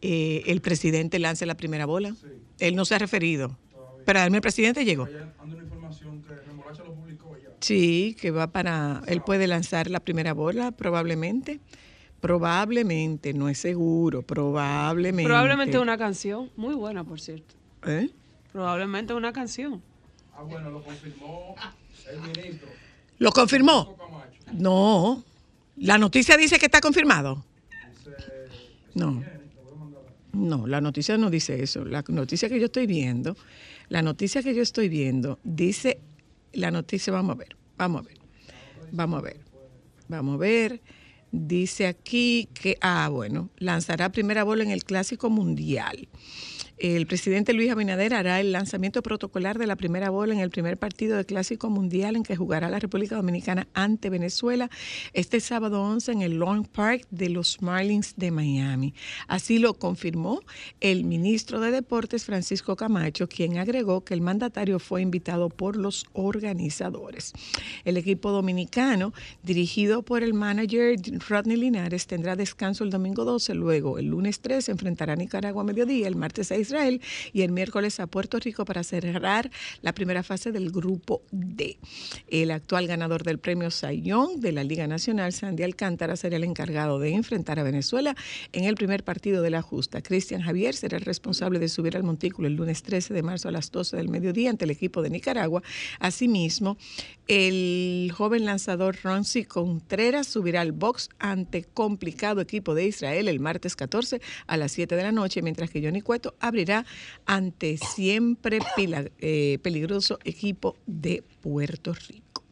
eh, 0.00 0.42
el 0.46 0.60
presidente 0.60 1.18
lance 1.18 1.44
la 1.46 1.56
primera 1.56 1.86
bola. 1.86 2.14
Él 2.60 2.76
no 2.76 2.84
se 2.84 2.94
ha 2.94 2.98
referido, 2.98 3.56
pero 4.04 4.20
a 4.20 4.28
mí 4.30 4.36
el 4.36 4.42
presidente 4.42 4.84
llegó. 4.84 5.04
Anda 5.06 5.54
una 5.56 5.62
información 5.64 6.22
que 6.22 6.34
Remolacha 6.34 6.84
lo 6.84 6.94
publicó 6.94 7.36
ya. 7.36 7.50
Sí, 7.60 8.16
que 8.20 8.30
va 8.30 8.46
para, 8.52 9.02
él 9.08 9.22
puede 9.22 9.46
lanzar 9.48 9.90
la 9.90 10.00
primera 10.00 10.34
bola 10.34 10.70
probablemente. 10.70 11.58
Probablemente, 12.22 13.34
no 13.34 13.48
es 13.48 13.58
seguro, 13.58 14.22
probablemente. 14.22 15.28
Probablemente 15.28 15.76
una 15.80 15.98
canción. 15.98 16.52
Muy 16.54 16.76
buena, 16.76 17.02
por 17.02 17.20
cierto. 17.20 17.56
¿Eh? 17.84 18.10
Probablemente 18.52 19.12
una 19.12 19.32
canción. 19.32 19.82
Ah, 20.32 20.42
bueno, 20.44 20.70
lo 20.70 20.84
confirmó 20.84 21.56
el 22.08 22.20
ministro. 22.20 22.68
¿Lo 23.18 23.32
confirmó? 23.32 23.96
No. 24.52 25.24
La 25.78 25.98
noticia 25.98 26.36
dice 26.36 26.60
que 26.60 26.66
está 26.66 26.80
confirmado. 26.80 27.44
No. 28.94 29.20
No, 30.32 30.68
la 30.68 30.80
noticia 30.80 31.18
no 31.18 31.28
dice 31.28 31.60
eso. 31.60 31.84
La 31.84 32.04
noticia 32.06 32.48
que 32.48 32.60
yo 32.60 32.66
estoy 32.66 32.86
viendo, 32.86 33.36
la 33.88 34.00
noticia 34.00 34.44
que 34.44 34.54
yo 34.54 34.62
estoy 34.62 34.88
viendo 34.88 35.40
dice, 35.42 35.98
la 36.52 36.70
noticia, 36.70 37.12
vamos 37.12 37.34
a 37.34 37.38
ver, 37.40 37.56
vamos 37.76 38.02
a 38.02 38.04
ver, 38.06 38.18
vamos 38.92 39.18
a 39.18 39.22
ver, 39.22 39.40
vamos 40.06 40.34
a 40.36 40.38
ver. 40.38 40.80
Dice 41.34 41.86
aquí 41.86 42.50
que, 42.52 42.76
ah, 42.82 43.08
bueno, 43.10 43.48
lanzará 43.56 44.12
primera 44.12 44.44
bola 44.44 44.64
en 44.64 44.70
el 44.70 44.84
Clásico 44.84 45.30
Mundial. 45.30 46.08
El 46.82 47.06
presidente 47.06 47.52
Luis 47.52 47.70
Abinader 47.70 48.12
hará 48.12 48.40
el 48.40 48.50
lanzamiento 48.50 49.04
protocolar 49.04 49.56
de 49.56 49.68
la 49.68 49.76
primera 49.76 50.10
bola 50.10 50.34
en 50.34 50.40
el 50.40 50.50
primer 50.50 50.76
partido 50.78 51.16
de 51.16 51.24
Clásico 51.24 51.70
Mundial 51.70 52.16
en 52.16 52.24
que 52.24 52.34
jugará 52.34 52.68
la 52.68 52.80
República 52.80 53.14
Dominicana 53.14 53.68
ante 53.72 54.10
Venezuela 54.10 54.68
este 55.12 55.38
sábado 55.38 55.80
11 55.80 56.10
en 56.10 56.22
el 56.22 56.38
Long 56.38 56.66
Park 56.66 57.06
de 57.12 57.28
los 57.28 57.62
Marlins 57.62 58.14
de 58.16 58.32
Miami. 58.32 58.94
Así 59.28 59.60
lo 59.60 59.74
confirmó 59.74 60.40
el 60.80 61.04
ministro 61.04 61.60
de 61.60 61.70
Deportes 61.70 62.24
Francisco 62.24 62.74
Camacho, 62.74 63.28
quien 63.28 63.58
agregó 63.58 64.02
que 64.02 64.14
el 64.14 64.20
mandatario 64.20 64.80
fue 64.80 65.02
invitado 65.02 65.50
por 65.50 65.76
los 65.76 66.06
organizadores. 66.14 67.32
El 67.84 67.96
equipo 67.96 68.32
dominicano, 68.32 69.12
dirigido 69.44 70.02
por 70.02 70.24
el 70.24 70.34
manager 70.34 70.96
Rodney 71.28 71.58
Linares, 71.58 72.08
tendrá 72.08 72.34
descanso 72.34 72.82
el 72.82 72.90
domingo 72.90 73.24
12, 73.24 73.54
luego 73.54 74.00
el 74.00 74.06
lunes 74.06 74.40
13 74.40 74.72
enfrentará 74.72 75.12
a 75.12 75.16
Nicaragua 75.16 75.62
a 75.62 75.66
mediodía, 75.66 76.08
el 76.08 76.16
martes 76.16 76.50
a 76.50 76.56
Israel 76.72 77.00
y 77.32 77.42
el 77.42 77.52
miércoles 77.52 78.00
a 78.00 78.06
Puerto 78.06 78.38
Rico 78.38 78.64
para 78.64 78.82
cerrar 78.82 79.50
la 79.82 79.92
primera 79.92 80.22
fase 80.22 80.52
del 80.52 80.70
grupo 80.70 81.22
D. 81.30 81.78
El 82.28 82.50
actual 82.50 82.86
ganador 82.86 83.24
del 83.24 83.38
premio 83.38 83.70
Sayón 83.70 84.40
de 84.40 84.52
la 84.52 84.64
Liga 84.64 84.86
Nacional, 84.86 85.32
Sandy 85.32 85.62
Alcántara, 85.62 86.16
será 86.16 86.36
el 86.36 86.44
encargado 86.44 86.98
de 86.98 87.10
enfrentar 87.10 87.58
a 87.58 87.62
Venezuela 87.62 88.16
en 88.52 88.64
el 88.64 88.74
primer 88.74 89.04
partido 89.04 89.42
de 89.42 89.50
la 89.50 89.60
justa. 89.60 90.02
Cristian 90.02 90.40
Javier 90.40 90.74
será 90.74 90.96
el 90.96 91.04
responsable 91.04 91.58
de 91.58 91.68
subir 91.68 91.96
al 91.96 92.04
montículo 92.04 92.48
el 92.48 92.54
lunes 92.54 92.82
13 92.82 93.12
de 93.12 93.22
marzo 93.22 93.48
a 93.48 93.52
las 93.52 93.70
12 93.70 93.96
del 93.96 94.08
mediodía 94.08 94.48
ante 94.48 94.64
el 94.64 94.70
equipo 94.70 95.02
de 95.02 95.10
Nicaragua. 95.10 95.62
Asimismo, 95.98 96.78
el 97.28 98.10
joven 98.16 98.46
lanzador 98.46 98.96
Ronzi 99.02 99.44
Contreras 99.44 100.26
subirá 100.26 100.62
al 100.62 100.72
box 100.72 101.10
ante 101.18 101.64
complicado 101.64 102.40
equipo 102.40 102.74
de 102.74 102.86
Israel 102.86 103.28
el 103.28 103.40
martes 103.40 103.76
14 103.76 104.20
a 104.46 104.56
las 104.56 104.72
7 104.72 104.96
de 104.96 105.02
la 105.02 105.12
noche, 105.12 105.42
mientras 105.42 105.70
que 105.70 105.82
Johnny 105.82 106.00
Cueto 106.00 106.34
abrirá 106.40 106.61
ante 107.26 107.76
siempre 107.78 108.58
eh, 109.18 109.58
peligroso 109.62 110.18
equipo 110.24 110.76
de 110.86 111.22
Puerto 111.40 111.94
Rico. 111.94 112.44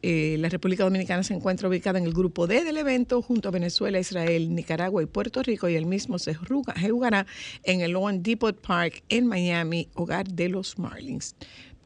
Eh, 0.00 0.36
la 0.38 0.48
República 0.48 0.84
Dominicana 0.84 1.24
se 1.24 1.34
encuentra 1.34 1.68
ubicada 1.68 1.98
en 1.98 2.04
el 2.06 2.12
grupo 2.14 2.46
D 2.46 2.62
del 2.62 2.76
evento 2.76 3.20
junto 3.20 3.48
a 3.48 3.50
Venezuela, 3.52 3.98
Israel, 3.98 4.54
Nicaragua 4.54 5.02
y 5.02 5.06
Puerto 5.06 5.42
Rico 5.42 5.68
y 5.68 5.74
el 5.74 5.86
mismo 5.86 6.20
se 6.20 6.34
juga- 6.34 6.74
se 6.80 6.88
jugará 6.88 7.26
en 7.64 7.80
el 7.80 7.90
Loan 7.92 8.22
Depot 8.22 8.56
Park 8.60 9.02
en 9.08 9.26
Miami, 9.26 9.88
hogar 9.94 10.28
de 10.28 10.48
los 10.50 10.78
Marlins. 10.78 11.34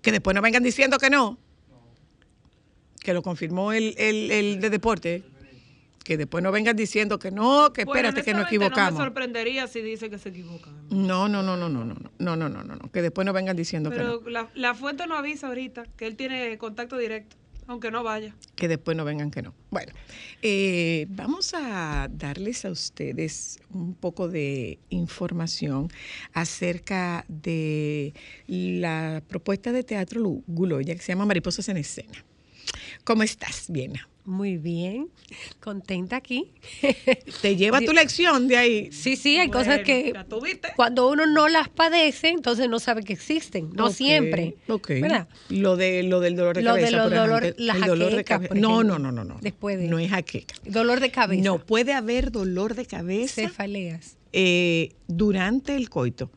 Que 0.03 0.13
después 0.13 0.35
no 0.35 0.43
vengan 0.43 0.63
diciendo 0.63 0.99
que 0.99 1.09
no, 1.09 1.39
que 3.01 3.15
lo 3.15 3.23
confirmó 3.23 3.73
el- 3.73 3.95
el 3.97 4.61
de 4.61 4.69
deporte, 4.71 5.23
que 6.05 6.17
después 6.17 6.43
no 6.43 6.51
vengan 6.53 6.77
diciendo 6.77 7.19
que 7.19 7.31
no, 7.31 7.73
que 7.73 7.85
Bueno, 7.85 8.09
espérate 8.09 8.25
que 8.25 8.33
nos 8.33 8.43
honestamente, 8.43 8.59
No 8.59 8.67
equivocamos. 8.67 8.99
me 9.01 9.05
sorprendería 9.07 9.67
si 9.67 9.83
dice 9.83 10.11
que 10.11 10.19
se 10.19 10.31
equivocan. 10.31 10.75
No, 10.91 11.29
no, 11.29 11.43
no, 11.43 11.57
no, 11.57 11.69
no, 11.69 11.85
no, 11.85 11.95
no, 11.95 12.37
no, 12.37 12.49
no, 12.49 12.65
no, 12.65 12.77
no, 12.77 12.91
que 12.93 13.03
después 13.03 13.25
no 13.25 13.33
vengan 13.33 13.57
diciendo 13.57 13.91
que 13.91 13.99
no, 13.99 14.19
Pero 14.21 14.31
la, 14.31 14.51
la 14.55 14.75
fuente 14.75 15.07
no 15.07 15.17
avisa 15.17 15.47
ahorita 15.49 15.85
que 15.97 16.07
él 16.07 16.17
tiene 16.17 16.59
contacto 16.59 16.99
directo, 16.99 17.37
aunque 17.69 17.91
no 17.91 18.03
vaya. 18.03 18.35
que 18.57 18.67
después 18.69 18.97
no 18.97 19.05
vengan 19.05 19.31
que 19.31 19.43
no. 19.43 19.55
Bueno, 19.71 19.93
eh, 20.43 21.07
vamos 21.11 21.55
a 21.55 22.09
darles 22.11 22.65
a 22.65 22.71
ustedes 22.71 23.61
un 23.71 23.95
poco 23.95 24.29
de 24.29 24.79
información 24.91 25.89
acerca 26.33 27.25
de 27.29 28.13
la 28.49 29.23
propuesta 29.29 29.73
de 29.73 29.83
teatro 29.85 30.23
Guloya 30.47 30.95
que 30.95 31.01
se 31.01 31.13
llama 31.13 31.27
Mariposas 31.27 31.69
en 31.69 31.77
Escena. 31.77 32.25
¿Cómo 33.05 33.23
estás, 33.23 33.67
Viena? 33.69 34.09
Muy 34.25 34.57
bien, 34.57 35.09
contenta 35.59 36.15
aquí. 36.15 36.53
¿Te 37.43 37.57
lleva 37.57 37.81
tu 37.81 37.93
lección 37.93 38.47
de 38.47 38.57
ahí? 38.57 38.93
Sí, 38.93 39.17
sí, 39.17 39.37
hay 39.37 39.51
cosas 39.51 39.81
que 39.81 40.13
cuando 40.77 41.11
uno 41.11 41.27
no 41.27 41.49
las 41.49 41.69
padece, 41.69 42.29
entonces 42.29 42.69
no 42.69 42.79
sabe 42.79 43.03
que 43.03 43.13
existen, 43.15 43.71
no 43.75 43.91
siempre. 43.91 44.55
Ok. 44.69 44.89
¿verdad? 45.01 45.27
Lo, 45.49 45.77
de, 45.77 46.05
lo 46.05 46.21
del 46.21 46.37
dolor 46.37 46.55
de 46.55 46.63
Lo 46.63 46.75
de 46.75 46.83
cabeza. 46.83 46.97
los 46.99 47.09
por 47.09 47.19
dolor- 47.19 47.43
ejemplo. 47.43 47.65
la 47.67 47.73
el 47.75 47.81
dolor 47.81 48.15
de 48.15 48.25
cabeza. 48.25 48.55
No, 48.55 48.85
no, 48.85 48.99
no, 49.01 49.11
no, 49.11 49.25
no. 49.25 49.39
Después 49.41 49.77
de- 49.77 49.89
No 49.89 49.99
es 49.99 50.11
jaqueca. 50.11 50.55
Dolor 50.67 51.01
de 51.01 51.11
cabeza. 51.11 51.43
No 51.43 51.59
puede 51.59 51.93
haber 51.93 52.31
dolor 52.31 52.77
de 52.77 52.87
cabeza 52.87 53.43
Cefaleas. 53.43 54.17
eh, 54.33 54.91
durante 55.09 55.75
el 55.75 55.89
coito, 55.91 56.31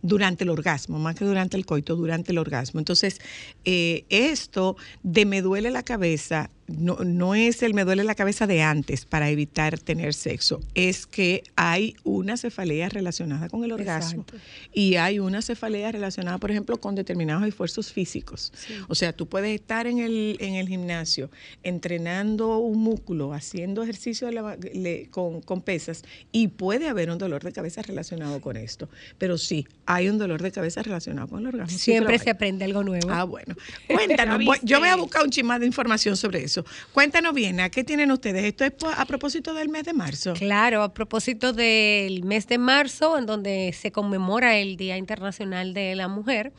durante 0.00 0.44
el 0.44 0.50
orgasmo, 0.50 1.00
más 1.00 1.16
que 1.16 1.24
durante 1.24 1.56
el 1.56 1.66
coito, 1.66 1.96
durante 1.96 2.30
el 2.30 2.38
orgasmo. 2.38 2.78
Entonces, 2.78 3.20
eh, 3.64 4.04
esto 4.10 4.76
de 5.02 5.26
me 5.26 5.42
duele 5.42 5.72
la 5.72 5.82
cabeza 5.82 6.50
no, 6.68 6.96
no 7.04 7.34
es 7.34 7.62
el 7.62 7.74
me 7.74 7.84
duele 7.84 8.02
la 8.04 8.14
cabeza 8.14 8.46
de 8.46 8.62
antes 8.62 9.04
para 9.04 9.30
evitar 9.30 9.78
tener 9.78 10.14
sexo, 10.14 10.60
es 10.74 11.06
que 11.06 11.44
hay 11.54 11.94
una 12.04 12.36
cefalea 12.36 12.88
relacionada 12.88 13.48
con 13.48 13.62
el 13.64 13.72
orgasmo 13.72 14.22
Exacto. 14.22 14.38
y 14.72 14.96
hay 14.96 15.18
una 15.18 15.42
cefalea 15.42 15.92
relacionada, 15.92 16.38
por 16.38 16.50
ejemplo, 16.50 16.80
con 16.80 16.94
determinados 16.94 17.46
esfuerzos 17.46 17.92
físicos. 17.92 18.52
O 18.88 18.94
sea, 18.94 19.12
tú 19.12 19.26
puedes 19.26 19.54
estar 19.54 19.86
en 19.86 19.98
el, 20.00 20.36
en 20.40 20.54
el 20.54 20.66
gimnasio 20.68 21.30
entrenando 21.62 22.58
un 22.58 22.78
músculo, 22.78 23.32
haciendo 23.32 23.82
ejercicio 23.82 24.26
de 24.26 24.32
la- 24.32 24.56
le- 24.74 25.08
con, 25.10 25.40
con 25.42 25.60
pesas 25.62 26.02
y 26.32 26.48
puede 26.48 26.88
haber 26.88 27.10
un 27.10 27.18
dolor 27.18 27.42
de 27.44 27.52
cabeza 27.52 27.82
relacionado 27.82 28.40
con 28.40 28.56
esto. 28.56 28.88
Pero 29.18 29.36
sí, 29.38 29.66
hay 29.84 30.08
un 30.08 30.18
dolor 30.18 30.42
de 30.42 30.50
cabeza 30.52 30.82
relacionado 30.82 31.28
con 31.28 31.40
el 31.40 31.48
orgasmo. 31.48 31.78
Siempre 31.78 32.18
se 32.18 32.30
aprende 32.30 32.64
algo 32.64 32.82
nuevo. 32.82 33.08
Ah, 33.10 33.24
bueno. 33.24 33.54
Cuéntanos, 33.86 34.40
yo 34.62 34.80
voy 34.80 34.88
a 34.88 34.96
buscar 34.96 35.22
un 35.22 35.30
chismán 35.30 35.60
de 35.60 35.66
información 35.66 36.16
sobre 36.16 36.42
eso. 36.44 36.55
Cuéntanos 36.92 37.34
bien, 37.34 37.60
¿a 37.60 37.70
qué 37.70 37.84
tienen 37.84 38.10
ustedes? 38.10 38.44
Esto 38.44 38.64
es 38.64 38.72
a 38.96 39.04
propósito 39.04 39.54
del 39.54 39.68
mes 39.68 39.84
de 39.84 39.92
marzo. 39.92 40.34
Claro, 40.34 40.82
a 40.82 40.94
propósito 40.94 41.52
del 41.52 42.24
mes 42.24 42.46
de 42.46 42.58
marzo, 42.58 43.18
en 43.18 43.26
donde 43.26 43.74
se 43.78 43.92
conmemora 43.92 44.56
el 44.58 44.76
Día 44.76 44.96
Internacional 44.96 45.74
de 45.74 45.94
la 45.94 46.08
Mujer. 46.08 46.52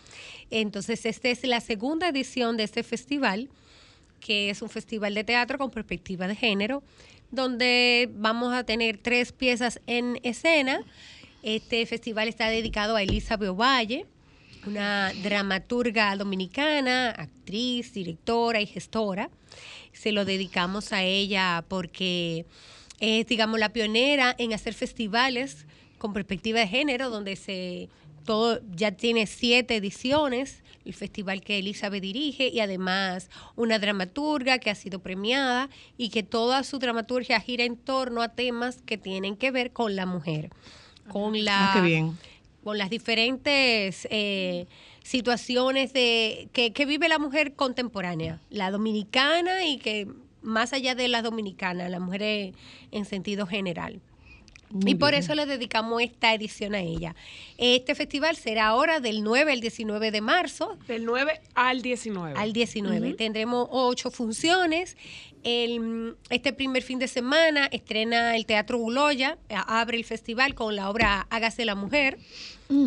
Entonces, 0.50 1.06
esta 1.06 1.30
es 1.30 1.44
la 1.44 1.62
segunda 1.62 2.10
edición 2.10 2.58
de 2.58 2.64
este 2.64 2.84
festival, 2.84 3.50
que 4.20 4.50
es 4.50 4.62
un 4.62 4.70
festival 4.70 5.14
de 5.14 5.24
teatro 5.24 5.58
con 5.58 5.72
perspectiva 5.72 6.28
de 6.28 6.36
género, 6.36 6.84
donde 7.32 8.10
vamos 8.14 8.54
a 8.54 8.64
tener 8.64 8.98
tres 8.98 9.32
piezas 9.32 9.82
en 9.88 10.20
escena. 10.24 10.82
Este 11.44 11.86
festival 11.86 12.28
está 12.28 12.50
dedicado 12.50 12.96
a 12.96 13.04
Elizabeth 13.04 13.50
Ovalle, 13.50 14.06
una 14.66 15.12
dramaturga 15.24 16.16
dominicana, 16.16 17.10
actriz, 17.12 17.94
directora 17.94 18.62
y 18.62 18.66
gestora. 18.66 19.30
Se 19.94 20.12
lo 20.12 20.26
dedicamos 20.26 20.94
a 20.94 21.04
ella 21.04 21.64
porque 21.68 22.46
es, 23.00 23.28
digamos, 23.28 23.60
la 23.60 23.70
pionera 23.70 24.36
en 24.38 24.54
hacer 24.54 24.74
festivales 24.74 25.66
con 25.98 26.14
perspectiva 26.14 26.60
de 26.60 26.68
género, 26.68 27.10
donde 27.10 27.36
se 27.36 27.90
todo 28.28 28.60
ya 28.76 28.92
tiene 28.92 29.26
siete 29.26 29.78
ediciones, 29.78 30.62
el 30.86 30.94
festival 30.94 31.42
que 31.42 31.60
Elizabeth 31.60 32.02
dirige 32.02 32.50
y 32.50 32.60
además 32.60 33.30
una 33.56 33.80
dramaturga 33.80 34.60
que 34.60 34.70
ha 34.70 34.76
sido 34.76 35.00
premiada 35.00 35.70
y 35.98 36.10
que 36.10 36.24
toda 36.24 36.64
su 36.64 36.78
dramaturgia 36.78 37.40
gira 37.40 37.64
en 37.64 37.78
torno 37.78 38.22
a 38.22 38.30
temas 38.30 38.82
que 38.86 38.98
tienen 38.98 39.38
que 39.38 39.50
ver 39.52 39.72
con 39.72 39.96
la 39.96 40.06
mujer, 40.06 40.50
con 41.08 41.44
la 41.44 41.72
Ah, 41.72 41.76
qué 41.76 41.82
bien. 41.82 42.18
Con 42.64 42.78
las 42.78 42.90
diferentes 42.90 44.08
eh, 44.12 44.68
situaciones 45.04 45.94
de 45.94 46.50
que, 46.52 46.74
que 46.74 46.86
vive 46.86 47.08
la 47.08 47.20
mujer 47.20 47.54
contemporánea, 47.54 48.42
la 48.50 48.72
dominicana 48.72 49.66
y 49.66 49.78
que 49.78 50.08
más 50.42 50.74
allá 50.74 50.96
de 50.96 51.08
la 51.08 51.22
dominicana, 51.22 51.90
la 51.90 52.00
mujer 52.00 52.22
en, 52.22 52.56
en 52.92 53.06
sentido 53.06 53.48
general. 53.48 54.02
Muy 54.70 54.92
y 54.92 54.96
por 54.96 55.12
bien. 55.12 55.24
eso 55.24 55.34
le 55.36 55.46
dedicamos 55.46 56.02
esta 56.02 56.34
edición 56.34 56.76
a 56.76 56.82
ella. 56.82 57.16
Este 57.58 57.96
festival 57.96 58.36
será 58.36 58.68
ahora 58.68 59.00
del 59.00 59.24
9 59.24 59.52
al 59.52 59.62
19 59.62 60.12
de 60.12 60.22
marzo. 60.22 60.78
Del 60.88 61.06
9 61.06 61.40
al 61.56 61.82
19. 61.82 62.34
Al 62.38 62.54
19. 62.54 63.14
Tendremos 63.14 63.68
ocho 63.72 64.12
funciones. 64.12 64.98
El, 65.44 66.18
este 66.30 66.52
primer 66.52 66.84
fin 66.84 67.00
de 67.00 67.08
semana 67.08 67.68
estrena 67.72 68.36
el 68.36 68.46
Teatro 68.46 68.78
Uloya, 68.80 69.38
abre 69.50 69.98
el 69.98 70.04
festival 70.04 70.56
con 70.56 70.76
la 70.76 70.90
obra 70.90 71.26
Hágase 71.30 71.64
la 71.64 71.76
Mujer, 71.76 72.18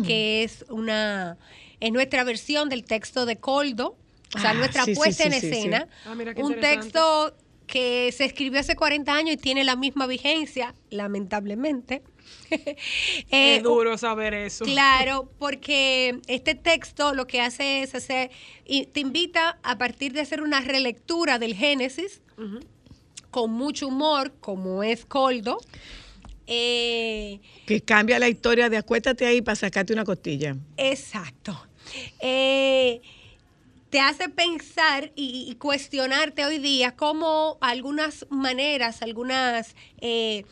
que 0.05 0.43
es 0.43 0.65
una 0.69 1.37
es 1.79 1.91
nuestra 1.91 2.23
versión 2.23 2.69
del 2.69 2.83
texto 2.83 3.25
de 3.25 3.37
Coldo, 3.37 3.97
o 4.35 4.39
sea, 4.39 4.51
Ah, 4.51 4.53
nuestra 4.53 4.85
sí, 4.85 4.93
puesta 4.93 5.23
sí, 5.23 5.33
en 5.33 5.41
sí, 5.41 5.47
escena. 5.47 5.87
Ah, 6.05 6.13
mira 6.15 6.33
qué 6.33 6.43
un 6.43 6.59
texto 6.59 7.35
que 7.71 8.11
se 8.11 8.25
escribió 8.25 8.59
hace 8.59 8.75
40 8.75 9.13
años 9.13 9.35
y 9.35 9.37
tiene 9.37 9.63
la 9.63 9.77
misma 9.77 10.05
vigencia, 10.05 10.75
lamentablemente. 10.91 12.03
Eh, 13.31 13.55
es 13.57 13.63
duro 13.63 13.97
saber 13.97 14.33
eso. 14.33 14.65
Claro, 14.65 15.31
porque 15.39 16.19
este 16.27 16.53
texto 16.53 17.13
lo 17.13 17.25
que 17.25 17.39
hace 17.39 17.81
es 17.81 17.95
hacer, 17.95 18.29
y 18.65 18.85
te 18.87 18.99
invita 18.99 19.57
a 19.63 19.77
partir 19.77 20.11
de 20.11 20.19
hacer 20.19 20.41
una 20.41 20.59
relectura 20.59 21.39
del 21.39 21.55
Génesis, 21.55 22.21
con 23.31 23.51
mucho 23.51 23.87
humor, 23.87 24.33
como 24.41 24.83
es 24.83 25.05
Coldo. 25.05 25.59
Eh, 26.45 27.39
Que 27.65 27.81
cambia 27.81 28.19
la 28.19 28.27
historia 28.27 28.69
de 28.69 28.75
acuéstate 28.77 29.25
ahí 29.25 29.41
para 29.41 29.55
sacarte 29.55 29.93
una 29.93 30.03
costilla. 30.03 30.57
exacto. 30.75 31.57
Eh, 32.19 33.01
te 33.91 33.99
hace 33.99 34.29
pensar 34.29 35.11
y, 35.15 35.45
y 35.51 35.55
cuestionarte 35.55 36.45
hoy 36.45 36.59
día 36.59 36.95
cómo 36.95 37.57
algunas 37.59 38.25
maneras, 38.29 39.01
algunas 39.01 39.75
eh, 39.99 40.45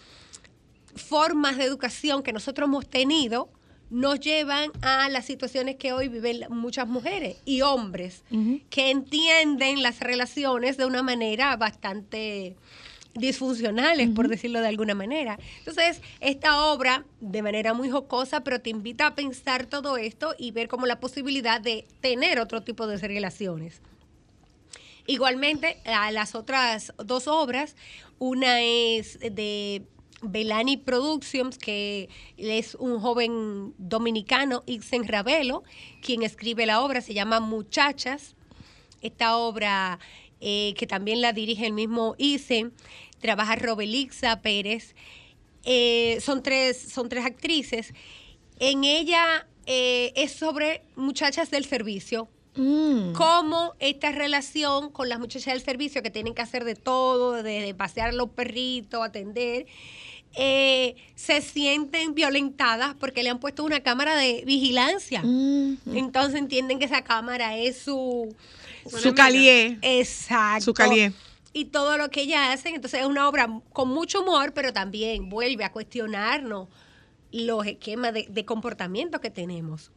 formas 0.93 1.57
de 1.57 1.63
educación 1.63 2.21
que 2.21 2.33
nosotros 2.33 2.67
hemos 2.67 2.87
tenido 2.87 3.49
nos 3.89 4.19
llevan 4.19 4.71
a 4.81 5.09
las 5.09 5.25
situaciones 5.25 5.77
que 5.77 5.93
hoy 5.93 6.09
viven 6.09 6.45
muchas 6.49 6.87
mujeres 6.87 7.37
y 7.45 7.61
hombres 7.61 8.23
que 8.69 8.91
entienden 8.91 9.81
las 9.81 10.01
relaciones 10.01 10.77
de 10.77 10.85
una 10.85 11.01
manera 11.01 11.55
bastante 11.55 12.55
disfuncionales, 13.19 14.09
por 14.09 14.27
decirlo 14.27 14.61
de 14.61 14.67
alguna 14.67 14.95
manera. 14.95 15.37
Entonces, 15.59 16.01
esta 16.19 16.65
obra, 16.65 17.05
de 17.19 17.41
manera 17.41 17.73
muy 17.73 17.89
jocosa, 17.89 18.43
pero 18.43 18.61
te 18.61 18.69
invita 18.69 19.07
a 19.07 19.15
pensar 19.15 19.65
todo 19.65 19.97
esto 19.97 20.35
y 20.37 20.51
ver 20.51 20.67
como 20.67 20.85
la 20.85 20.99
posibilidad 20.99 21.61
de 21.61 21.85
tener 22.01 22.39
otro 22.39 22.61
tipo 22.61 22.87
de 22.87 22.97
relaciones. 22.97 23.81
Igualmente, 25.07 25.77
a 25.85 26.11
las 26.11 26.35
otras 26.35 26.93
dos 27.03 27.27
obras, 27.27 27.75
una 28.19 28.61
es 28.61 29.19
de 29.19 29.81
Belani 30.21 30.77
Productions, 30.77 31.57
que 31.57 32.09
es 32.37 32.75
un 32.75 32.99
joven 32.99 33.73
dominicano, 33.77 34.63
Ixen 34.65 35.07
Ravelo, 35.07 35.63
quien 36.01 36.23
escribe 36.23 36.65
la 36.65 36.81
obra, 36.81 37.01
se 37.01 37.13
llama 37.13 37.39
Muchachas. 37.39 38.35
Esta 39.01 39.37
obra, 39.37 39.99
eh, 40.41 40.73
que 40.77 40.87
también 40.87 41.21
la 41.21 41.33
dirige 41.33 41.65
el 41.65 41.73
mismo 41.73 42.15
Ixen, 42.17 42.73
trabaja 43.19 43.55
Robelixa 43.55 44.41
Pérez. 44.41 44.95
Eh, 45.63 46.19
son, 46.21 46.41
tres, 46.41 46.79
son 46.79 47.09
tres 47.09 47.25
actrices. 47.25 47.93
En 48.59 48.83
ella 48.83 49.47
eh, 49.65 50.13
es 50.15 50.31
sobre 50.33 50.83
muchachas 50.95 51.51
del 51.51 51.65
servicio, 51.65 52.27
cómo 52.55 53.73
esta 53.79 54.11
relación 54.11 54.89
con 54.89 55.07
las 55.07 55.19
muchachas 55.19 55.53
del 55.53 55.61
servicio 55.61 56.03
que 56.03 56.09
tienen 56.09 56.33
que 56.33 56.41
hacer 56.41 56.65
de 56.65 56.75
todo, 56.75 57.41
de, 57.41 57.73
pasear 57.73 58.09
a 58.09 58.11
los 58.11 58.29
perritos, 58.31 59.01
atender, 59.01 59.65
eh, 60.35 60.95
se 61.15 61.41
sienten 61.41 62.15
violentadas 62.15 62.95
porque 62.99 63.23
le 63.23 63.29
han 63.29 63.39
puesto 63.39 63.63
una 63.63 63.79
cámara 63.81 64.15
de 64.15 64.43
vigilancia. 64.45 65.21
Entonces 65.21 66.35
entienden 66.39 66.79
que 66.79 66.85
esa 66.85 67.03
cámara 67.03 67.55
es 67.55 67.77
su... 67.77 68.35
Su 68.87 69.13
calié. 69.13 69.77
Exacto. 69.81 70.65
Su 70.65 70.73
calié. 70.73 71.13
Y 71.53 71.65
todo 71.65 71.97
lo 71.97 72.09
que 72.09 72.21
ellas 72.21 72.53
hacen, 72.53 72.75
entonces 72.75 73.01
es 73.01 73.05
una 73.05 73.27
obra 73.27 73.61
con 73.73 73.89
mucho 73.89 74.21
humor, 74.21 74.53
pero 74.53 74.71
también 74.71 75.29
vuelve 75.29 75.63
a 75.63 75.71
cuestionarnos 75.71 76.67
los 77.31 77.65
esquemas 77.65 78.13
de, 78.13 78.27
de 78.29 78.45
comportamiento 78.45 79.19
que 79.19 79.29
tenemos. 79.29 79.91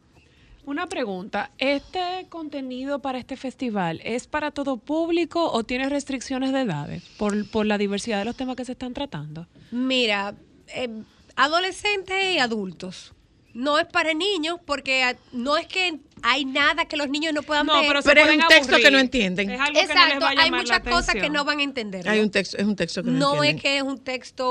Una 0.65 0.87
pregunta, 0.87 1.51
¿este 1.57 2.25
contenido 2.29 2.99
para 2.99 3.19
este 3.19 3.35
festival 3.35 3.99
es 4.05 4.27
para 4.27 4.51
todo 4.51 4.77
público 4.77 5.51
o 5.51 5.65
tiene 5.65 5.89
restricciones 5.89 6.53
de 6.53 6.61
edades 6.61 7.03
por, 7.17 7.49
por 7.49 7.65
la 7.65 7.77
diversidad 7.77 8.19
de 8.19 8.25
los 8.25 8.37
temas 8.37 8.55
que 8.55 8.63
se 8.63 8.71
están 8.71 8.93
tratando? 8.93 9.45
Mira, 9.71 10.35
eh, 10.69 11.03
adolescentes 11.35 12.35
y 12.35 12.39
adultos. 12.39 13.13
No 13.53 13.77
es 13.77 13.85
para 13.87 14.13
niños 14.13 14.57
porque 14.65 15.17
no 15.33 15.57
es 15.57 15.67
que 15.67 15.99
hay 16.23 16.45
nada 16.45 16.85
que 16.85 16.97
los 16.97 17.09
niños 17.09 17.33
no 17.33 17.43
puedan 17.43 17.65
No, 17.65 17.73
ver. 17.73 17.87
pero 17.87 17.99
es 17.99 18.05
un 18.05 18.47
texto 18.47 18.55
aburrir. 18.71 18.83
que 18.85 18.91
no 18.91 18.99
entienden. 18.99 19.51
Es 19.51 19.59
algo 19.59 19.73
que 19.79 19.85
no 19.87 19.93
les 19.93 20.03
Exacto, 20.03 20.25
va 20.25 20.29
a 20.29 20.43
hay 20.43 20.51
muchas 20.51 20.79
cosas 20.79 21.15
que 21.15 21.29
no 21.29 21.43
van 21.45 21.59
a 21.59 21.63
entender. 21.63 22.07
Hay 22.09 22.19
un 22.21 22.31
texto, 22.31 22.57
es 22.57 22.63
un 22.65 22.75
texto 22.75 23.03
que 23.03 23.11
no, 23.11 23.35
No 23.35 23.43
es 23.43 23.61
que 23.61 23.77
es 23.77 23.83
un 23.83 23.99
texto 23.99 24.47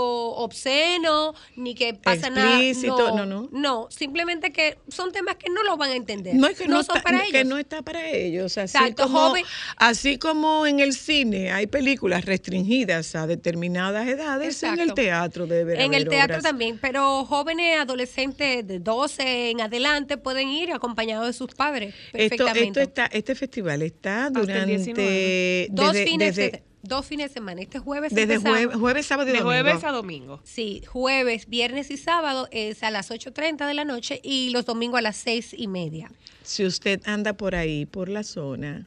obsceno, 0.52 1.34
ni 1.56 1.74
que 1.74 1.94
pasa 1.94 2.30
nada. 2.30 2.54
Explícito, 2.60 3.16
no, 3.16 3.24
no. 3.26 3.48
No, 3.52 3.88
simplemente 3.90 4.52
que 4.52 4.78
son 4.88 5.12
temas 5.12 5.36
que 5.36 5.48
no 5.50 5.62
lo 5.62 5.76
van 5.76 5.90
a 5.90 5.94
entender. 5.96 6.34
No 6.34 6.46
es 6.46 6.58
que 6.58 6.68
no, 6.68 6.82
son 6.82 6.96
está, 6.98 7.02
para 7.10 7.22
que 7.22 7.28
ellos. 7.38 7.46
no 7.48 7.58
está 7.58 7.82
para 7.82 8.06
ellos. 8.10 8.58
Así, 8.58 8.76
Exacto, 8.76 9.04
como, 9.04 9.28
joven. 9.28 9.44
así 9.76 10.18
como 10.18 10.66
en 10.66 10.80
el 10.80 10.92
cine 10.92 11.52
hay 11.52 11.66
películas 11.66 12.24
restringidas 12.26 13.14
a 13.14 13.26
determinadas 13.26 14.06
edades, 14.08 14.62
en 14.62 14.78
el 14.78 14.92
teatro 14.94 15.46
debe 15.46 15.82
En 15.82 15.94
el 15.94 16.06
teatro 16.08 16.36
obras. 16.36 16.42
también, 16.42 16.78
pero 16.80 17.24
jóvenes, 17.24 17.78
adolescentes 17.80 18.66
de 18.66 18.78
12 18.78 19.50
en 19.50 19.60
adelante 19.62 20.18
pueden 20.18 20.48
ir 20.48 20.72
acompañados 20.72 21.26
de 21.26 21.32
sus 21.32 21.48
padres 21.48 21.61
Esto, 21.70 21.96
perfectamente. 22.12 22.60
esto 22.68 22.80
está, 22.80 23.06
este 23.06 23.34
festival 23.34 23.82
está 23.82 24.30
durante 24.30 24.66
19. 24.66 25.68
dos, 25.70 25.92
desde, 25.92 26.06
fines 26.06 26.36
desde, 26.36 26.50
de, 26.50 26.62
dos 26.82 27.06
fines 27.06 27.28
de 27.30 27.34
semana. 27.34 27.60
Este 27.62 27.78
jueves 27.78 28.14
desde 28.14 28.38
jueves, 28.38 28.76
jueves, 28.76 29.06
sábado 29.06 29.28
y 29.28 29.32
De 29.32 29.38
domingo. 29.38 29.62
jueves 29.62 29.84
a 29.84 29.90
domingo. 29.92 30.40
Sí, 30.44 30.82
jueves, 30.86 31.48
viernes 31.48 31.90
y 31.90 31.96
sábado 31.96 32.48
es 32.50 32.82
a 32.82 32.90
las 32.90 33.10
8.30 33.10 33.66
de 33.66 33.74
la 33.74 33.84
noche 33.84 34.20
y 34.22 34.50
los 34.50 34.64
domingos 34.66 34.98
a 34.98 35.02
las 35.02 35.16
seis 35.16 35.54
y 35.56 35.68
media. 35.68 36.10
Si 36.42 36.64
usted 36.64 37.00
anda 37.04 37.34
por 37.34 37.54
ahí, 37.54 37.86
por 37.86 38.08
la 38.08 38.22
zona. 38.24 38.86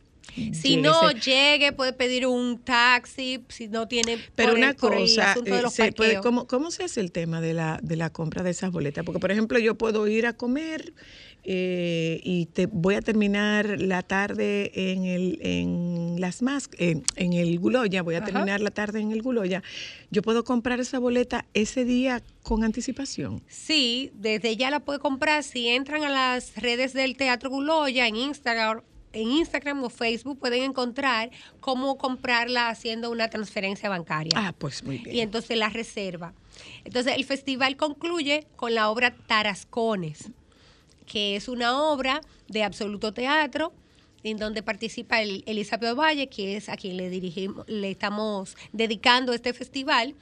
Si 0.51 0.75
no 0.75 1.11
llegue, 1.11 1.71
puede 1.71 1.93
pedir 1.93 2.27
un 2.27 2.59
taxi, 2.59 3.45
si 3.47 3.69
no 3.69 3.87
tiene 3.87 4.17
Pero 4.35 4.49
por 4.49 4.57
el- 4.57 4.63
una 4.65 4.73
por 4.73 4.93
el 4.93 4.99
cosa, 5.03 5.31
asunto 5.31 5.51
de 5.53 5.59
eh, 5.59 5.61
los 5.61 5.73
se 5.73 5.93
puede- 5.93 6.15
parqueos. 6.15 6.23
¿cómo, 6.25 6.45
cómo 6.47 6.71
se 6.71 6.83
hace 6.83 6.99
el 6.99 7.13
tema 7.13 7.39
de 7.39 7.53
la, 7.53 7.79
de 7.81 7.95
la 7.95 8.09
compra 8.09 8.43
de 8.43 8.49
esas 8.49 8.71
boletas? 8.71 9.05
Porque, 9.05 9.19
por 9.19 9.31
ejemplo, 9.31 9.59
yo 9.59 9.75
puedo 9.75 10.05
ir 10.07 10.25
a 10.27 10.33
comer 10.33 10.91
eh, 11.47 12.19
y 12.23 12.47
te 12.47 12.65
voy 12.65 12.95
a 12.95 13.01
terminar 13.01 13.79
la 13.79 14.01
tarde 14.01 14.71
en 14.73 15.05
el 15.05 15.37
en 15.41 16.19
las 16.19 16.41
más 16.41 16.69
en, 16.79 17.03
en 17.15 17.33
el 17.33 17.59
Guloya, 17.59 18.01
voy 18.01 18.15
a 18.15 18.17
Ajá. 18.17 18.25
terminar 18.25 18.61
la 18.61 18.71
tarde 18.71 18.99
en 18.99 19.11
el 19.11 19.21
Guloya. 19.21 19.61
Yo 20.09 20.21
puedo 20.23 20.43
comprar 20.43 20.79
esa 20.79 20.97
boleta 20.97 21.45
ese 21.53 21.85
día 21.85 22.23
con 22.41 22.63
anticipación. 22.63 23.43
Sí, 23.47 24.11
desde 24.15 24.57
ya 24.57 24.71
la 24.71 24.79
puede 24.79 24.97
comprar 24.99 25.43
si 25.43 25.67
entran 25.67 26.03
a 26.03 26.09
las 26.09 26.55
redes 26.55 26.93
del 26.93 27.15
Teatro 27.15 27.49
Guloya 27.51 28.07
en 28.07 28.15
Instagram. 28.15 28.81
En 29.13 29.29
Instagram 29.31 29.81
o 29.81 29.89
Facebook 29.89 30.39
pueden 30.39 30.63
encontrar 30.63 31.29
cómo 31.61 31.97
comprarla 31.97 32.67
haciendo 32.67 33.09
una 33.11 33.29
transferencia 33.29 33.87
bancaria. 33.87 34.33
Ah, 34.35 34.53
pues 34.57 34.83
muy 34.83 34.97
bien. 34.97 35.15
y 35.15 35.21
entonces 35.21 35.57
la 35.57 35.69
reserva. 35.69 36.33
Entonces 36.83 37.13
el 37.15 37.23
festival 37.23 37.77
concluye 37.77 38.45
con 38.57 38.75
la 38.75 38.89
obra 38.89 39.15
Tarascones, 39.15 40.31
que 41.05 41.35
es 41.35 41.47
una 41.47 41.81
obra 41.81 42.21
de 42.47 42.63
absoluto 42.63 43.13
teatro 43.13 43.73
en 44.23 44.37
donde 44.37 44.63
participa 44.63 45.21
el, 45.21 45.43
Elizabeth 45.45 45.95
Valle, 45.95 46.27
que 46.27 46.57
es 46.57 46.69
a 46.69 46.77
quien 46.77 46.97
le 46.97 47.09
dirigimos, 47.09 47.67
le 47.67 47.91
estamos 47.91 48.57
dedicando 48.73 49.33
este 49.33 49.53
festival. 49.53 50.15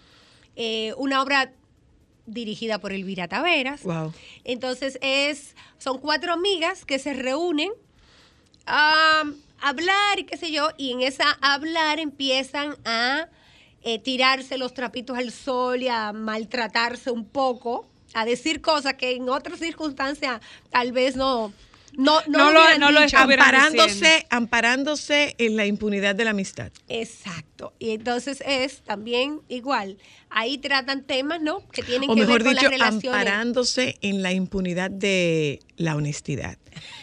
Eh, 0.55 0.93
una 0.97 1.21
obra 1.21 1.53
dirigida 2.25 2.79
por 2.79 2.91
Elvira 2.91 3.27
Taveras. 3.27 3.83
Wow. 3.83 4.13
Entonces 4.43 4.99
es, 5.01 5.55
son 5.77 5.99
cuatro 5.99 6.33
amigas 6.33 6.85
que 6.85 6.99
se 6.99 7.13
reúnen 7.13 7.71
a 8.65 9.23
hablar 9.61 10.19
y 10.19 10.25
qué 10.25 10.37
sé 10.37 10.51
yo, 10.51 10.69
y 10.77 10.91
en 10.91 11.01
esa 11.01 11.37
hablar 11.41 11.99
empiezan 11.99 12.75
a 12.85 13.29
eh, 13.81 13.99
tirarse 13.99 14.57
los 14.57 14.73
trapitos 14.73 15.17
al 15.17 15.31
sol 15.31 15.81
y 15.81 15.87
a 15.87 16.13
maltratarse 16.13 17.11
un 17.11 17.25
poco, 17.25 17.87
a 18.13 18.25
decir 18.25 18.61
cosas 18.61 18.93
que 18.95 19.11
en 19.15 19.29
otras 19.29 19.59
circunstancias 19.59 20.41
tal 20.69 20.91
vez 20.91 21.15
no, 21.15 21.51
no, 21.95 22.21
no, 22.27 22.51
No 22.51 22.51
lo 22.51 22.77
no 22.79 22.91
lo 22.91 22.99
amparándose, 23.01 24.25
amparándose 24.29 25.35
en 25.37 25.55
la 25.55 25.65
impunidad 25.65 26.15
de 26.15 26.23
la 26.25 26.31
amistad. 26.31 26.71
Exacto. 26.89 27.73
Y 27.77 27.91
entonces 27.91 28.43
es 28.45 28.81
también 28.81 29.41
igual. 29.47 29.97
Ahí 30.29 30.57
tratan 30.57 31.03
temas, 31.03 31.39
¿no? 31.41 31.67
Que 31.69 31.83
tienen 31.83 32.09
O 32.09 32.15
que 32.15 32.21
mejor 32.21 32.41
ver 32.43 32.43
con 32.43 32.53
dicho, 32.55 32.63
las 32.63 32.71
relaciones. 32.71 33.05
amparándose 33.05 33.97
en 34.01 34.23
la 34.23 34.31
impunidad 34.33 34.89
de 34.89 35.59
la 35.77 35.95
honestidad. 35.95 36.57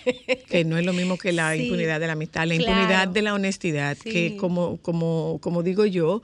que 0.48 0.64
no 0.64 0.76
es 0.76 0.84
lo 0.84 0.92
mismo 0.92 1.16
que 1.16 1.30
la 1.32 1.54
Sí, 1.54 1.62
impunidad 1.62 2.00
de 2.00 2.06
la 2.08 2.14
amistad, 2.14 2.44
la 2.46 2.56
claro. 2.56 2.72
impunidad 2.72 3.06
de 3.08 3.22
la 3.22 3.34
honestidad, 3.34 3.96
que 3.96 4.36
como, 4.36 4.78
como, 4.78 5.38
como 5.40 5.62
digo 5.62 5.86
yo, 5.86 6.22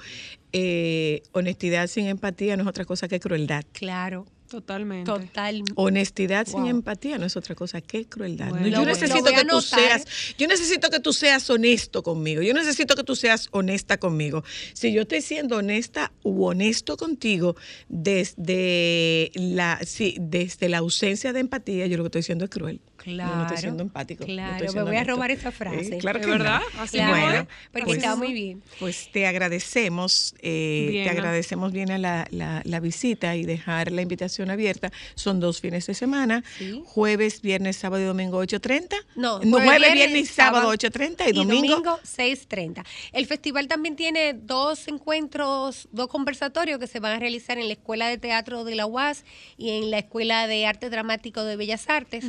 eh, 0.53 1.23
honestidad 1.33 1.87
sin 1.87 2.07
empatía 2.07 2.57
no 2.57 2.65
es 2.65 2.69
otra 2.69 2.85
cosa 2.85 3.07
que 3.07 3.21
crueldad. 3.21 3.65
Claro, 3.73 4.27
Totalmente. 4.49 5.11
total. 5.11 5.63
Honestidad 5.75 6.47
sin 6.47 6.67
empatía 6.67 7.19
no 7.19 7.27
es 7.27 7.37
otra 7.37 7.55
cosa 7.55 7.81
que 7.81 8.07
crueldad. 8.07 8.51
Bueno. 8.51 8.69
Yo 8.69 8.85
necesito 8.85 9.25
que 9.25 9.45
tú 9.45 9.61
seas, 9.61 10.05
yo 10.39 10.47
necesito 10.47 10.91
que 10.91 11.01
tú 11.01 11.13
seas 11.13 11.49
honesto 11.51 12.03
conmigo. 12.03 12.43
Yo 12.43 12.55
necesito 12.55 12.95
que 12.95 13.05
tú 13.05 13.17
seas 13.17 13.49
honesta 13.51 13.99
conmigo. 13.99 14.45
Si 14.73 14.93
yo 14.93 15.03
estoy 15.03 15.23
siendo 15.23 15.57
honesta 15.57 16.13
u 16.23 16.45
honesto 16.45 16.97
contigo 16.97 17.57
desde 17.89 19.31
la, 19.35 19.81
sí, 19.85 20.17
desde 20.21 20.69
la 20.69 20.79
ausencia 20.79 21.33
de 21.33 21.41
empatía, 21.41 21.87
yo 21.87 21.97
lo 21.97 22.05
que 22.05 22.09
estoy 22.09 22.23
siendo 22.23 22.45
es 22.45 22.51
cruel. 22.51 22.81
Yo 23.07 23.13
no 23.13 23.17
Claro. 23.25 23.43
estoy 23.43 23.57
siendo 23.59 23.83
empático. 23.85 24.25
Claro, 24.25 24.73
me 24.73 24.83
voy 24.83 24.97
a 24.97 25.05
robar 25.05 25.31
esa 25.31 25.53
frase. 25.53 25.97
Eh, 25.97 25.99
claro 25.99 26.19
¿De 26.19 26.25
que 26.25 26.31
verdad? 26.31 26.61
no. 26.75 26.83
Así 26.83 26.97
Claro. 26.97 27.13
Bueno, 27.27 27.49
porque 27.73 27.85
pues- 27.87 27.97
está 27.99 28.17
muy 28.17 28.33
bien. 28.33 28.63
Pues 28.81 29.11
te 29.13 29.27
agradecemos, 29.27 30.35
eh, 30.41 30.89
Bien, 30.91 31.05
te 31.09 31.13
¿no? 31.15 31.19
agradecemos 31.21 31.73
bien 31.73 31.91
a 31.93 31.99
la, 31.99 32.27
la- 32.31 32.63
la 32.65 32.81
visita 32.81 33.37
y 33.37 33.45
dejar 33.45 33.93
la 33.93 34.03
invitación 34.03 34.51
abierta. 34.51 34.91
Son 35.15 35.41
dos 35.41 35.61
fines 35.61 35.87
de 35.87 35.95
semana, 35.95 36.43
Sí. 36.59 36.83
jueves, 36.85 37.41
viernes, 37.43 37.77
sábado 37.77 38.03
y 38.03 38.07
domingo 38.07 38.39
8.30. 38.39 38.97
No, 39.15 39.39
jueves, 39.41 39.93
viernes, 39.93 40.23
y 40.23 40.27
sábado 40.27 40.69
8.30 40.71 41.29
y, 41.29 41.33
domingo. 41.33 41.83
6.30. 42.03 42.85
El 43.13 43.27
festival 43.27 43.69
también 43.69 43.97
tiene 43.97 44.35
dos 44.35 44.89
encuentros, 44.89 45.89
dos 45.93 46.09
conversatorios 46.09 46.79
que 46.79 46.87
se 46.87 47.01
van 47.01 47.13
a 47.13 47.19
realizar 47.19 47.59
en 47.59 47.67
la 47.69 47.73
Escuela 47.75 48.09
de 48.09 48.19
Teatro 48.19 48.65
de 48.65 48.75
la 48.75 48.87
UAS 48.87 49.25
y 49.57 49.71
en 49.71 49.91
la 49.91 49.99
Escuela 49.99 50.47
de 50.47 50.67
Arte 50.67 50.91
Dramático 50.91 51.43
de 51.45 51.57
Bellas 51.57 51.89
Artes, 51.89 52.25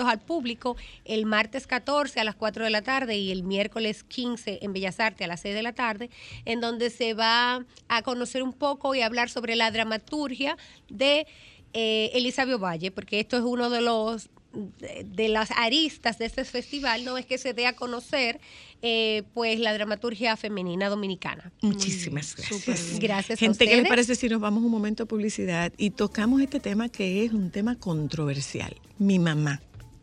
abiertos 0.00 0.06
al 0.06 0.20
público 0.20 0.76
el 1.04 1.26
martes 1.26 1.66
14 1.66 2.20
a 2.20 2.24
las 2.24 2.34
4 2.34 2.64
de 2.64 2.70
la 2.70 2.82
tarde 2.82 3.16
y 3.18 3.30
el 3.30 3.42
miércoles 3.42 4.04
15 4.04 4.60
en 4.62 4.72
Bellas 4.72 5.00
Artes 5.00 5.24
a 5.24 5.28
las 5.28 5.40
6 5.40 5.54
de 5.54 5.62
la 5.62 5.72
tarde, 5.72 6.10
en 6.44 6.60
donde 6.60 6.90
se 6.90 7.14
va 7.14 7.64
a 7.88 8.02
conocer 8.02 8.42
un 8.42 8.52
poco 8.52 8.94
y 8.94 9.02
hablar 9.02 9.30
sobre 9.30 9.56
la 9.56 9.70
dramaturgia 9.70 10.56
de 10.88 11.26
eh, 11.72 12.10
Elizabeth 12.14 12.60
Valle, 12.60 12.90
porque 12.90 13.20
esto 13.20 13.36
es 13.36 13.42
uno 13.42 13.70
de 13.70 13.80
los 13.80 14.30
de, 14.52 15.04
de 15.04 15.28
las 15.28 15.50
aristas 15.52 16.18
de 16.18 16.26
este 16.26 16.44
festival, 16.44 17.04
no 17.04 17.16
es 17.16 17.26
que 17.26 17.38
se 17.38 17.54
dé 17.54 17.66
a 17.66 17.74
conocer 17.74 18.40
eh, 18.82 19.24
pues 19.34 19.60
la 19.60 19.74
dramaturgia 19.74 20.36
femenina 20.36 20.88
dominicana. 20.88 21.52
Muchísimas 21.60 22.34
gracias. 22.34 22.98
Gracias 22.98 23.38
a 23.38 23.40
Gente, 23.40 23.66
¿qué 23.66 23.76
les 23.76 23.88
parece 23.88 24.14
si 24.14 24.28
nos 24.28 24.40
vamos 24.40 24.62
un 24.64 24.70
momento 24.70 25.02
a 25.02 25.06
publicidad 25.06 25.72
y 25.76 25.90
tocamos 25.90 26.40
este 26.40 26.60
tema 26.60 26.88
que 26.88 27.24
es 27.24 27.32
un 27.32 27.50
tema 27.50 27.76
controversial? 27.76 28.74
Mi 28.98 29.18
mamá, 29.18 29.60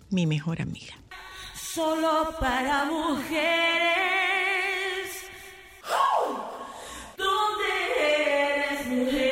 mi 0.09 0.25
mejor 0.25 0.61
amiga. 0.61 0.93
Solo 1.55 2.35
para 2.39 2.85
mujeres. 2.85 3.37
¿Dónde 7.17 7.65
eres 7.99 8.87
mujer? 8.87 9.26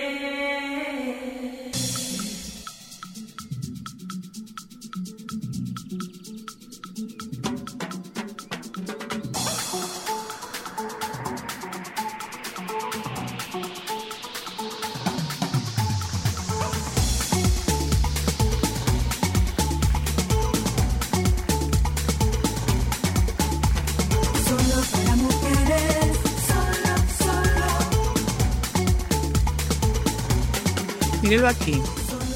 Mírelo 31.35 31.49
aquí. 31.49 31.73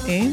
¿eh? 0.08 0.30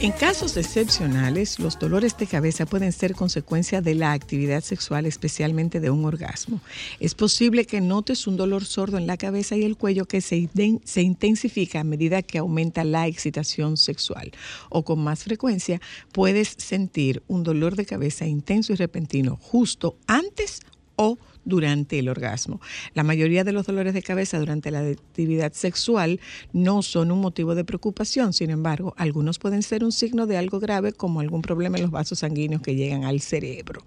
En 0.00 0.12
casos 0.12 0.58
excepcionales, 0.58 1.58
los 1.58 1.78
dolores 1.78 2.14
de 2.18 2.26
cabeza 2.26 2.66
pueden 2.66 2.92
ser 2.92 3.14
consecuencia 3.14 3.80
de 3.80 3.94
la 3.94 4.12
actividad 4.12 4.62
sexual, 4.62 5.06
especialmente 5.06 5.80
de 5.80 5.88
un 5.88 6.04
orgasmo. 6.04 6.60
Es 7.00 7.14
posible 7.14 7.64
que 7.64 7.80
notes 7.80 8.26
un 8.26 8.36
dolor 8.36 8.66
sordo 8.66 8.98
en 8.98 9.06
la 9.06 9.16
cabeza 9.16 9.56
y 9.56 9.62
el 9.62 9.78
cuello 9.78 10.04
que 10.04 10.20
se, 10.20 10.50
se 10.84 11.00
intensifica 11.00 11.80
a 11.80 11.84
medida 11.84 12.20
que 12.20 12.36
aumenta 12.36 12.84
la 12.84 13.06
excitación 13.06 13.78
sexual. 13.78 14.32
O 14.68 14.84
con 14.84 14.98
más 14.98 15.24
frecuencia, 15.24 15.80
puedes 16.12 16.54
sentir 16.58 17.22
un 17.28 17.44
dolor 17.44 17.76
de 17.76 17.86
cabeza 17.86 18.26
intenso 18.26 18.74
y 18.74 18.76
repentino 18.76 19.38
justo 19.40 19.96
antes 20.06 20.60
o 20.96 21.16
durante 21.44 21.98
el 21.98 22.08
orgasmo. 22.08 22.60
La 22.94 23.02
mayoría 23.02 23.44
de 23.44 23.52
los 23.52 23.66
dolores 23.66 23.94
de 23.94 24.02
cabeza 24.02 24.38
durante 24.38 24.70
la 24.70 24.80
actividad 24.80 25.52
sexual 25.52 26.20
no 26.52 26.82
son 26.82 27.10
un 27.10 27.20
motivo 27.20 27.54
de 27.54 27.64
preocupación, 27.64 28.32
sin 28.32 28.50
embargo, 28.50 28.94
algunos 28.96 29.38
pueden 29.38 29.62
ser 29.62 29.84
un 29.84 29.92
signo 29.92 30.26
de 30.26 30.36
algo 30.36 30.60
grave 30.60 30.92
como 30.92 31.20
algún 31.20 31.42
problema 31.42 31.76
en 31.76 31.82
los 31.82 31.90
vasos 31.90 32.20
sanguíneos 32.20 32.62
que 32.62 32.74
llegan 32.74 33.04
al 33.04 33.20
cerebro. 33.20 33.82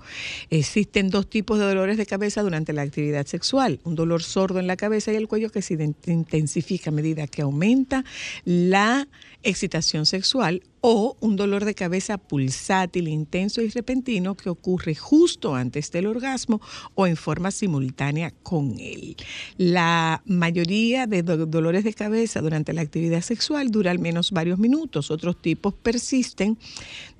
Existen 0.49 1.09
dos 1.09 1.29
tipos 1.29 1.59
de 1.59 1.65
dolores 1.65 1.97
de 1.97 2.05
cabeza 2.05 2.41
durante 2.41 2.73
la 2.73 2.81
actividad 2.81 3.25
sexual, 3.25 3.79
un 3.83 3.95
dolor 3.95 4.23
sordo 4.23 4.59
en 4.59 4.67
la 4.67 4.77
cabeza 4.77 5.11
y 5.11 5.15
el 5.15 5.27
cuello 5.27 5.49
que 5.49 5.61
se 5.61 5.73
intensifica 6.07 6.89
a 6.89 6.93
medida 6.93 7.27
que 7.27 7.41
aumenta 7.41 8.03
la 8.43 9.07
excitación 9.45 10.05
sexual 10.05 10.61
o 10.81 11.15
un 11.21 11.35
dolor 11.35 11.63
de 11.65 11.73
cabeza 11.75 12.17
pulsátil, 12.17 13.07
intenso 13.07 13.61
y 13.61 13.69
repentino 13.69 14.35
que 14.35 14.49
ocurre 14.49 14.95
justo 14.95 15.55
antes 15.55 15.91
del 15.91 16.07
orgasmo 16.07 16.59
o 16.95 17.07
en 17.07 17.15
forma 17.15 17.51
simultánea 17.51 18.31
con 18.43 18.77
él. 18.79 19.15
La 19.57 20.21
mayoría 20.25 21.07
de 21.07 21.23
do- 21.23 21.45
dolores 21.45 21.83
de 21.83 21.93
cabeza 21.93 22.41
durante 22.41 22.73
la 22.73 22.81
actividad 22.81 23.21
sexual 23.21 23.71
dura 23.71 23.91
al 23.91 23.99
menos 23.99 24.31
varios 24.31 24.59
minutos, 24.59 25.09
otros 25.11 25.41
tipos 25.41 25.73
persisten 25.73 26.57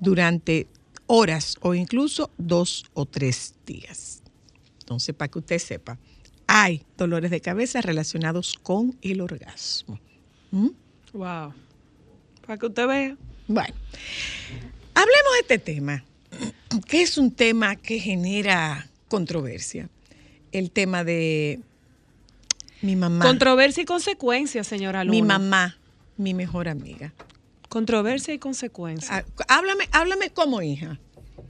durante 0.00 0.66
horas 1.06 1.56
o 1.60 1.74
incluso 1.74 2.30
dos 2.36 2.84
o 2.94 3.06
tres 3.06 3.54
días. 3.64 4.22
Entonces, 4.80 5.14
para 5.14 5.30
que 5.30 5.38
usted 5.38 5.58
sepa, 5.58 5.98
hay 6.48 6.82
dolores 6.96 7.30
de 7.30 7.40
cabeza 7.40 7.80
relacionados 7.80 8.54
con 8.62 8.96
el 9.02 9.20
orgasmo. 9.20 9.98
¿Mm? 10.52 10.68
Wow. 11.12 11.52
Para 12.46 12.58
que 12.58 12.66
usted 12.66 12.86
vea. 12.86 13.16
Bueno, 13.48 13.74
hablemos 14.94 15.32
de 15.34 15.40
este 15.40 15.58
tema, 15.58 16.04
que 16.88 17.02
es 17.02 17.18
un 17.18 17.30
tema 17.30 17.76
que 17.76 17.98
genera 17.98 18.88
controversia. 19.08 19.88
El 20.52 20.70
tema 20.70 21.04
de 21.04 21.60
mi 22.82 22.96
mamá. 22.96 23.24
Controversia 23.24 23.82
y 23.82 23.86
consecuencia, 23.86 24.64
señora 24.64 25.04
Luna. 25.04 25.14
mi 25.16 25.22
mamá, 25.22 25.76
mi 26.16 26.34
mejor 26.34 26.68
amiga. 26.68 27.12
Controversia 27.68 28.32
y 28.32 28.38
consecuencia. 28.38 29.24
Ah, 29.38 29.44
Háblame, 29.48 29.84
háblame 29.92 30.30
como 30.30 30.62
hija. 30.62 30.98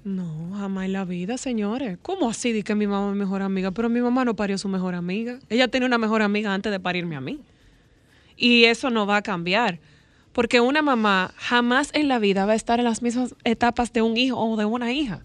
No, 0.02 0.56
jamás 0.56 0.86
en 0.86 0.92
la 0.92 1.04
vida, 1.04 1.36
señores. 1.36 1.98
¿Cómo 2.00 2.30
así 2.30 2.52
de 2.52 2.62
que 2.62 2.74
mi 2.74 2.86
mamá 2.86 3.08
es 3.08 3.12
mi 3.14 3.18
mejor 3.18 3.42
amiga? 3.42 3.70
Pero 3.72 3.88
mi 3.88 4.00
mamá 4.00 4.24
no 4.24 4.34
parió 4.34 4.56
su 4.56 4.68
mejor 4.68 4.94
amiga. 4.94 5.38
Ella 5.48 5.68
tenía 5.68 5.86
una 5.86 5.98
mejor 5.98 6.22
amiga 6.22 6.54
antes 6.54 6.72
de 6.72 6.80
parirme 6.80 7.16
a 7.16 7.20
mí. 7.20 7.40
Y 8.36 8.64
eso 8.64 8.90
no 8.90 9.06
va 9.06 9.16
a 9.18 9.22
cambiar. 9.22 9.78
Porque 10.36 10.60
una 10.60 10.82
mamá 10.82 11.32
jamás 11.38 11.88
en 11.94 12.08
la 12.08 12.18
vida 12.18 12.44
va 12.44 12.52
a 12.52 12.56
estar 12.56 12.78
en 12.78 12.84
las 12.84 13.00
mismas 13.00 13.34
etapas 13.44 13.94
de 13.94 14.02
un 14.02 14.18
hijo 14.18 14.38
o 14.38 14.58
de 14.58 14.66
una 14.66 14.92
hija. 14.92 15.22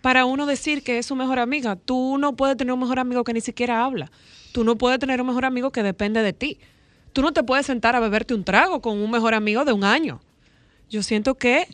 Para 0.00 0.24
uno 0.24 0.46
decir 0.46 0.82
que 0.82 0.96
es 0.96 1.04
su 1.04 1.14
mejor 1.14 1.38
amiga, 1.38 1.76
tú 1.76 2.16
no 2.16 2.34
puedes 2.34 2.56
tener 2.56 2.72
un 2.72 2.80
mejor 2.80 2.98
amigo 2.98 3.24
que 3.24 3.34
ni 3.34 3.42
siquiera 3.42 3.84
habla. 3.84 4.10
Tú 4.52 4.64
no 4.64 4.76
puedes 4.76 4.98
tener 5.00 5.20
un 5.20 5.26
mejor 5.26 5.44
amigo 5.44 5.70
que 5.70 5.82
depende 5.82 6.22
de 6.22 6.32
ti. 6.32 6.56
Tú 7.12 7.20
no 7.20 7.32
te 7.32 7.42
puedes 7.42 7.66
sentar 7.66 7.94
a 7.94 8.00
beberte 8.00 8.32
un 8.32 8.42
trago 8.42 8.80
con 8.80 8.96
un 8.96 9.10
mejor 9.10 9.34
amigo 9.34 9.66
de 9.66 9.74
un 9.74 9.84
año. 9.84 10.22
Yo 10.88 11.02
siento 11.02 11.34
que 11.34 11.68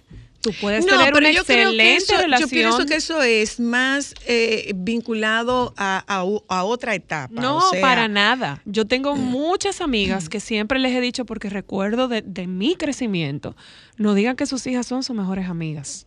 tú 0.45 0.53
puedes 0.61 0.87
tener 0.87 1.13
una 1.15 1.31
yo 1.33 1.45
creo 1.45 1.71
que 1.71 1.75
excelente 1.75 1.97
eso- 1.97 2.17
relación. 2.19 2.49
Yo 2.49 2.55
pienso 2.55 2.87
que 2.87 2.95
eso 2.97 3.23
es 3.23 3.59
más 3.59 4.15
eh, 4.27 4.73
vinculado 4.77 5.75
a, 5.77 6.05
a 6.49 6.65
otra 6.65 6.95
etapa. 6.95 7.35
No, 7.41 7.57
o 7.59 7.71
sea, 7.71 7.81
para 7.81 8.07
nada. 8.07 8.61
Yo 8.65 8.85
tengo 8.87 9.17
muchas 9.17 9.81
amigas 9.81 10.29
que 10.29 10.39
siempre 10.39 10.79
les 10.79 10.93
he 10.95 11.01
dicho, 11.01 11.25
porque 11.25 11.49
recuerdo 11.51 12.07
de, 12.09 12.23
de 12.23 12.47
mi 12.47 12.77
crecimiento, 12.77 13.57
no 13.97 14.15
digan 14.15 14.37
que 14.37 14.47
sus 14.47 14.67
hijas 14.67 14.87
son 14.87 15.03
sus 15.03 15.17
mejores 15.17 15.49
amigas. 15.49 16.07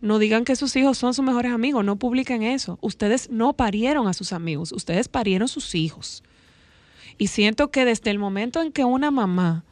No 0.00 0.18
digan 0.18 0.44
que 0.44 0.56
sus 0.56 0.74
hijos 0.76 0.98
son 0.98 1.14
sus 1.14 1.24
mejores 1.24 1.52
amigos, 1.52 1.84
no 1.84 1.96
publiquen 1.96 2.42
eso. 2.42 2.78
Ustedes 2.80 3.30
no 3.30 3.52
parieron 3.52 4.08
a 4.08 4.12
sus 4.14 4.32
amigos, 4.32 4.72
ustedes 4.72 5.08
parieron 5.08 5.46
sus 5.48 5.74
hijos. 5.74 6.22
Y 7.18 7.26
siento 7.28 7.70
que 7.70 7.84
desde 7.84 8.10
el 8.10 8.18
momento 8.18 8.60
en 8.62 8.72
que 8.72 8.84
una 8.84 9.10
mamá 9.10 9.64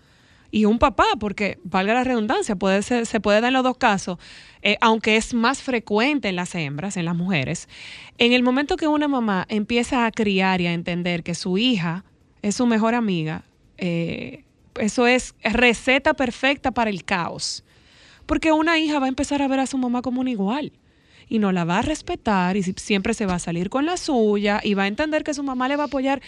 y 0.51 0.64
un 0.64 0.78
papá, 0.78 1.07
porque 1.18 1.59
valga 1.62 1.94
la 1.94 2.05
redundancia, 2.05 2.57
puede 2.57 2.82
se 2.82 3.20
puede 3.20 3.40
dar 3.40 3.48
en 3.48 3.55
los 3.55 3.64
dos 3.64 3.76
casos, 3.76 4.18
eh, 4.62 4.76
aunque 4.80 5.16
es 5.16 5.34
más 5.34 5.62
frecuente 5.62 6.28
en 6.28 6.36
las 6.36 6.55
hembras, 6.55 6.96
en 6.96 7.05
las 7.05 7.16
mujeres. 7.16 7.68
En 8.18 8.32
el 8.32 8.42
momento 8.42 8.76
que 8.76 8.88
una 8.88 9.09
mamá 9.09 9.46
empieza 9.48 10.07
a 10.07 10.11
criar 10.11 10.61
y 10.61 10.66
a 10.66 10.72
entender 10.72 11.22
que 11.22 11.34
su 11.34 11.59
hija 11.59 12.05
es 12.42 12.57
su 12.57 12.66
mejor 12.66 12.94
amiga, 12.94 13.44
eh, 13.78 14.44
eso 14.78 15.07
es 15.07 15.34
receta 15.42 16.14
perfecta 16.14 16.72
para 16.72 16.90
el 16.90 17.05
caos. 17.05 17.64
Porque 18.26 18.53
una 18.53 18.78
hija 18.78 18.98
va 18.98 19.07
a 19.07 19.09
empezar 19.09 19.42
a 19.42 19.48
ver 19.48 19.61
a 19.61 19.66
su 19.66 19.76
mamá 19.78 20.03
como 20.03 20.20
un 20.20 20.28
igual 20.28 20.72
y 21.31 21.39
no 21.39 21.51
la 21.53 21.64
va 21.64 21.78
a 21.78 21.83
respetar 21.83 22.59
y 22.59 22.62
si- 22.62 22.74
siempre 22.76 23.14
se 23.14 23.24
va 23.24 23.37
a 23.37 23.39
salir 23.39 23.70
con 23.70 23.87
la 23.87 23.97
suya 23.97 24.61
y 24.62 24.74
va 24.74 24.83
a 24.83 24.87
entender 24.89 25.24
que 25.24 25.33
su 25.33 25.43
mamá 25.43 25.68
le 25.68 25.76
va 25.76 25.85
a 25.85 25.87
apoyar 25.87 26.20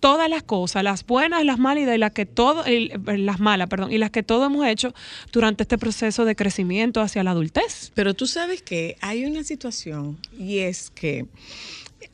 todas 0.00 0.28
las 0.28 0.42
cosas, 0.42 0.82
las 0.82 1.06
buenas, 1.06 1.44
las 1.44 1.58
malas 1.58 1.84
y 1.94 1.98
las 1.98 2.12
que 2.12 2.26
todo, 2.26 2.64
el- 2.64 2.92
las 3.24 3.38
malas, 3.40 3.68
perdón, 3.68 3.92
y 3.92 3.98
las 3.98 4.10
que 4.10 4.22
todos 4.22 4.46
hemos 4.46 4.66
hecho 4.66 4.92
durante 5.32 5.62
este 5.62 5.78
proceso 5.78 6.24
de 6.24 6.34
crecimiento 6.36 7.00
hacia 7.00 7.22
la 7.22 7.30
adultez. 7.30 7.92
Pero 7.94 8.14
tú 8.14 8.26
sabes 8.26 8.60
que 8.62 8.96
hay 9.00 9.24
una 9.24 9.44
situación 9.44 10.18
y 10.38 10.58
es 10.58 10.90
que 10.90 11.26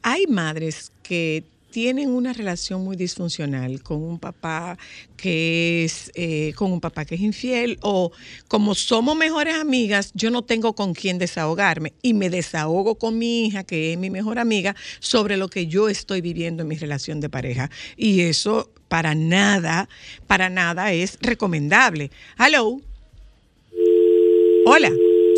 hay 0.03 0.27
madres 0.27 0.93
que 1.03 1.45
tienen 1.73 2.11
una 2.11 2.33
relación 2.33 2.85
muy 2.85 2.95
disfuncional 2.95 3.83
con 3.83 4.01
un 4.03 4.21
papá 4.21 4.79
que 5.17 5.85
es 5.85 6.13
eh, 6.15 6.53
con 6.55 6.71
un 6.71 6.81
papá 6.81 7.05
que 7.05 7.17
es 7.17 7.21
infiel 7.21 7.79
o 7.81 8.13
como 8.47 8.77
somos 8.77 9.17
mejores 9.17 9.57
amigas 9.57 10.13
yo 10.15 10.31
no 10.31 10.43
tengo 10.43 10.75
con 10.75 10.95
quién 10.95 11.19
desahogarme 11.19 11.95
y 12.03 12.15
me 12.15 12.31
desahogo 12.31 12.97
con 12.97 13.19
mi 13.19 13.47
hija 13.47 13.65
que 13.65 13.93
es 13.93 13.99
mi 13.99 14.11
mejor 14.11 14.39
amiga 14.39 14.77
sobre 15.01 15.37
lo 15.37 15.49
que 15.49 15.67
yo 15.67 15.89
estoy 15.89 16.21
viviendo 16.21 16.63
en 16.63 16.69
mi 16.69 16.77
relación 16.77 17.19
de 17.21 17.29
pareja 17.29 17.71
y 17.97 18.21
eso 18.21 18.71
para 18.89 19.15
nada 19.15 19.89
para 20.27 20.51
nada 20.51 20.93
es 20.93 21.19
recomendable. 21.23 22.11
Hello. 22.39 22.81
Hola. 24.67 24.93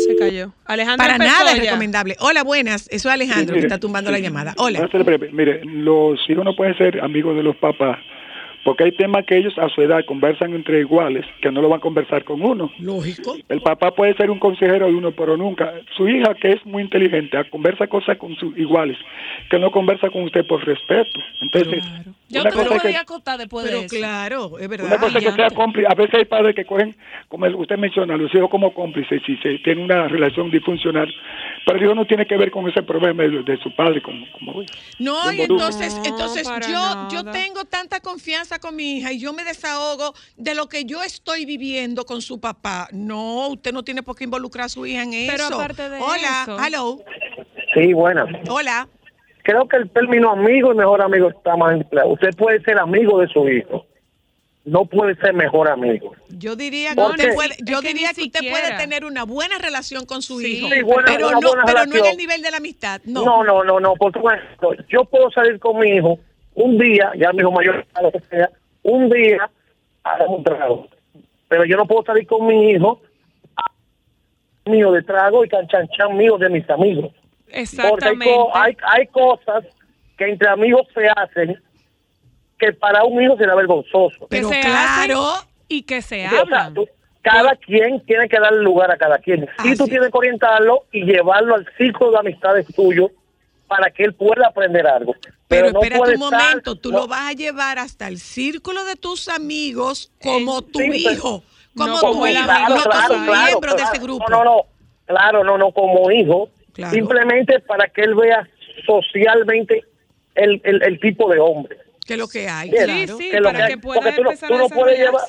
Se 0.05 0.15
cayó. 0.15 0.53
Alejandro 0.65 1.05
Para 1.05 1.17
nada 1.17 1.51
es 1.51 1.59
recomendable. 1.59 2.15
Hola, 2.19 2.43
buenas. 2.43 2.87
Eso 2.89 3.09
es 3.09 3.13
Alejandro 3.13 3.53
que 3.53 3.61
mire, 3.61 3.67
está 3.67 3.79
tumbando 3.79 4.11
la 4.11 4.19
llamada. 4.19 4.53
Hola. 4.57 4.79
Voy 4.79 4.87
a 4.87 4.91
ser 4.91 5.03
breve. 5.03 5.29
Mire, 5.31 5.61
los 5.65 6.19
hijos 6.29 6.45
no 6.45 6.55
pueden 6.55 6.77
ser 6.77 7.01
amigos 7.01 7.35
de 7.35 7.43
los 7.43 7.55
papás 7.57 7.97
porque 8.65 8.83
hay 8.83 8.91
temas 8.93 9.25
que 9.27 9.37
ellos 9.37 9.53
a 9.59 9.69
su 9.69 9.79
edad 9.83 10.03
conversan 10.07 10.55
entre 10.55 10.79
iguales 10.79 11.23
que 11.39 11.51
no 11.51 11.61
lo 11.61 11.69
van 11.69 11.77
a 11.77 11.81
conversar 11.81 12.23
con 12.23 12.41
uno. 12.41 12.71
Lógico. 12.79 13.37
El 13.47 13.61
papá 13.61 13.91
puede 13.91 14.15
ser 14.15 14.31
un 14.31 14.39
consejero 14.39 14.87
de 14.87 14.93
uno, 14.95 15.11
pero 15.11 15.37
nunca. 15.37 15.71
Su 15.95 16.09
hija, 16.09 16.33
que 16.33 16.53
es 16.53 16.65
muy 16.65 16.81
inteligente, 16.81 17.37
conversa 17.51 17.85
cosas 17.85 18.17
con 18.17 18.35
sus 18.37 18.57
iguales, 18.57 18.97
que 19.51 19.59
no 19.59 19.69
conversa 19.71 20.09
con 20.09 20.23
usted 20.23 20.47
por 20.47 20.65
respeto. 20.65 21.19
Entonces, 21.41 21.83
Yo 22.27 22.41
una 22.41 22.49
te 22.49 22.57
lo 22.57 22.69
que- 22.71 22.79
podía 22.79 23.01
acotar 23.01 23.37
después 23.37 23.65
Pero 23.67 23.81
de 23.81 23.85
eso. 23.85 23.95
claro, 23.97 24.57
es 24.57 24.67
verdad. 24.67 24.87
una 24.87 24.97
cosa 24.97 25.19
es 25.19 25.25
que 25.25 25.31
sea 25.33 25.49
cómplice. 25.51 25.87
A 25.87 25.93
veces 25.93 26.15
hay 26.15 26.25
padres 26.25 26.55
que 26.55 26.65
cogen, 26.65 26.95
como 27.27 27.45
usted 27.59 27.77
menciona, 27.77 28.15
a 28.15 28.17
los 28.17 28.33
hijos 28.33 28.49
como 28.49 28.73
cómplices 28.73 29.21
si 29.27 29.37
se 29.37 29.59
tiene 29.59 29.83
una 29.83 30.07
relación 30.07 30.49
disfuncional. 30.49 31.07
Pero 31.67 31.77
el 31.77 31.83
hijo 31.85 31.93
no 31.93 32.05
tiene 32.05 32.25
que 32.25 32.35
ver 32.35 32.49
con 32.49 32.67
ese 32.67 32.81
problema 32.81 33.21
de, 33.23 33.43
de 33.43 33.57
su 33.61 33.75
padre. 33.75 34.01
Como, 34.01 34.25
como 34.31 34.63
No, 34.97 35.31
y 35.31 35.41
entonces, 35.41 36.01
entonces 36.03 36.49
yo, 36.67 37.07
yo 37.11 37.31
tengo 37.31 37.63
tanta 37.65 37.99
confianza 37.99 38.54
con 38.59 38.75
mi 38.75 38.97
hija 38.97 39.11
y 39.11 39.19
yo 39.19 39.33
me 39.33 39.43
desahogo 39.43 40.13
de 40.37 40.55
lo 40.55 40.67
que 40.67 40.85
yo 40.85 41.01
estoy 41.03 41.45
viviendo 41.45 42.05
con 42.05 42.21
su 42.21 42.39
papá. 42.39 42.87
No, 42.91 43.47
usted 43.49 43.73
no 43.73 43.83
tiene 43.83 44.03
por 44.03 44.15
qué 44.15 44.23
involucrar 44.25 44.65
a 44.65 44.69
su 44.69 44.85
hija 44.85 45.03
en 45.03 45.11
Pero 45.11 45.45
eso. 45.45 45.55
aparte 45.55 45.89
de 45.89 45.97
Hola, 45.99 46.41
eso- 46.43 46.57
hello. 46.65 46.99
Sí, 47.73 47.93
buena. 47.93 48.25
Hola. 48.49 48.87
Creo 49.43 49.67
que 49.67 49.77
el 49.77 49.89
término 49.91 50.31
amigo 50.31 50.71
y 50.73 50.75
mejor 50.75 51.01
amigo 51.01 51.29
está 51.29 51.55
más 51.55 51.73
empleado. 51.73 52.09
Usted 52.09 52.29
puede 52.35 52.61
ser 52.63 52.79
amigo 52.79 53.19
de 53.19 53.27
su 53.27 53.47
hijo, 53.47 53.85
no 54.63 54.85
puede 54.85 55.15
ser 55.17 55.33
mejor 55.33 55.69
amigo. 55.69 56.13
Yo 56.29 56.55
diría 56.55 56.89
que 56.89 56.95
¿Por 56.95 57.11
usted 57.11 57.35
puede, 57.35 57.55
yo 57.63 57.79
que 57.81 57.89
diría 57.89 58.13
que 58.13 58.23
usted 58.23 58.39
siquiera. 58.39 58.67
puede 58.67 58.77
tener 58.79 59.05
una 59.05 59.23
buena 59.23 59.59
relación 59.59 60.05
con 60.07 60.23
su 60.23 60.39
Sí, 60.39 60.57
hijo, 60.57 60.69
Sí, 60.73 60.81
buena- 60.81 61.03
pero 61.05 61.29
no, 61.29 61.39
buena 61.41 61.63
pero 61.65 61.85
no 61.85 61.95
en 61.95 62.05
el 62.07 62.17
nivel 62.17 62.41
de 62.41 62.49
la 62.49 62.57
amistad. 62.57 63.01
No. 63.05 63.23
No, 63.23 63.43
no, 63.43 63.63
no, 63.63 63.79
no, 63.79 63.93
por 63.93 64.11
supuesto. 64.13 64.71
Yo 64.89 65.05
puedo 65.05 65.29
salir 65.29 65.59
con 65.59 65.77
mi 65.77 65.89
hijo 65.91 66.17
un 66.55 66.77
día, 66.77 67.11
ya 67.17 67.31
mi 67.33 67.39
hijo 67.39 67.51
mayor, 67.51 67.85
a 67.93 68.01
lo 68.01 68.11
que 68.11 68.19
sea, 68.21 68.49
un 68.83 69.09
día 69.09 69.49
dar 70.03 70.27
un 70.27 70.43
trago. 70.43 70.87
Pero 71.47 71.65
yo 71.65 71.77
no 71.77 71.85
puedo 71.85 72.03
salir 72.03 72.25
con 72.27 72.45
mi 72.47 72.71
hijo 72.71 72.99
mío 74.65 74.91
de 74.91 75.03
trago 75.03 75.45
y 75.45 75.49
canchanchan 75.49 76.17
mío 76.17 76.37
de 76.37 76.49
mis 76.49 76.67
amigos. 76.69 77.11
Porque 77.13 77.53
hay, 77.53 77.61
Exactamente. 77.61 78.35
hay, 78.53 78.77
hay 78.91 79.07
cosas 79.07 79.63
que 80.17 80.25
entre 80.29 80.49
amigos 80.49 80.87
se 80.93 81.07
hacen 81.07 81.61
que 82.57 82.73
para 82.73 83.03
un 83.03 83.21
hijo 83.21 83.37
será 83.37 83.53
vergonzoso. 83.55 84.19
que 84.21 84.37
Pero 84.37 84.49
se 84.49 84.59
claro. 84.61 85.23
y 85.67 85.83
que 85.83 86.01
se 86.01 86.21
Sí, 86.21 86.25
o 86.25 86.29
sea, 86.29 86.39
hablan. 86.41 86.73
tú- 86.73 86.87
cada 87.21 87.55
quien 87.55 87.99
tiene 88.05 88.29
que 88.29 88.39
darle 88.39 88.61
lugar 88.61 88.91
a 88.91 88.97
cada 88.97 89.17
quien. 89.17 89.47
Y 89.63 89.75
tú 89.75 89.85
tienes 89.85 90.09
que 90.11 90.17
orientarlo 90.17 90.83
y 90.91 91.03
llevarlo 91.05 91.55
al 91.55 91.67
círculo 91.77 92.11
de 92.11 92.19
amistades 92.19 92.67
tuyo 92.75 93.09
para 93.67 93.89
que 93.89 94.03
él 94.03 94.13
pueda 94.13 94.47
aprender 94.47 94.85
algo. 94.87 95.15
Pero, 95.47 95.71
no 95.71 95.79
puede 95.79 95.95
un 95.97 96.03
estar- 96.03 96.17
momento, 96.17 96.75
tú 96.75 96.91
no- 96.91 96.99
lo 96.99 97.07
vas 97.07 97.29
a 97.29 97.33
llevar 97.33 97.77
hasta 97.79 98.07
el 98.07 98.17
círculo 98.19 98.83
de 98.85 98.95
tus 98.95 99.29
amigos 99.29 100.11
como 100.21 100.61
tu 100.63 100.79
sí, 100.79 100.89
pero- 101.03 101.11
hijo, 101.13 101.43
como 101.77 101.87
No, 101.87 101.99
tu 101.99 102.05
como 102.07 102.27
hijo, 102.27 102.41
no 102.41 102.47
como 102.47 102.81
claro, 102.83 103.15
un 103.15 103.25
claro, 103.25 103.43
miembro 103.45 103.71
de 103.71 103.77
claro. 103.77 103.93
ese 103.93 104.01
grupo. 104.03 104.25
No, 104.29 104.43
no, 104.43 104.55
no. 104.55 104.61
Claro, 105.05 105.43
no, 105.43 105.57
no, 105.57 105.71
como 105.71 106.09
hijo. 106.11 106.49
Claro. 106.73 106.93
Simplemente 106.93 107.59
para 107.59 107.87
que 107.89 108.01
él 108.01 108.15
vea 108.15 108.47
socialmente 108.85 109.83
el, 110.35 110.59
el, 110.63 110.81
el 110.83 110.99
tipo 110.99 111.29
de 111.31 111.39
hombre. 111.39 111.77
Que 112.05 112.13
es 112.13 112.19
lo 112.19 112.27
que 112.27 112.47
hay, 112.47 112.69
claro. 112.69 113.17
sí, 113.17 113.29
que 113.31 113.39
lo 113.39 113.51
para 113.51 113.65
que- 113.67 113.73
que 113.73 113.77
pueda 113.79 114.01
porque 114.01 114.15
tú 114.15 114.23
no, 114.23 114.29
empezar 114.31 114.49
tú 114.49 114.55
a 114.55 114.57
no 114.59 114.69
puedes 114.69 114.99
llevar, 114.99 115.21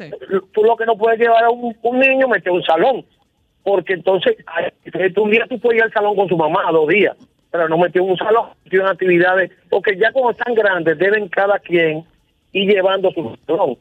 tú 0.53 0.63
lo 0.65 0.77
que 0.77 0.85
no 0.87 0.97
puedes 0.99 1.19
llevar 1.19 1.45
a 1.45 1.51
un, 1.51 1.75
un 1.83 1.99
niño 1.99 2.29
meter 2.29 2.53
un 2.53 2.63
salón, 2.65 3.05
porque 3.63 3.95
entonces 3.95 4.37
tú 5.15 5.23
un 5.23 5.31
día 5.31 5.47
tú 5.49 5.59
puedes 5.59 5.79
ir 5.79 5.85
al 5.85 5.93
salón 5.93 6.15
con 6.17 6.29
su 6.29 6.37
mamá 6.37 6.71
dos 6.73 6.89
días, 6.89 7.17
pero 7.57 7.69
no 7.69 7.79
metió 7.79 8.03
en 8.03 8.11
un 8.11 8.17
salón, 8.17 8.51
metió 8.65 8.81
en 8.83 8.87
actividades, 8.89 9.51
porque 9.71 9.97
ya 9.99 10.13
como 10.13 10.31
están 10.31 10.55
grandes 10.55 10.99
deben 10.99 11.29
cada 11.29 11.59
quien 11.59 12.05
ir 12.53 12.69
llevando 12.71 13.11
su 13.13 13.37
salón. 13.47 13.79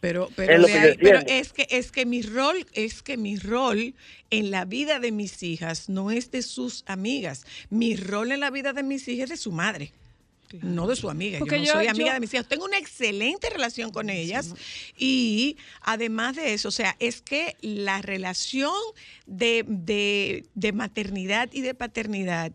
Pero, 0.00 0.28
Es 0.28 0.34
pero, 0.36 0.64
que 0.66 0.96
pero 1.00 1.18
es 1.26 1.52
que 1.52 1.66
es 1.70 1.92
que 1.92 2.06
mi 2.06 2.22
rol 2.22 2.56
es 2.72 3.02
que 3.02 3.18
mi 3.18 3.36
rol 3.36 3.94
en 4.30 4.50
la 4.50 4.64
vida 4.64 4.98
de 4.98 5.12
mis 5.12 5.42
hijas 5.42 5.90
no 5.90 6.10
es 6.10 6.30
de 6.30 6.40
sus 6.40 6.84
amigas. 6.86 7.44
Mi 7.68 7.96
rol 7.96 8.32
en 8.32 8.40
la 8.40 8.50
vida 8.50 8.72
de 8.72 8.82
mis 8.82 9.06
hijas 9.08 9.24
es 9.24 9.30
de 9.30 9.36
su 9.36 9.52
madre. 9.52 9.92
No 10.62 10.88
de 10.88 10.96
su 10.96 11.08
amiga. 11.10 11.38
Porque 11.38 11.56
yo 11.56 11.60
no 11.60 11.66
yo- 11.66 11.72
soy 11.74 11.86
amiga 11.86 12.06
yo- 12.08 12.14
de 12.14 12.20
mis 12.20 12.32
hijas. 12.34 12.48
Tengo 12.48 12.64
una 12.64 12.78
excelente 12.78 13.50
relación 13.50 13.92
con 13.92 14.08
ellas. 14.10 14.52
Y 14.96 15.58
además 15.82 16.34
de 16.34 16.54
eso, 16.54 16.68
o 16.68 16.72
sea, 16.72 16.96
es 16.98 17.20
que 17.20 17.54
la 17.60 18.00
relación 18.02 18.72
de, 19.26 19.64
de- 19.68 20.44
de 20.54 20.72
maternidad 20.72 21.50
y 21.52 21.60
de 21.60 21.74
paternidad 21.74 22.50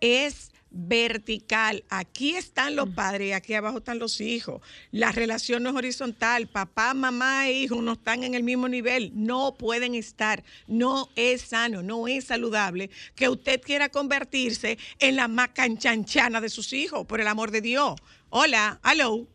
es 0.00 0.50
vertical. 0.70 1.84
Aquí 1.88 2.36
están 2.36 2.76
los 2.76 2.90
padres 2.90 3.28
y 3.28 3.32
aquí 3.32 3.54
abajo 3.54 3.78
están 3.78 3.98
los 3.98 4.20
hijos. 4.20 4.62
La 4.92 5.12
relación 5.12 5.62
no 5.62 5.70
es 5.70 5.76
horizontal. 5.76 6.46
Papá, 6.46 6.94
mamá 6.94 7.48
e 7.48 7.52
hijo 7.52 7.82
no 7.82 7.92
están 7.92 8.24
en 8.24 8.34
el 8.34 8.42
mismo 8.42 8.68
nivel. 8.68 9.10
No 9.14 9.56
pueden 9.56 9.94
estar. 9.94 10.44
No 10.66 11.08
es 11.16 11.42
sano, 11.42 11.82
no 11.82 12.08
es 12.08 12.24
saludable 12.24 12.90
que 13.14 13.28
usted 13.28 13.60
quiera 13.60 13.88
convertirse 13.88 14.78
en 14.98 15.16
la 15.16 15.28
más 15.28 15.48
canchanchana 15.50 16.40
de 16.40 16.48
sus 16.48 16.72
hijos, 16.72 17.06
por 17.06 17.20
el 17.20 17.28
amor 17.28 17.50
de 17.50 17.60
Dios. 17.60 17.96
Hola, 18.28 18.80
hello. 18.84 19.26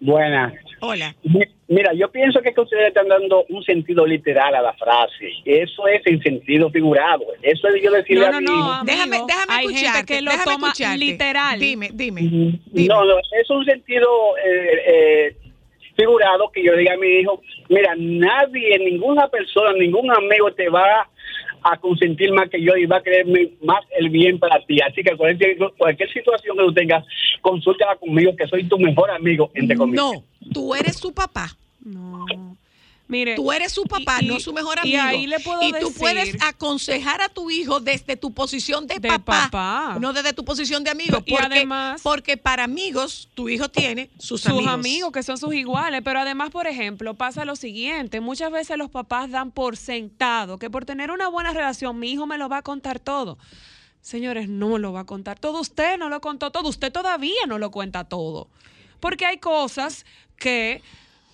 Buenas. 0.00 0.52
Hola. 0.80 1.14
Mi- 1.24 1.40
Mira, 1.68 1.92
yo 1.94 2.08
pienso 2.12 2.40
que, 2.42 2.50
es 2.50 2.54
que 2.54 2.60
ustedes 2.60 2.86
están 2.88 3.08
dando 3.08 3.44
un 3.48 3.60
sentido 3.64 4.06
literal 4.06 4.54
a 4.54 4.62
la 4.62 4.72
frase. 4.74 5.32
Eso 5.44 5.88
es 5.88 6.00
en 6.06 6.22
sentido 6.22 6.70
figurado. 6.70 7.24
Eso 7.42 7.66
es 7.68 7.82
yo 7.82 7.90
decirle 7.90 8.20
No, 8.22 8.26
a 8.28 8.30
no, 8.30 8.40
mi 8.40 8.46
no, 8.46 8.52
hijo- 8.54 8.72
amigo. 8.72 8.84
Déjame, 8.84 9.16
déjame 9.26 9.52
Hay 9.52 9.64
gente 9.66 9.80
escucharte. 9.80 10.06
que 10.14 10.22
lo 10.22 10.30
déjame 10.30 10.52
toma 10.52 10.66
escucharte. 10.68 10.98
literal. 10.98 11.58
Dime, 11.58 11.90
dime. 11.92 12.20
dime. 12.20 12.60
No, 12.88 13.04
no, 13.04 13.18
es 13.18 13.50
un 13.50 13.64
sentido 13.64 14.06
eh, 14.46 14.82
eh, 14.86 15.36
figurado 15.96 16.50
que 16.52 16.62
yo 16.62 16.76
diga 16.76 16.94
a 16.94 16.98
mi 16.98 17.08
hijo, 17.08 17.40
mira, 17.68 17.94
nadie, 17.96 18.78
ninguna 18.78 19.26
persona, 19.26 19.72
ningún 19.72 20.08
amigo 20.12 20.52
te 20.52 20.68
va 20.68 21.08
a 21.72 21.76
consentir 21.78 22.32
más 22.32 22.48
que 22.48 22.62
yo 22.62 22.76
y 22.76 22.86
va 22.86 22.98
a 22.98 23.02
quererme 23.02 23.52
más 23.62 23.84
el 23.98 24.10
bien 24.10 24.38
para 24.38 24.64
ti. 24.64 24.78
Así 24.80 25.02
que 25.02 25.16
cualquier, 25.16 25.56
cualquier 25.76 26.12
situación 26.12 26.56
que 26.56 26.62
tú 26.64 26.74
tengas, 26.74 27.04
consúltala 27.40 27.96
conmigo, 27.96 28.34
que 28.36 28.46
soy 28.46 28.64
tu 28.64 28.78
mejor 28.78 29.10
amigo, 29.10 29.50
entre 29.54 29.76
comillas. 29.76 30.04
No, 30.04 30.52
tú 30.52 30.74
eres 30.74 30.96
su 30.96 31.12
papá. 31.12 31.48
No. 31.84 32.26
Mire, 33.08 33.36
Tú 33.36 33.52
eres 33.52 33.72
su 33.72 33.84
papá, 33.84 34.18
y- 34.20 34.26
no 34.26 34.40
su 34.40 34.52
mejor 34.52 34.78
y 34.82 34.96
amigo. 34.96 35.02
ahí 35.20 35.26
le 35.28 35.38
puedo 35.38 35.62
Y 35.62 35.70
tú 35.72 35.86
decir- 35.90 35.98
puedes 36.00 36.42
aconsejar 36.42 37.20
a 37.22 37.28
tu 37.28 37.50
hijo 37.52 37.78
desde 37.78 38.16
tu 38.16 38.34
posición 38.34 38.88
de, 38.88 38.98
De 38.98 39.08
papá, 39.08 39.48
papá. 39.50 39.98
no 40.00 40.12
desde 40.12 40.32
tu 40.32 40.44
posición 40.44 40.82
de 40.82 40.90
amigo. 40.90 41.22
Y 41.24 41.30
Porque, 41.30 41.46
además- 41.46 42.00
porque 42.02 42.36
para 42.36 42.64
amigos, 42.64 43.28
tu 43.34 43.48
hijo 43.48 43.68
tiene 43.68 44.10
sus, 44.18 44.40
sus 44.40 44.66
amigos. 44.66 45.12
que 45.12 45.22
son 45.22 45.38
sus 45.38 45.54
iguales, 45.54 46.02
pero 46.04 46.18
además, 46.18 46.50
por 46.50 46.66
ejemplo, 46.66 47.14
pasa 47.14 47.44
lo 47.44 47.54
siguiente, 47.54 48.20
muchas 48.20 48.50
veces 48.50 48.76
los 48.76 48.90
papás 48.90 49.30
dan 49.30 49.52
por 49.52 49.76
sentado 49.76 50.58
que 50.58 50.68
por 50.68 50.84
tener 50.84 51.12
una 51.12 51.28
buena 51.28 51.52
relación 51.52 51.98
mi 52.00 52.10
hijo 52.10 52.26
me 52.26 52.38
lo 52.38 52.48
va 52.48 52.56
a 52.58 52.62
contar 52.62 52.98
todo. 52.98 53.38
Señores, 54.00 54.48
no 54.48 54.78
lo 54.78 54.92
va 54.92 55.00
a 55.00 55.04
contar 55.06 55.38
todo, 55.38 55.60
usted 55.60 55.96
no 55.98 56.08
lo 56.08 56.20
contó 56.20 56.50
todo, 56.50 56.68
usted 56.68 56.92
todavía 56.92 57.46
no 57.46 57.58
lo 57.58 57.70
cuenta 57.70 58.04
todo. 58.04 58.48
Porque 59.00 59.26
hay 59.26 59.38
cosas 59.38 60.06
que 60.36 60.82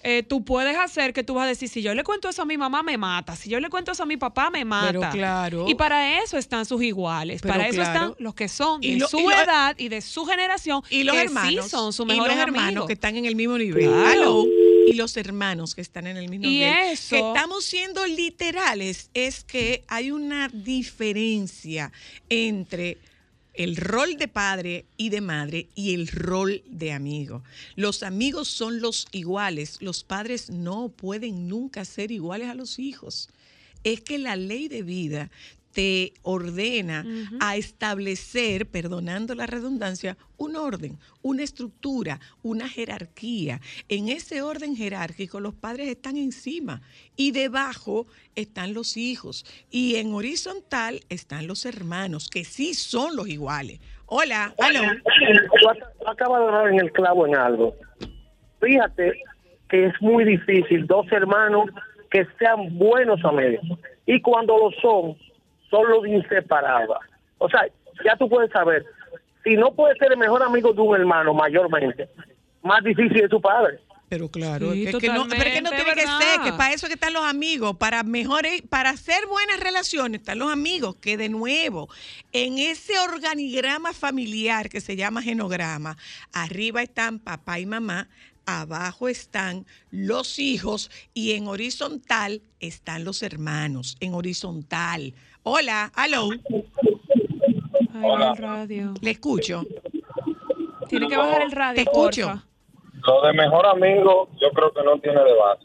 eh, 0.04 0.22
tú 0.24 0.44
puedes 0.44 0.76
hacer 0.76 1.12
que 1.12 1.22
tú 1.22 1.34
vas 1.34 1.44
a 1.44 1.48
decir, 1.48 1.68
si 1.68 1.80
yo 1.82 1.94
le 1.94 2.02
cuento 2.02 2.28
eso 2.28 2.42
a 2.42 2.44
mi 2.44 2.56
mamá, 2.58 2.82
me 2.82 2.98
mata. 2.98 3.36
Si 3.36 3.48
yo 3.48 3.60
le 3.60 3.68
cuento 3.70 3.92
eso 3.92 4.02
a 4.02 4.06
mi 4.06 4.16
papá, 4.16 4.50
me 4.50 4.64
mata. 4.64 4.86
Pero 4.88 5.00
claro. 5.12 5.64
Y 5.68 5.74
para 5.76 6.20
eso 6.22 6.36
están 6.38 6.66
sus 6.66 6.82
iguales. 6.82 7.40
Pero 7.42 7.54
para 7.54 7.68
eso 7.68 7.82
están 7.82 8.14
los 8.18 8.34
que 8.34 8.48
son 8.48 8.82
Y 8.82 8.94
de 8.94 8.98
lo- 8.98 9.08
su 9.08 9.20
y 9.20 9.22
lo- 9.22 9.30
edad 9.30 9.74
y 9.78 9.88
de 9.88 10.00
su 10.00 10.24
generación. 10.26 10.82
Y 10.90 11.04
los 11.04 11.14
que 11.14 11.22
hermanos. 11.22 11.64
sí 11.64 11.70
son 11.70 11.92
sus 11.92 12.04
y 12.06 12.08
mejores 12.08 12.36
los 12.36 12.42
hermanos 12.46 12.66
amigos. 12.68 12.86
que 12.88 12.92
están 12.94 13.16
en 13.16 13.26
el 13.26 13.36
mismo 13.36 13.56
nivel. 13.58 13.88
Claro. 13.88 14.44
Y 14.88 14.94
los 14.94 15.16
hermanos 15.16 15.74
que 15.76 15.80
están 15.80 16.08
en 16.08 16.16
el 16.16 16.28
mismo 16.28 16.46
Y 16.46 16.58
nivel. 16.58 16.74
eso- 16.90 17.10
Que 17.10 17.18
estamos 17.20 17.64
siendo 17.64 18.04
literales. 18.04 19.08
Es 19.14 19.44
que 19.44 19.84
hay 19.86 20.10
una 20.10 20.48
diferencia 20.48 21.92
entre 22.28 22.98
el 23.54 23.76
rol 23.76 24.16
de 24.16 24.28
padre 24.28 24.86
y 24.96 25.10
de 25.10 25.20
madre 25.20 25.68
y 25.74 25.94
el 25.94 26.08
rol 26.08 26.62
de 26.66 26.92
amigo. 26.92 27.42
Los 27.76 28.02
amigos 28.02 28.48
son 28.48 28.80
los 28.80 29.06
iguales. 29.12 29.78
Los 29.80 30.04
padres 30.04 30.50
no 30.50 30.88
pueden 30.88 31.48
nunca 31.48 31.84
ser 31.84 32.10
iguales 32.10 32.48
a 32.48 32.54
los 32.54 32.78
hijos. 32.78 33.28
Es 33.84 34.00
que 34.00 34.18
la 34.18 34.36
ley 34.36 34.68
de 34.68 34.82
vida 34.82 35.30
te 35.72 36.12
ordena 36.22 37.04
a 37.40 37.56
establecer, 37.56 38.66
perdonando 38.66 39.34
la 39.34 39.46
redundancia, 39.46 40.16
un 40.36 40.56
orden, 40.56 40.98
una 41.22 41.42
estructura, 41.42 42.20
una 42.42 42.68
jerarquía. 42.68 43.60
En 43.88 44.08
ese 44.08 44.42
orden 44.42 44.76
jerárquico 44.76 45.40
los 45.40 45.54
padres 45.54 45.88
están 45.88 46.16
encima 46.16 46.82
y 47.16 47.30
debajo 47.32 48.06
están 48.34 48.74
los 48.74 48.96
hijos 48.96 49.44
y 49.70 49.96
en 49.96 50.12
horizontal 50.14 51.00
están 51.08 51.46
los 51.46 51.64
hermanos, 51.64 52.28
que 52.28 52.44
sí 52.44 52.74
son 52.74 53.16
los 53.16 53.28
iguales. 53.28 53.80
Hola, 54.06 54.54
aló. 54.58 54.80
Tú 55.02 55.68
ac- 55.68 55.88
acabas 56.06 56.40
de 56.44 56.52
dar 56.52 56.68
en 56.68 56.80
el 56.80 56.92
clavo 56.92 57.26
en 57.26 57.34
algo. 57.36 57.74
Fíjate 58.60 59.22
que 59.68 59.86
es 59.86 59.94
muy 60.00 60.24
difícil 60.24 60.86
dos 60.86 61.10
hermanos 61.10 61.70
que 62.10 62.26
sean 62.38 62.76
buenos 62.78 63.24
amigos. 63.24 63.64
Y 64.04 64.20
cuando 64.20 64.58
lo 64.58 64.70
son, 64.82 65.16
son 65.72 65.90
los 65.90 66.06
inseparables. 66.06 66.98
O 67.38 67.48
sea, 67.48 67.66
ya 68.04 68.14
tú 68.16 68.28
puedes 68.28 68.50
saber, 68.52 68.84
si 69.42 69.56
no 69.56 69.72
puedes 69.72 69.98
ser 69.98 70.12
el 70.12 70.18
mejor 70.18 70.42
amigo 70.42 70.72
de 70.72 70.80
un 70.82 70.94
hermano 70.94 71.32
mayormente, 71.32 72.08
más 72.62 72.84
difícil 72.84 73.24
es 73.24 73.30
tu 73.30 73.40
padre. 73.40 73.80
Pero 74.08 74.28
claro, 74.28 74.74
Sí, 74.74 74.86
es 74.86 74.96
que 74.96 75.08
no, 75.08 75.26
pero 75.26 75.42
es 75.42 75.54
que 75.54 75.62
no 75.62 75.70
tiene 75.70 75.94
que 75.94 76.06
ser, 76.06 76.40
que 76.44 76.52
para 76.52 76.74
eso 76.74 76.86
que 76.86 76.92
están 76.92 77.14
los 77.14 77.24
amigos, 77.24 77.78
para 77.78 78.02
mejores, 78.02 78.60
para 78.60 78.90
hacer 78.90 79.26
buenas 79.26 79.58
relaciones 79.58 80.20
están 80.20 80.38
los 80.38 80.52
amigos, 80.52 80.96
que 80.96 81.16
de 81.16 81.30
nuevo, 81.30 81.88
en 82.30 82.58
ese 82.58 82.98
organigrama 82.98 83.94
familiar 83.94 84.68
que 84.68 84.82
se 84.82 84.96
llama 84.96 85.22
genograma, 85.22 85.96
arriba 86.34 86.82
están 86.82 87.20
papá 87.20 87.58
y 87.58 87.64
mamá, 87.64 88.10
abajo 88.44 89.08
están 89.08 89.64
los 89.90 90.38
hijos 90.38 90.90
y 91.14 91.32
en 91.32 91.46
horizontal 91.46 92.42
están 92.60 93.04
los 93.04 93.22
hermanos, 93.22 93.96
en 94.00 94.12
horizontal. 94.12 95.14
Hola, 95.44 95.90
aló. 95.94 96.28
Ay, 97.94 98.10
el 98.30 98.36
radio. 98.36 98.94
Le 99.00 99.10
escucho. 99.10 99.62
Tiene 100.88 101.08
que 101.08 101.16
bajar 101.16 101.42
el 101.42 101.50
radio. 101.50 101.74
Te 101.74 101.82
escucho. 101.82 102.26
porfa. 102.28 102.46
Lo 103.06 103.22
de 103.22 103.32
mejor 103.32 103.66
amigo, 103.66 104.28
yo 104.40 104.50
creo 104.50 104.72
que 104.72 104.82
no 104.84 104.98
tiene 104.98 105.22
debate. 105.24 105.64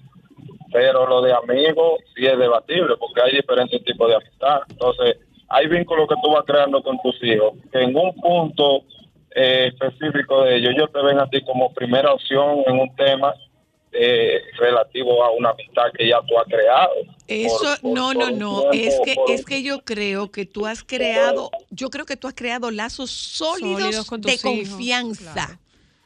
Pero 0.71 1.05
lo 1.07 1.21
de 1.21 1.31
amigo 1.31 1.97
sí 2.15 2.25
es 2.25 2.37
debatible, 2.37 2.95
porque 2.97 3.21
hay 3.21 3.35
diferentes 3.35 3.83
tipos 3.83 4.07
de 4.09 4.15
amistad. 4.15 4.61
Entonces, 4.67 5.17
hay 5.49 5.67
vínculos 5.67 6.07
que 6.09 6.15
tú 6.23 6.31
vas 6.31 6.43
creando 6.45 6.81
con 6.81 6.99
tus 7.01 7.15
hijos, 7.23 7.53
que 7.71 7.83
en 7.83 7.95
un 7.95 8.15
punto 8.15 8.83
eh, 9.35 9.71
específico 9.71 10.43
de 10.43 10.57
ellos, 10.57 10.73
ellos 10.75 10.91
te 10.91 11.01
ven 11.03 11.19
a 11.19 11.29
ti 11.29 11.41
como 11.43 11.71
primera 11.73 12.11
opción 12.11 12.63
en 12.65 12.79
un 12.79 12.95
tema 12.95 13.33
eh, 13.91 14.41
relativo 14.59 15.23
a 15.23 15.31
una 15.31 15.49
amistad 15.51 15.83
que 15.97 16.07
ya 16.09 16.19
tú 16.27 16.37
has 16.37 16.45
creado. 16.45 16.93
Eso, 17.27 17.57
Por- 17.59 17.81
por- 17.81 17.91
no, 17.93 18.05
por 18.13 18.15
no, 18.15 18.31
no, 18.31 18.71
es 18.71 18.99
que, 19.03 19.15
por- 19.15 19.31
es 19.31 19.45
que 19.45 19.63
yo 19.63 19.83
creo 19.83 20.31
que 20.31 20.45
tú 20.45 20.65
has 20.65 20.83
creado, 20.83 21.49
yo 21.71 21.89
creo 21.89 22.05
que 22.05 22.15
tú 22.17 22.27
has 22.27 22.33
creado 22.35 22.69
lazos 22.71 23.09
sólidos, 23.11 23.81
Sólidos 23.81 24.05
con 24.07 24.21
de 24.21 24.33
hijos, 24.33 24.41
confianza. 24.43 25.59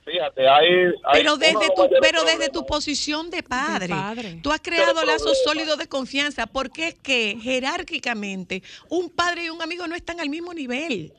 Fíjate, 0.04 0.48
hay, 0.50 0.68
hay 1.04 1.22
Pero 1.22 1.38
desde 1.38 1.68
tu, 1.76 1.88
pero 2.02 2.24
desde 2.24 2.50
problemas- 2.50 2.52
tu 2.52 2.66
posición 2.66 3.30
de 3.30 3.44
padre, 3.44 3.90
padre. 3.90 4.40
tú 4.42 4.52
has 4.52 4.60
creado 4.60 5.04
lazos 5.06 5.38
sólidos 5.44 5.78
de 5.78 5.88
confianza, 5.88 6.48
porque 6.48 6.88
es 6.90 6.96
que 6.96 7.38
jerárquicamente 7.42 8.64
un 8.90 9.10
padre 9.10 9.46
y 9.46 9.50
un 9.50 9.62
amigo 9.62 9.88
no 9.88 9.96
están 9.96 10.20
al 10.20 10.30
mismo 10.30 10.54
nivel. 10.54 11.14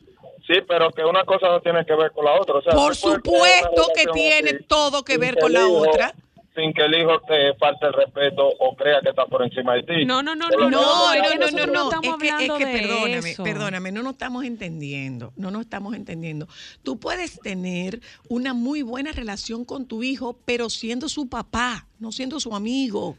Sí, 0.47 0.55
pero 0.67 0.91
que 0.91 1.05
una 1.05 1.25
cosa 1.25 1.47
no 1.47 1.61
tiene 1.61 1.87
que 1.87 1.95
ver 1.95 2.11
con 2.11 2.25
la 2.25 2.33
otra. 2.41 2.57
O 2.57 2.63
sea, 2.63 2.73
Por 2.73 2.97
supuesto 2.97 3.87
que 3.95 4.07
tiene 4.13 4.51
así 4.51 4.65
todo 4.67 5.05
que 5.05 5.17
ver 5.17 5.39
con 5.39 5.53
la 5.53 5.61
hijo- 5.61 5.79
otra. 5.89 6.13
Sin 6.55 6.73
que 6.75 6.83
el 6.85 6.95
hijo 7.01 7.19
te 7.27 7.55
falte 7.55 7.87
el 7.87 7.95
respeto 7.95 8.47
o 8.47 8.77
crea 8.77 9.01
que 9.01 9.09
está 9.09 9.25
por 9.25 9.43
encima 9.43 9.75
de 9.75 9.83
ti. 9.85 10.05
No, 10.05 10.23
no, 10.23 10.35
no, 10.35 10.49
no, 10.51 10.59
No, 10.59 10.71
no, 10.71 11.15
no, 11.15 11.51
no, 11.51 11.67
no. 11.67 11.73
no 11.73 11.85
estamos 11.91 12.05
Es 12.05 12.21
que, 12.21 12.27
es 12.27 12.33
hablando 12.33 12.57
que 12.59 12.67
de 12.67 12.79
perdóname, 12.79 13.31
eso. 13.31 13.43
perdóname, 13.45 13.93
no 13.93 14.03
nos 14.03 14.13
estamos 14.13 14.45
entendiendo, 14.45 15.33
no 15.37 15.51
nos 15.51 15.63
estamos 15.63 15.95
entendiendo. 15.95 16.47
Tú 16.83 17.01
puedes 17.01 17.41
tener 17.41 18.01
una 18.29 18.53
muy 18.53 18.83
buena 18.83 19.13
relación 19.13 19.65
con 19.65 19.87
tu 19.87 20.03
hijo, 20.03 20.37
pero 20.45 20.69
siendo 20.69 21.09
su 21.09 21.29
papá, 21.31 21.87
no 21.99 22.13
siendo 22.13 22.39
su 22.39 22.55
amigo. 22.55 23.17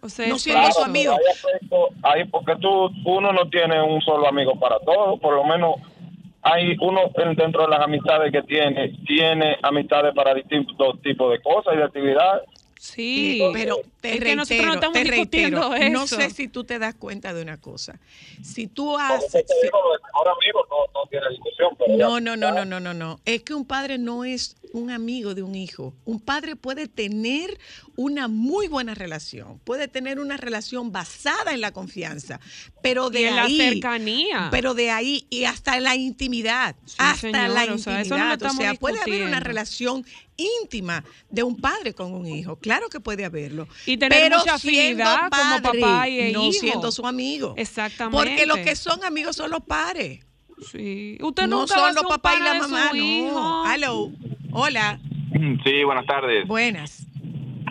O 0.00 0.08
sea, 0.08 0.26
No 0.26 0.36
siendo 0.40 0.62
Claro, 0.62 0.74
su 0.74 0.82
amigo. 0.82 1.16
hay 2.02 2.24
porque 2.24 2.56
tú, 2.56 2.90
uno 3.04 3.32
no 3.32 3.48
tiene 3.48 3.80
un 3.80 4.00
solo 4.00 4.26
amigo 4.26 4.58
para 4.58 4.80
todo, 4.80 5.16
por 5.18 5.36
lo 5.36 5.44
menos 5.44 5.76
hay 6.42 6.76
uno 6.80 7.02
en- 7.14 7.36
dentro 7.36 7.62
de 7.62 7.68
las 7.68 7.80
amistades 7.80 8.32
que 8.32 8.42
tiene, 8.42 8.88
tiene 9.06 9.56
amistades 9.62 10.12
para 10.12 10.34
distintos 10.34 11.00
tipos 11.02 11.30
de 11.30 11.40
cosas 11.40 11.74
y 11.74 11.76
de 11.76 11.84
actividades. 11.84 12.42
Sí, 12.84 13.40
pero 13.52 13.76
te 14.00 14.14
es 14.14 14.20
que 14.20 14.34
nosotros 14.34 14.58
no 14.66 14.72
reitero, 14.72 14.74
estamos 14.74 14.92
te 14.98 15.04
discutiendo 15.04 15.68
reitero, 15.70 15.92
no 15.92 16.02
eso. 16.04 16.16
sé 16.16 16.30
si 16.30 16.48
tú 16.48 16.64
te 16.64 16.80
das 16.80 16.96
cuenta 16.96 17.32
de 17.32 17.40
una 17.40 17.56
cosa. 17.60 18.00
Si 18.42 18.66
tú 18.66 18.98
haces... 18.98 19.30
si- 19.30 19.38
digo, 19.62 20.66
no, 20.68 21.00
no 21.00 21.08
tiene 21.08 21.26
discusión. 21.30 21.76
Pero 21.78 21.96
ya- 21.96 22.04
No, 22.04 22.18
no, 22.18 22.36
no, 22.36 22.50
no, 22.50 22.64
no, 22.64 22.80
no, 22.80 22.92
no. 22.92 23.20
Es 23.24 23.44
que 23.44 23.54
un 23.54 23.64
padre 23.66 23.98
no 23.98 24.24
es 24.24 24.56
un 24.72 24.90
amigo 24.90 25.34
de 25.36 25.44
un 25.44 25.54
hijo. 25.54 25.94
Un 26.04 26.18
padre 26.18 26.56
puede 26.56 26.88
tener 26.88 27.56
una 27.94 28.26
muy 28.26 28.66
buena 28.66 28.94
relación, 28.96 29.60
puede 29.60 29.86
tener 29.86 30.18
una 30.18 30.36
relación 30.36 30.90
basada 30.90 31.52
en 31.52 31.60
la 31.60 31.70
confianza, 31.72 32.40
pero 32.82 33.10
de 33.10 33.20
Y 33.20 33.24
en 33.26 33.36
la 33.36 33.44
ahí, 33.44 33.58
cercanía. 33.58 34.48
pero 34.50 34.74
de 34.74 34.90
ahí 34.90 35.26
y 35.30 35.44
hasta 35.44 35.78
la 35.78 35.94
intimidad, 35.94 36.74
hasta 36.98 37.20
señor, 37.20 37.50
la 37.50 37.74
o 37.74 37.78
sea, 37.78 38.00
eso 38.00 38.16
no 38.16 38.24
lo 38.26 38.32
intimidad. 38.32 38.50
O 38.50 38.54
sea, 38.56 38.74
puede 38.74 38.98
haber 39.00 39.22
una 39.22 39.38
relación 39.40 40.04
íntima 40.36 41.04
de 41.30 41.42
un 41.42 41.56
padre 41.60 41.94
con 41.94 42.12
un 42.12 42.26
hijo, 42.26 42.56
claro 42.56 42.88
que 42.88 43.00
puede 43.00 43.24
haberlo. 43.24 43.68
Y 43.86 43.96
tener 43.96 44.22
pero 44.22 44.38
mucha 44.38 44.58
siendo 44.58 45.02
afinidad 45.04 45.18
como 45.18 45.62
padre, 45.62 45.80
papá 45.80 46.08
y 46.08 46.32
no 46.32 46.42
hijo. 46.44 46.52
siendo 46.52 46.92
su 46.92 47.06
amigo. 47.06 47.54
Exactamente. 47.56 48.16
Porque 48.16 48.46
los 48.46 48.58
que 48.58 48.76
son 48.76 49.04
amigos 49.04 49.36
son 49.36 49.50
los 49.50 49.62
padres. 49.62 50.24
Sí. 50.70 51.18
Usted 51.20 51.46
no 51.48 51.66
son 51.66 51.94
los 51.94 52.04
papás 52.04 52.36
y 52.38 52.42
la 52.42 52.54
mamá, 52.54 52.90
no. 52.90 52.96
hijo. 52.96 53.64
Hello. 53.66 54.10
Hola. 54.52 55.00
Sí, 55.64 55.82
buenas 55.84 56.06
tardes. 56.06 56.46
Buenas. 56.46 57.06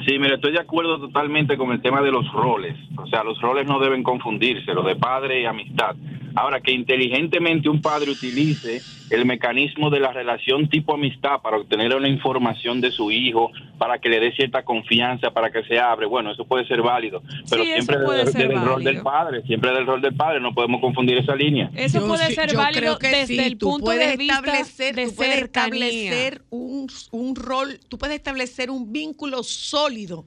Sí, 0.06 0.18
mire, 0.18 0.36
estoy 0.36 0.52
de 0.52 0.60
acuerdo 0.60 1.00
totalmente 1.00 1.58
con 1.58 1.72
el 1.72 1.82
tema 1.82 2.02
de 2.02 2.12
los 2.12 2.26
roles. 2.34 2.76
O 2.98 3.08
sea, 3.08 3.24
los 3.24 3.40
roles 3.40 3.68
no 3.68 3.80
deben 3.80 4.02
confundirse, 4.04 4.74
lo 4.74 4.84
de 4.84 4.96
padre 4.96 5.42
y 5.42 5.46
amistad. 5.46 5.96
Ahora, 6.36 6.60
que 6.60 6.72
inteligentemente 6.72 7.70
un 7.70 7.82
padre 7.82 8.12
utilice 8.12 8.82
el 9.12 9.26
mecanismo 9.26 9.90
de 9.90 10.00
la 10.00 10.12
relación 10.14 10.70
tipo 10.70 10.94
amistad 10.94 11.42
para 11.42 11.58
obtener 11.58 11.94
una 11.96 12.08
información 12.08 12.80
de 12.82 12.92
su 12.92 13.12
hijo, 13.12 13.52
para 13.78 14.00
que 14.00 14.10
le 14.10 14.20
dé 14.20 14.32
cierta 14.34 14.64
confianza, 14.64 15.32
para 15.32 15.52
que 15.52 15.64
se 15.64 15.78
abre, 15.80 16.06
bueno, 16.06 16.32
eso 16.32 16.46
puede 16.46 16.66
ser 16.66 16.82
válido. 16.82 17.22
Pero 17.50 17.64
Sí, 17.64 17.72
siempre 17.74 17.98
del, 17.98 18.62
rol 18.66 18.84
del 18.84 19.02
padre, 19.02 19.42
siempre 19.44 19.72
del 19.74 19.86
rol 19.86 20.02
del 20.02 20.16
padre, 20.16 20.40
no 20.40 20.54
podemos 20.54 20.80
confundir 20.80 21.18
esa 21.18 21.36
línea. 21.36 21.70
Eso 21.76 22.00
Yo 22.00 22.08
puede 22.08 22.32
ser 22.34 22.52
yo 22.52 22.58
válido 22.58 22.98
creo 22.98 23.00
que 23.00 23.08
desde 23.10 23.28
sí, 23.28 23.40
el 23.40 23.58
tú 23.58 23.72
punto 23.72 23.86
puedes 23.86 24.10
de 24.12 24.18
vista 24.18 24.36
establecer, 24.36 24.96
de 24.96 25.06
tú 25.08 25.16
puedes 25.16 25.34
cercanía. 25.36 25.88
establecer 25.88 26.42
un, 26.50 26.88
un 27.12 27.36
rol, 27.36 27.80
tú 27.90 27.98
puedes 27.98 28.16
establecer 28.16 28.72
un 28.72 28.92
vínculo 28.94 29.44
sólido, 29.44 30.26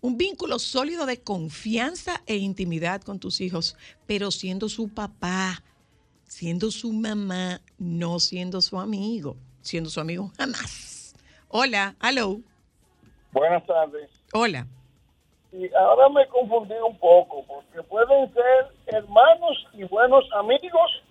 un 0.00 0.16
vínculo 0.16 0.58
sólido 0.58 1.06
de 1.06 1.20
confianza 1.22 2.22
e 2.26 2.36
intimidad 2.36 3.00
con 3.02 3.20
tus 3.20 3.40
hijos, 3.40 3.76
pero 4.06 4.30
siendo 4.30 4.68
su 4.68 4.88
papá, 4.88 5.62
siendo 6.24 6.70
su 6.70 6.92
mamá, 6.92 7.60
no 7.78 8.18
siendo 8.20 8.60
su 8.60 8.78
amigo, 8.78 9.36
siendo 9.62 9.90
su 9.90 10.00
amigo 10.00 10.32
jamás. 10.36 11.14
Hola, 11.48 11.94
hello, 12.02 12.40
Buenas 13.32 13.64
tardes. 13.66 14.10
hola. 14.32 14.66
Y 15.52 15.72
ahora 15.74 16.08
me 16.10 16.26
confundí 16.28 16.74
un 16.86 16.98
poco, 16.98 17.42
porque 17.46 17.82
pueden 17.88 18.32
ser 18.34 18.66
hermanos 18.86 19.66
y 19.72 19.84
buenos 19.84 20.24
amigos, 20.36 21.02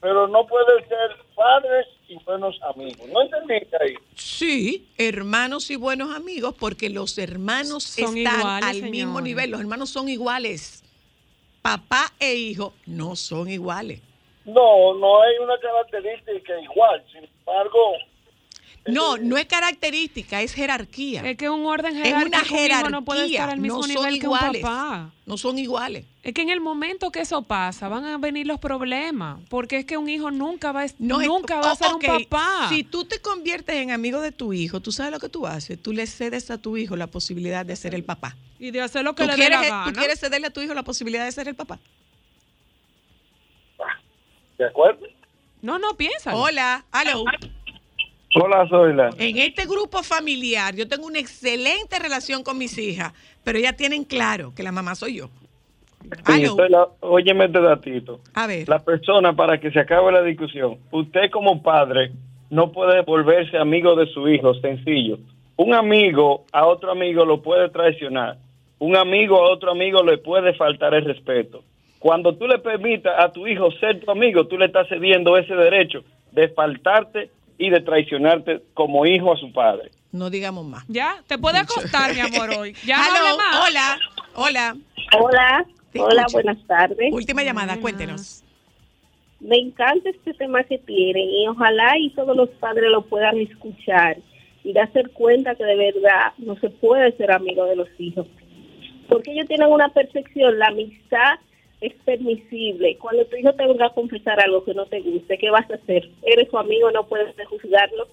pero 0.00 0.26
no 0.26 0.46
pueden 0.46 0.88
ser 0.88 1.10
padres 1.34 1.86
y 2.08 2.16
buenos 2.24 2.58
amigos. 2.62 3.06
¿No 3.12 3.20
entendiste 3.22 3.76
ahí? 3.82 3.94
Sí, 4.14 4.88
hermanos 4.96 5.70
y 5.70 5.76
buenos 5.76 6.14
amigos, 6.16 6.54
porque 6.58 6.88
los 6.88 7.18
hermanos 7.18 7.84
Son 7.84 8.16
están 8.16 8.38
iguales, 8.38 8.68
al 8.82 8.90
mismo 8.90 9.20
nivel. 9.20 9.50
Los 9.50 9.60
hermanos 9.60 9.90
son 9.90 10.08
iguales. 10.08 10.82
Papá 11.60 12.12
e 12.18 12.34
hijo 12.34 12.72
no 12.86 13.16
son 13.16 13.50
iguales. 13.50 14.00
No, 14.44 14.94
no 14.94 15.22
hay 15.22 15.36
una 15.42 15.54
característica 15.58 16.60
igual. 16.60 17.02
Sin 17.12 17.24
embargo, 17.24 17.80
No, 18.86 19.16
no 19.16 19.38
es 19.38 19.46
característica, 19.46 20.42
es 20.42 20.52
jerarquía. 20.52 21.22
Es 21.30 21.38
que 21.38 21.48
un 21.48 21.64
orden 21.64 21.96
Es 21.96 22.02
jerárquico 22.04 22.26
una 22.28 22.38
un 22.40 22.44
hijo 22.44 22.54
jerarquía. 22.56 22.90
no 22.90 23.04
puede 23.04 23.24
estar 23.24 23.48
al 23.48 23.58
mismo 23.60 23.78
no 23.78 23.82
son 23.84 23.88
nivel 23.94 24.20
que 24.20 24.28
un 24.28 24.34
iguales. 24.36 24.60
papá. 24.62 25.10
No 25.24 25.38
son 25.38 25.58
iguales. 25.58 26.04
Es 26.22 26.34
que 26.34 26.42
en 26.42 26.50
el 26.50 26.60
momento 26.60 27.10
que 27.10 27.20
eso 27.20 27.40
pasa, 27.40 27.88
van 27.88 28.04
a 28.04 28.18
venir 28.18 28.46
los 28.46 28.58
problemas. 28.60 29.40
Porque 29.48 29.78
es 29.78 29.84
que 29.86 29.96
un 29.96 30.10
hijo 30.10 30.30
nunca 30.30 30.72
va 30.72 30.80
a, 30.80 30.84
es- 30.84 30.96
No 30.98 31.22
es- 31.22 31.26
nunca 31.26 31.60
va 31.60 31.70
a 31.72 31.76
ser 31.76 31.94
un 31.94 32.00
papá. 32.00 32.66
Si 32.68 32.84
tú 32.84 33.06
te 33.06 33.20
conviertes 33.22 33.76
en 33.76 33.90
amigo 33.90 34.20
de 34.20 34.32
tu 34.32 34.52
hijo, 34.52 34.80
tú 34.80 34.92
sabes 34.92 35.10
lo 35.12 35.18
que 35.18 35.30
tú 35.30 35.46
haces. 35.46 35.82
Tú 35.82 35.94
le 35.94 36.06
cedes 36.06 36.50
a 36.50 36.58
tu 36.58 36.76
hijo 36.76 36.94
la 36.96 37.06
posibilidad 37.06 37.64
de 37.64 37.76
ser 37.76 37.94
el 37.94 38.04
papá. 38.04 38.36
y 38.58 38.70
de 38.70 38.80
hacer 38.82 39.02
lo 39.04 39.14
que 39.14 39.24
¿Tú 39.24 39.26
le 39.28 39.32
dé 39.32 39.38
quieres, 39.38 39.60
la 39.60 39.66
¿Tú 39.66 39.72
gana. 39.90 39.92
quieres 39.98 40.20
cederle 40.20 40.46
a 40.46 40.50
tu 40.50 40.60
hijo 40.60 40.72
la 40.74 40.82
posibilidad 40.84 41.24
de 41.24 41.32
ser 41.32 41.48
el 41.48 41.54
papá? 41.54 41.78
¿De 44.58 44.66
acuerdo? 44.66 45.06
No, 45.62 45.78
no, 45.78 45.96
piensa. 45.96 46.34
Hola, 46.34 46.84
hello. 46.92 47.24
Hola, 48.36 48.66
Zoila. 48.68 49.10
En 49.18 49.38
este 49.38 49.64
grupo 49.64 50.02
familiar 50.02 50.74
yo 50.74 50.88
tengo 50.88 51.06
una 51.06 51.20
excelente 51.20 51.98
relación 51.98 52.42
con 52.42 52.58
mis 52.58 52.76
hijas, 52.78 53.12
pero 53.44 53.58
ellas 53.58 53.76
tienen 53.76 54.04
claro 54.04 54.52
que 54.54 54.62
la 54.62 54.72
mamá 54.72 54.94
soy 54.94 55.18
yo. 55.18 55.30
Sí. 56.26 56.46
Zoila, 56.46 56.88
óyeme 57.00 57.46
este 57.46 57.60
datito. 57.60 58.20
A 58.34 58.46
ver. 58.46 58.68
La 58.68 58.80
persona, 58.80 59.34
para 59.34 59.58
que 59.58 59.70
se 59.70 59.80
acabe 59.80 60.12
la 60.12 60.22
discusión, 60.22 60.78
usted 60.90 61.30
como 61.30 61.62
padre 61.62 62.12
no 62.50 62.72
puede 62.72 63.02
volverse 63.02 63.56
amigo 63.56 63.94
de 63.94 64.06
su 64.12 64.28
hijo, 64.28 64.54
sencillo. 64.54 65.18
Un 65.56 65.72
amigo 65.72 66.44
a 66.52 66.66
otro 66.66 66.90
amigo 66.90 67.24
lo 67.24 67.40
puede 67.40 67.68
traicionar. 67.70 68.38
Un 68.80 68.96
amigo 68.96 69.38
a 69.38 69.52
otro 69.52 69.70
amigo 69.70 70.02
le 70.02 70.18
puede 70.18 70.54
faltar 70.54 70.92
el 70.94 71.04
respeto. 71.04 71.62
Cuando 72.04 72.36
tú 72.36 72.46
le 72.46 72.58
permitas 72.58 73.14
a 73.18 73.32
tu 73.32 73.46
hijo 73.46 73.70
ser 73.80 73.98
tu 74.04 74.10
amigo, 74.10 74.46
tú 74.46 74.58
le 74.58 74.66
estás 74.66 74.86
cediendo 74.90 75.38
ese 75.38 75.54
derecho 75.54 76.04
de 76.32 76.50
faltarte 76.50 77.30
y 77.56 77.70
de 77.70 77.80
traicionarte 77.80 78.60
como 78.74 79.06
hijo 79.06 79.32
a 79.32 79.38
su 79.38 79.50
padre. 79.54 79.90
No 80.12 80.28
digamos 80.28 80.66
más. 80.66 80.84
Ya, 80.86 81.22
te 81.26 81.38
puede 81.38 81.56
acostar, 81.56 82.12
mi 82.12 82.20
amor, 82.20 82.50
hoy. 82.58 82.76
Ya 82.84 82.98
no 82.98 83.04
Aló, 83.04 83.16
hable 83.16 83.36
más. 83.38 83.70
Hola, 83.70 83.98
hola. 84.34 84.76
Hola, 85.18 85.66
hola, 85.94 86.20
escucho. 86.26 86.32
buenas 86.34 86.66
tardes. 86.66 87.10
Última 87.10 87.42
llamada, 87.42 87.80
cuéntenos. 87.80 88.44
Me 89.40 89.56
encanta 89.56 90.10
este 90.10 90.34
tema 90.34 90.62
que 90.62 90.76
tienen 90.76 91.26
y 91.26 91.48
ojalá 91.48 91.96
y 91.98 92.10
todos 92.10 92.36
los 92.36 92.50
padres 92.50 92.90
lo 92.90 93.00
puedan 93.00 93.38
escuchar 93.38 94.18
y 94.62 94.74
darse 94.74 95.04
cuenta 95.14 95.54
que 95.54 95.64
de 95.64 95.76
verdad 95.76 96.34
no 96.36 96.54
se 96.56 96.68
puede 96.68 97.16
ser 97.16 97.32
amigo 97.32 97.64
de 97.64 97.76
los 97.76 97.88
hijos. 97.96 98.26
Porque 99.08 99.32
ellos 99.32 99.48
tienen 99.48 99.72
una 99.72 99.88
percepción, 99.88 100.58
la 100.58 100.66
amistad 100.66 101.38
es 101.84 101.94
permisible. 102.04 102.96
Cuando 102.98 103.26
tu 103.26 103.36
hijo 103.36 103.52
te 103.52 103.66
venga 103.66 103.86
a 103.86 103.94
confesar 103.94 104.40
algo 104.40 104.64
que 104.64 104.72
no 104.72 104.86
te 104.86 105.00
guste, 105.00 105.36
¿qué 105.36 105.50
vas 105.50 105.70
a 105.70 105.74
hacer? 105.74 106.10
Eres 106.22 106.48
su 106.50 106.56
amigo, 106.56 106.90
no 106.90 107.06
puedes 107.06 107.34
juzgarlo. 107.46 108.08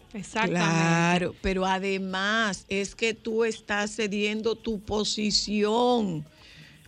Claro, 0.46 1.34
pero 1.42 1.66
además 1.66 2.66
es 2.68 2.96
que 2.96 3.14
tú 3.14 3.46
estás 3.46 3.96
cediendo 3.96 4.56
tu 4.56 4.82
posición. 4.82 6.26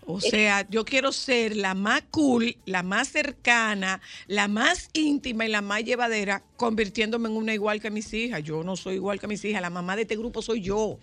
O 0.06 0.20
sea, 0.20 0.68
yo 0.70 0.84
quiero 0.84 1.14
ser 1.14 1.56
la 1.56 1.74
más 1.74 2.04
cool, 2.12 2.58
la 2.66 2.84
más 2.84 3.08
cercana, 3.08 4.02
la 4.28 4.50
más 4.50 4.90
íntima 4.94 5.46
y 5.46 5.50
la 5.50 5.62
más 5.62 5.86
llevadera, 5.86 6.44
convirtiéndome 6.58 7.30
en 7.30 7.38
una 7.38 7.54
igual 7.54 7.80
que 7.80 7.90
mis 7.90 8.14
hijas. 8.14 8.44
Yo 8.44 8.64
no 8.66 8.76
soy 8.76 8.96
igual 8.96 9.22
que 9.22 9.28
mis 9.28 9.46
hijas, 9.46 9.62
la 9.62 9.70
mamá 9.70 9.96
de 9.96 10.02
este 10.02 10.18
grupo 10.18 10.42
soy 10.42 10.60
yo. 10.62 10.98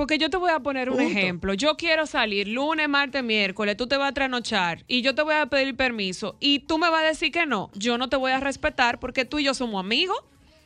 Porque 0.00 0.16
yo 0.16 0.30
te 0.30 0.38
voy 0.38 0.50
a 0.50 0.60
poner 0.60 0.88
un 0.88 0.96
Punto. 0.96 1.10
ejemplo. 1.10 1.52
Yo 1.52 1.76
quiero 1.76 2.06
salir 2.06 2.48
lunes, 2.48 2.88
martes, 2.88 3.22
miércoles, 3.22 3.76
tú 3.76 3.86
te 3.86 3.98
vas 3.98 4.08
a 4.08 4.14
trasnochar 4.14 4.82
y 4.88 5.02
yo 5.02 5.14
te 5.14 5.20
voy 5.20 5.34
a 5.34 5.44
pedir 5.44 5.76
permiso 5.76 6.36
y 6.40 6.60
tú 6.60 6.78
me 6.78 6.88
vas 6.88 7.02
a 7.02 7.08
decir 7.08 7.30
que 7.30 7.44
no. 7.44 7.70
Yo 7.74 7.98
no 7.98 8.08
te 8.08 8.16
voy 8.16 8.32
a 8.32 8.40
respetar 8.40 8.98
porque 8.98 9.26
tú 9.26 9.40
y 9.40 9.44
yo 9.44 9.52
somos 9.52 9.78
amigos, 9.78 10.16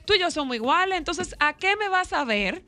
tú 0.04 0.14
y 0.14 0.20
yo 0.20 0.30
somos 0.30 0.54
iguales. 0.54 0.96
Entonces, 0.98 1.34
¿a 1.40 1.54
qué 1.54 1.74
me 1.74 1.88
vas 1.88 2.12
a 2.12 2.24
ver 2.24 2.62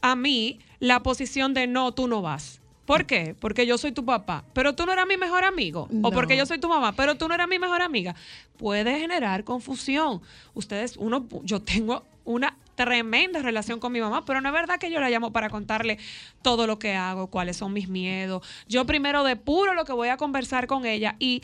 a 0.00 0.14
mí 0.14 0.60
la 0.78 1.02
posición 1.02 1.54
de 1.54 1.66
no, 1.66 1.90
tú 1.90 2.06
no 2.06 2.22
vas? 2.22 2.60
¿Por 2.84 3.06
qué? 3.06 3.34
Porque 3.40 3.66
yo 3.66 3.76
soy 3.76 3.90
tu 3.90 4.04
papá, 4.04 4.44
pero 4.52 4.76
tú 4.76 4.86
no 4.86 4.92
eras 4.92 5.08
mi 5.08 5.16
mejor 5.16 5.42
amigo. 5.42 5.88
O 6.04 6.12
porque 6.12 6.36
yo 6.36 6.46
soy 6.46 6.60
tu 6.60 6.68
mamá, 6.68 6.92
pero 6.92 7.16
tú 7.16 7.26
no 7.26 7.34
eras 7.34 7.48
mi 7.48 7.58
mejor 7.58 7.82
amiga. 7.82 8.14
Puede 8.58 8.96
generar 9.00 9.42
confusión. 9.42 10.22
Ustedes, 10.54 10.96
uno, 10.98 11.26
yo 11.42 11.60
tengo 11.60 12.04
una 12.24 12.56
tremenda 12.76 13.42
relación 13.42 13.80
con 13.80 13.90
mi 13.90 14.00
mamá, 14.00 14.24
pero 14.24 14.40
no 14.40 14.48
es 14.48 14.54
verdad 14.54 14.78
que 14.78 14.90
yo 14.90 15.00
la 15.00 15.10
llamo 15.10 15.32
para 15.32 15.50
contarle 15.50 15.98
todo 16.42 16.68
lo 16.68 16.78
que 16.78 16.94
hago, 16.94 17.26
cuáles 17.28 17.56
son 17.56 17.72
mis 17.72 17.88
miedos. 17.88 18.46
Yo 18.68 18.86
primero 18.86 19.24
depuro 19.24 19.74
lo 19.74 19.84
que 19.84 19.92
voy 19.92 20.08
a 20.08 20.16
conversar 20.16 20.68
con 20.68 20.86
ella 20.86 21.16
y 21.18 21.42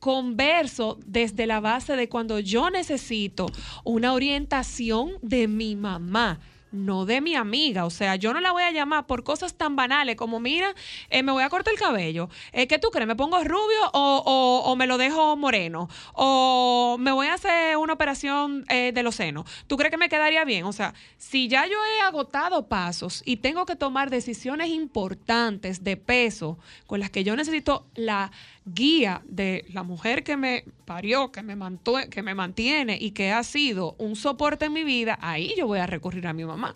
converso 0.00 0.98
desde 1.06 1.46
la 1.46 1.60
base 1.60 1.94
de 1.94 2.08
cuando 2.08 2.38
yo 2.38 2.70
necesito 2.70 3.46
una 3.84 4.12
orientación 4.12 5.12
de 5.22 5.46
mi 5.46 5.76
mamá. 5.76 6.40
No 6.72 7.04
de 7.04 7.20
mi 7.20 7.34
amiga, 7.34 7.84
o 7.84 7.90
sea, 7.90 8.14
yo 8.14 8.32
no 8.32 8.40
la 8.40 8.52
voy 8.52 8.62
a 8.62 8.70
llamar 8.70 9.06
por 9.06 9.24
cosas 9.24 9.54
tan 9.54 9.74
banales 9.74 10.14
como, 10.14 10.38
mira, 10.38 10.72
eh, 11.10 11.24
me 11.24 11.32
voy 11.32 11.42
a 11.42 11.48
cortar 11.48 11.72
el 11.74 11.80
cabello. 11.80 12.28
Eh, 12.52 12.68
¿Qué 12.68 12.78
tú 12.78 12.90
crees? 12.90 13.08
¿Me 13.08 13.16
pongo 13.16 13.42
rubio 13.42 13.90
o, 13.92 14.22
o- 14.24 14.70
o 14.70 14.76
me 14.76 14.86
lo 14.86 14.96
dejo 14.96 15.36
moreno? 15.36 15.88
¿O 16.14 16.96
me 17.00 17.10
voy 17.10 17.26
a 17.26 17.34
hacer 17.34 17.76
una 17.76 17.94
operación 17.94 18.64
eh, 18.68 18.92
de 18.94 19.02
los 19.02 19.16
senos? 19.16 19.46
¿Tú 19.66 19.76
crees 19.76 19.90
que 19.90 19.96
me 19.96 20.08
quedaría 20.08 20.44
bien? 20.44 20.64
O 20.64 20.72
sea, 20.72 20.94
si 21.18 21.48
ya 21.48 21.66
yo 21.66 21.76
he 21.96 22.00
agotado 22.02 22.68
pasos 22.68 23.22
y 23.26 23.38
tengo 23.38 23.66
que 23.66 23.74
tomar 23.74 24.08
decisiones 24.08 24.68
importantes 24.68 25.82
de 25.82 25.96
peso 25.96 26.56
con 26.86 27.00
las 27.00 27.10
que 27.10 27.24
yo 27.24 27.34
necesito 27.34 27.84
la 27.96 28.30
guía 28.74 29.22
de 29.26 29.64
la 29.72 29.82
mujer 29.82 30.22
que 30.24 30.36
me 30.36 30.64
parió, 30.84 31.30
que 31.32 31.42
me, 31.42 31.56
mantu- 31.56 32.08
que 32.08 32.22
me 32.22 32.34
mantiene 32.34 32.98
y 33.00 33.10
que 33.12 33.32
ha 33.32 33.42
sido 33.42 33.94
un 33.98 34.16
soporte 34.16 34.66
en 34.66 34.72
mi 34.72 34.84
vida, 34.84 35.18
ahí 35.20 35.52
yo 35.56 35.66
voy 35.66 35.78
a 35.78 35.86
recurrir 35.86 36.26
a 36.26 36.32
mi 36.32 36.44
mamá. 36.44 36.74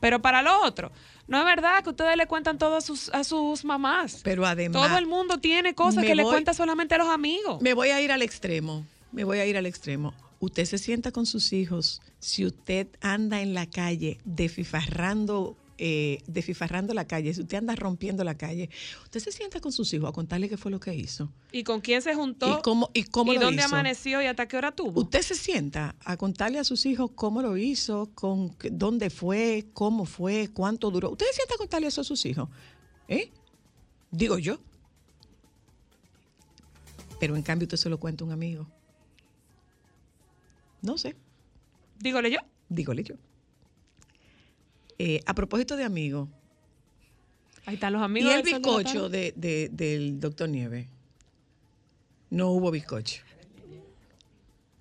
Pero 0.00 0.20
para 0.20 0.42
lo 0.42 0.62
otro, 0.62 0.92
no 1.28 1.38
es 1.38 1.44
verdad 1.44 1.82
que 1.82 1.90
ustedes 1.90 2.16
le 2.16 2.26
cuentan 2.26 2.58
todo 2.58 2.76
a 2.76 2.80
sus, 2.80 3.08
a 3.10 3.24
sus 3.24 3.64
mamás. 3.64 4.20
Pero 4.22 4.44
además. 4.44 4.86
Todo 4.86 4.98
el 4.98 5.06
mundo 5.06 5.38
tiene 5.38 5.74
cosas 5.74 6.04
que 6.04 6.14
le 6.14 6.24
cuenta 6.24 6.52
solamente 6.52 6.94
a 6.94 6.98
los 6.98 7.08
amigos. 7.08 7.62
Me 7.62 7.72
voy 7.72 7.88
a 7.88 8.00
ir 8.02 8.12
al 8.12 8.20
extremo. 8.20 8.84
Me 9.12 9.24
voy 9.24 9.38
a 9.38 9.46
ir 9.46 9.56
al 9.56 9.64
extremo. 9.66 10.12
Usted 10.40 10.66
se 10.66 10.76
sienta 10.76 11.10
con 11.10 11.24
sus 11.24 11.52
hijos 11.54 12.02
si 12.18 12.44
usted 12.44 12.88
anda 13.00 13.40
en 13.40 13.54
la 13.54 13.64
calle 13.66 14.18
desfifarrando, 14.26 15.56
eh, 15.78 16.22
desfifarrando 16.26 16.94
la 16.94 17.06
calle, 17.06 17.34
si 17.34 17.40
usted 17.40 17.58
anda 17.58 17.74
rompiendo 17.74 18.22
la 18.24 18.36
calle, 18.36 18.70
usted 19.02 19.20
se 19.20 19.32
sienta 19.32 19.60
con 19.60 19.72
sus 19.72 19.92
hijos 19.92 20.08
a 20.08 20.12
contarle 20.12 20.48
qué 20.48 20.56
fue 20.56 20.70
lo 20.70 20.80
que 20.80 20.94
hizo. 20.94 21.30
¿Y 21.52 21.64
con 21.64 21.80
quién 21.80 22.02
se 22.02 22.14
juntó? 22.14 22.58
¿Y 22.58 22.62
cómo, 22.62 22.90
y 22.94 23.04
cómo 23.04 23.32
¿Y 23.32 23.36
lo 23.36 23.46
dónde 23.46 23.62
hizo? 23.62 23.74
amaneció 23.74 24.22
y 24.22 24.26
hasta 24.26 24.46
qué 24.46 24.56
hora 24.56 24.72
tuvo? 24.72 25.00
Usted 25.00 25.22
se 25.22 25.34
sienta 25.34 25.96
a 26.04 26.16
contarle 26.16 26.58
a 26.58 26.64
sus 26.64 26.86
hijos 26.86 27.10
cómo 27.14 27.42
lo 27.42 27.56
hizo, 27.56 28.10
con 28.14 28.56
dónde 28.70 29.10
fue, 29.10 29.66
cómo 29.72 30.04
fue, 30.04 30.48
cuánto 30.52 30.90
duró. 30.90 31.10
Usted 31.10 31.26
se 31.26 31.34
sienta 31.34 31.54
a 31.54 31.58
contarle 31.58 31.88
eso 31.88 32.00
a 32.00 32.04
sus 32.04 32.24
hijos. 32.26 32.48
¿Eh? 33.08 33.30
Digo 34.10 34.38
yo. 34.38 34.58
Pero 37.20 37.36
en 37.36 37.42
cambio 37.42 37.66
usted 37.66 37.78
se 37.78 37.88
lo 37.88 37.98
cuenta 37.98 38.24
a 38.24 38.26
un 38.26 38.32
amigo. 38.32 38.66
No 40.82 40.98
sé. 40.98 41.16
Dígole 41.98 42.30
yo. 42.30 42.38
Dígole 42.68 43.02
yo. 43.02 43.14
Eh, 44.98 45.20
a 45.26 45.34
propósito 45.34 45.76
de 45.76 45.84
amigos. 45.84 46.28
Ahí 47.66 47.74
están 47.74 47.92
los 47.94 48.02
¿Y 48.02 48.04
amigos. 48.04 48.32
el 48.34 48.42
de 48.42 48.50
la 48.50 48.58
bizcocho 48.58 49.08
de, 49.08 49.32
de- 49.36 49.68
del 49.72 50.20
doctor 50.20 50.48
Nieve? 50.48 50.88
No 52.30 52.50
hubo 52.50 52.70
bizcocho. 52.70 53.22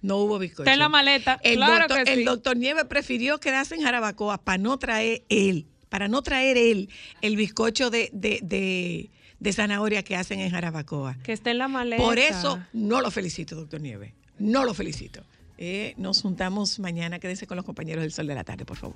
No 0.02 0.18
hubo 0.18 0.38
bizcocho. 0.38 0.64
Está 0.64 0.74
en 0.74 0.80
la 0.80 0.90
maleta. 0.90 1.40
El, 1.44 1.56
claro 1.56 1.88
doctor, 1.88 2.04
que 2.04 2.14
el 2.14 2.26
doctor 2.26 2.58
Nieve 2.58 2.84
prefirió 2.86 3.40
quedarse 3.40 3.76
en 3.76 3.82
Jarabacoa 3.84 4.38
para 4.44 4.58
no 4.58 4.78
traer 4.78 5.24
él, 5.30 5.66
para 5.90 6.08
no 6.10 6.22
traer 6.22 6.58
él 6.58 6.90
el 7.22 7.38
bizcocho 7.38 7.90
de, 7.90 8.10
de, 8.12 8.40
de- 8.44 9.10
de 9.40 9.54
zanahoria 9.54 10.04
que 10.04 10.16
hacen 10.18 10.40
en 10.40 10.52
Jarabacoa. 10.52 11.18
Que 11.24 11.32
está 11.34 11.52
en 11.52 11.58
la 11.58 11.68
maleta. 11.70 12.02
Por 12.04 12.20
eso 12.20 12.60
no 12.74 13.02
lo 13.02 13.12
felicito, 13.12 13.56
doctor 13.56 13.80
Nieve. 13.82 14.14
No 14.40 14.66
lo 14.66 14.74
felicito. 14.74 15.24
Eh, 15.58 15.94
nos 15.98 16.22
juntamos 16.22 16.80
mañana. 16.80 17.20
Quédense 17.20 17.48
con 17.48 17.56
los 17.56 17.66
compañeros 17.66 18.02
del 18.02 18.12
Sol 18.12 18.28
de 18.28 18.36
la 18.36 18.44
Tarde, 18.44 18.66
por 18.66 18.76
favor. 18.78 18.96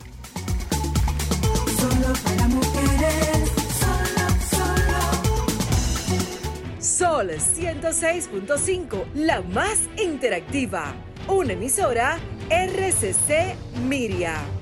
Solo 1.80 2.14
para 2.24 2.48
mujeres, 2.48 3.52
solo, 3.80 4.26
solo. 4.50 4.98
Sol 6.80 7.30
106.5, 7.30 9.06
la 9.14 9.42
más 9.42 9.88
interactiva. 10.02 10.94
Una 11.28 11.54
emisora 11.54 12.18
RCC 12.50 13.56
Miria. 13.88 14.57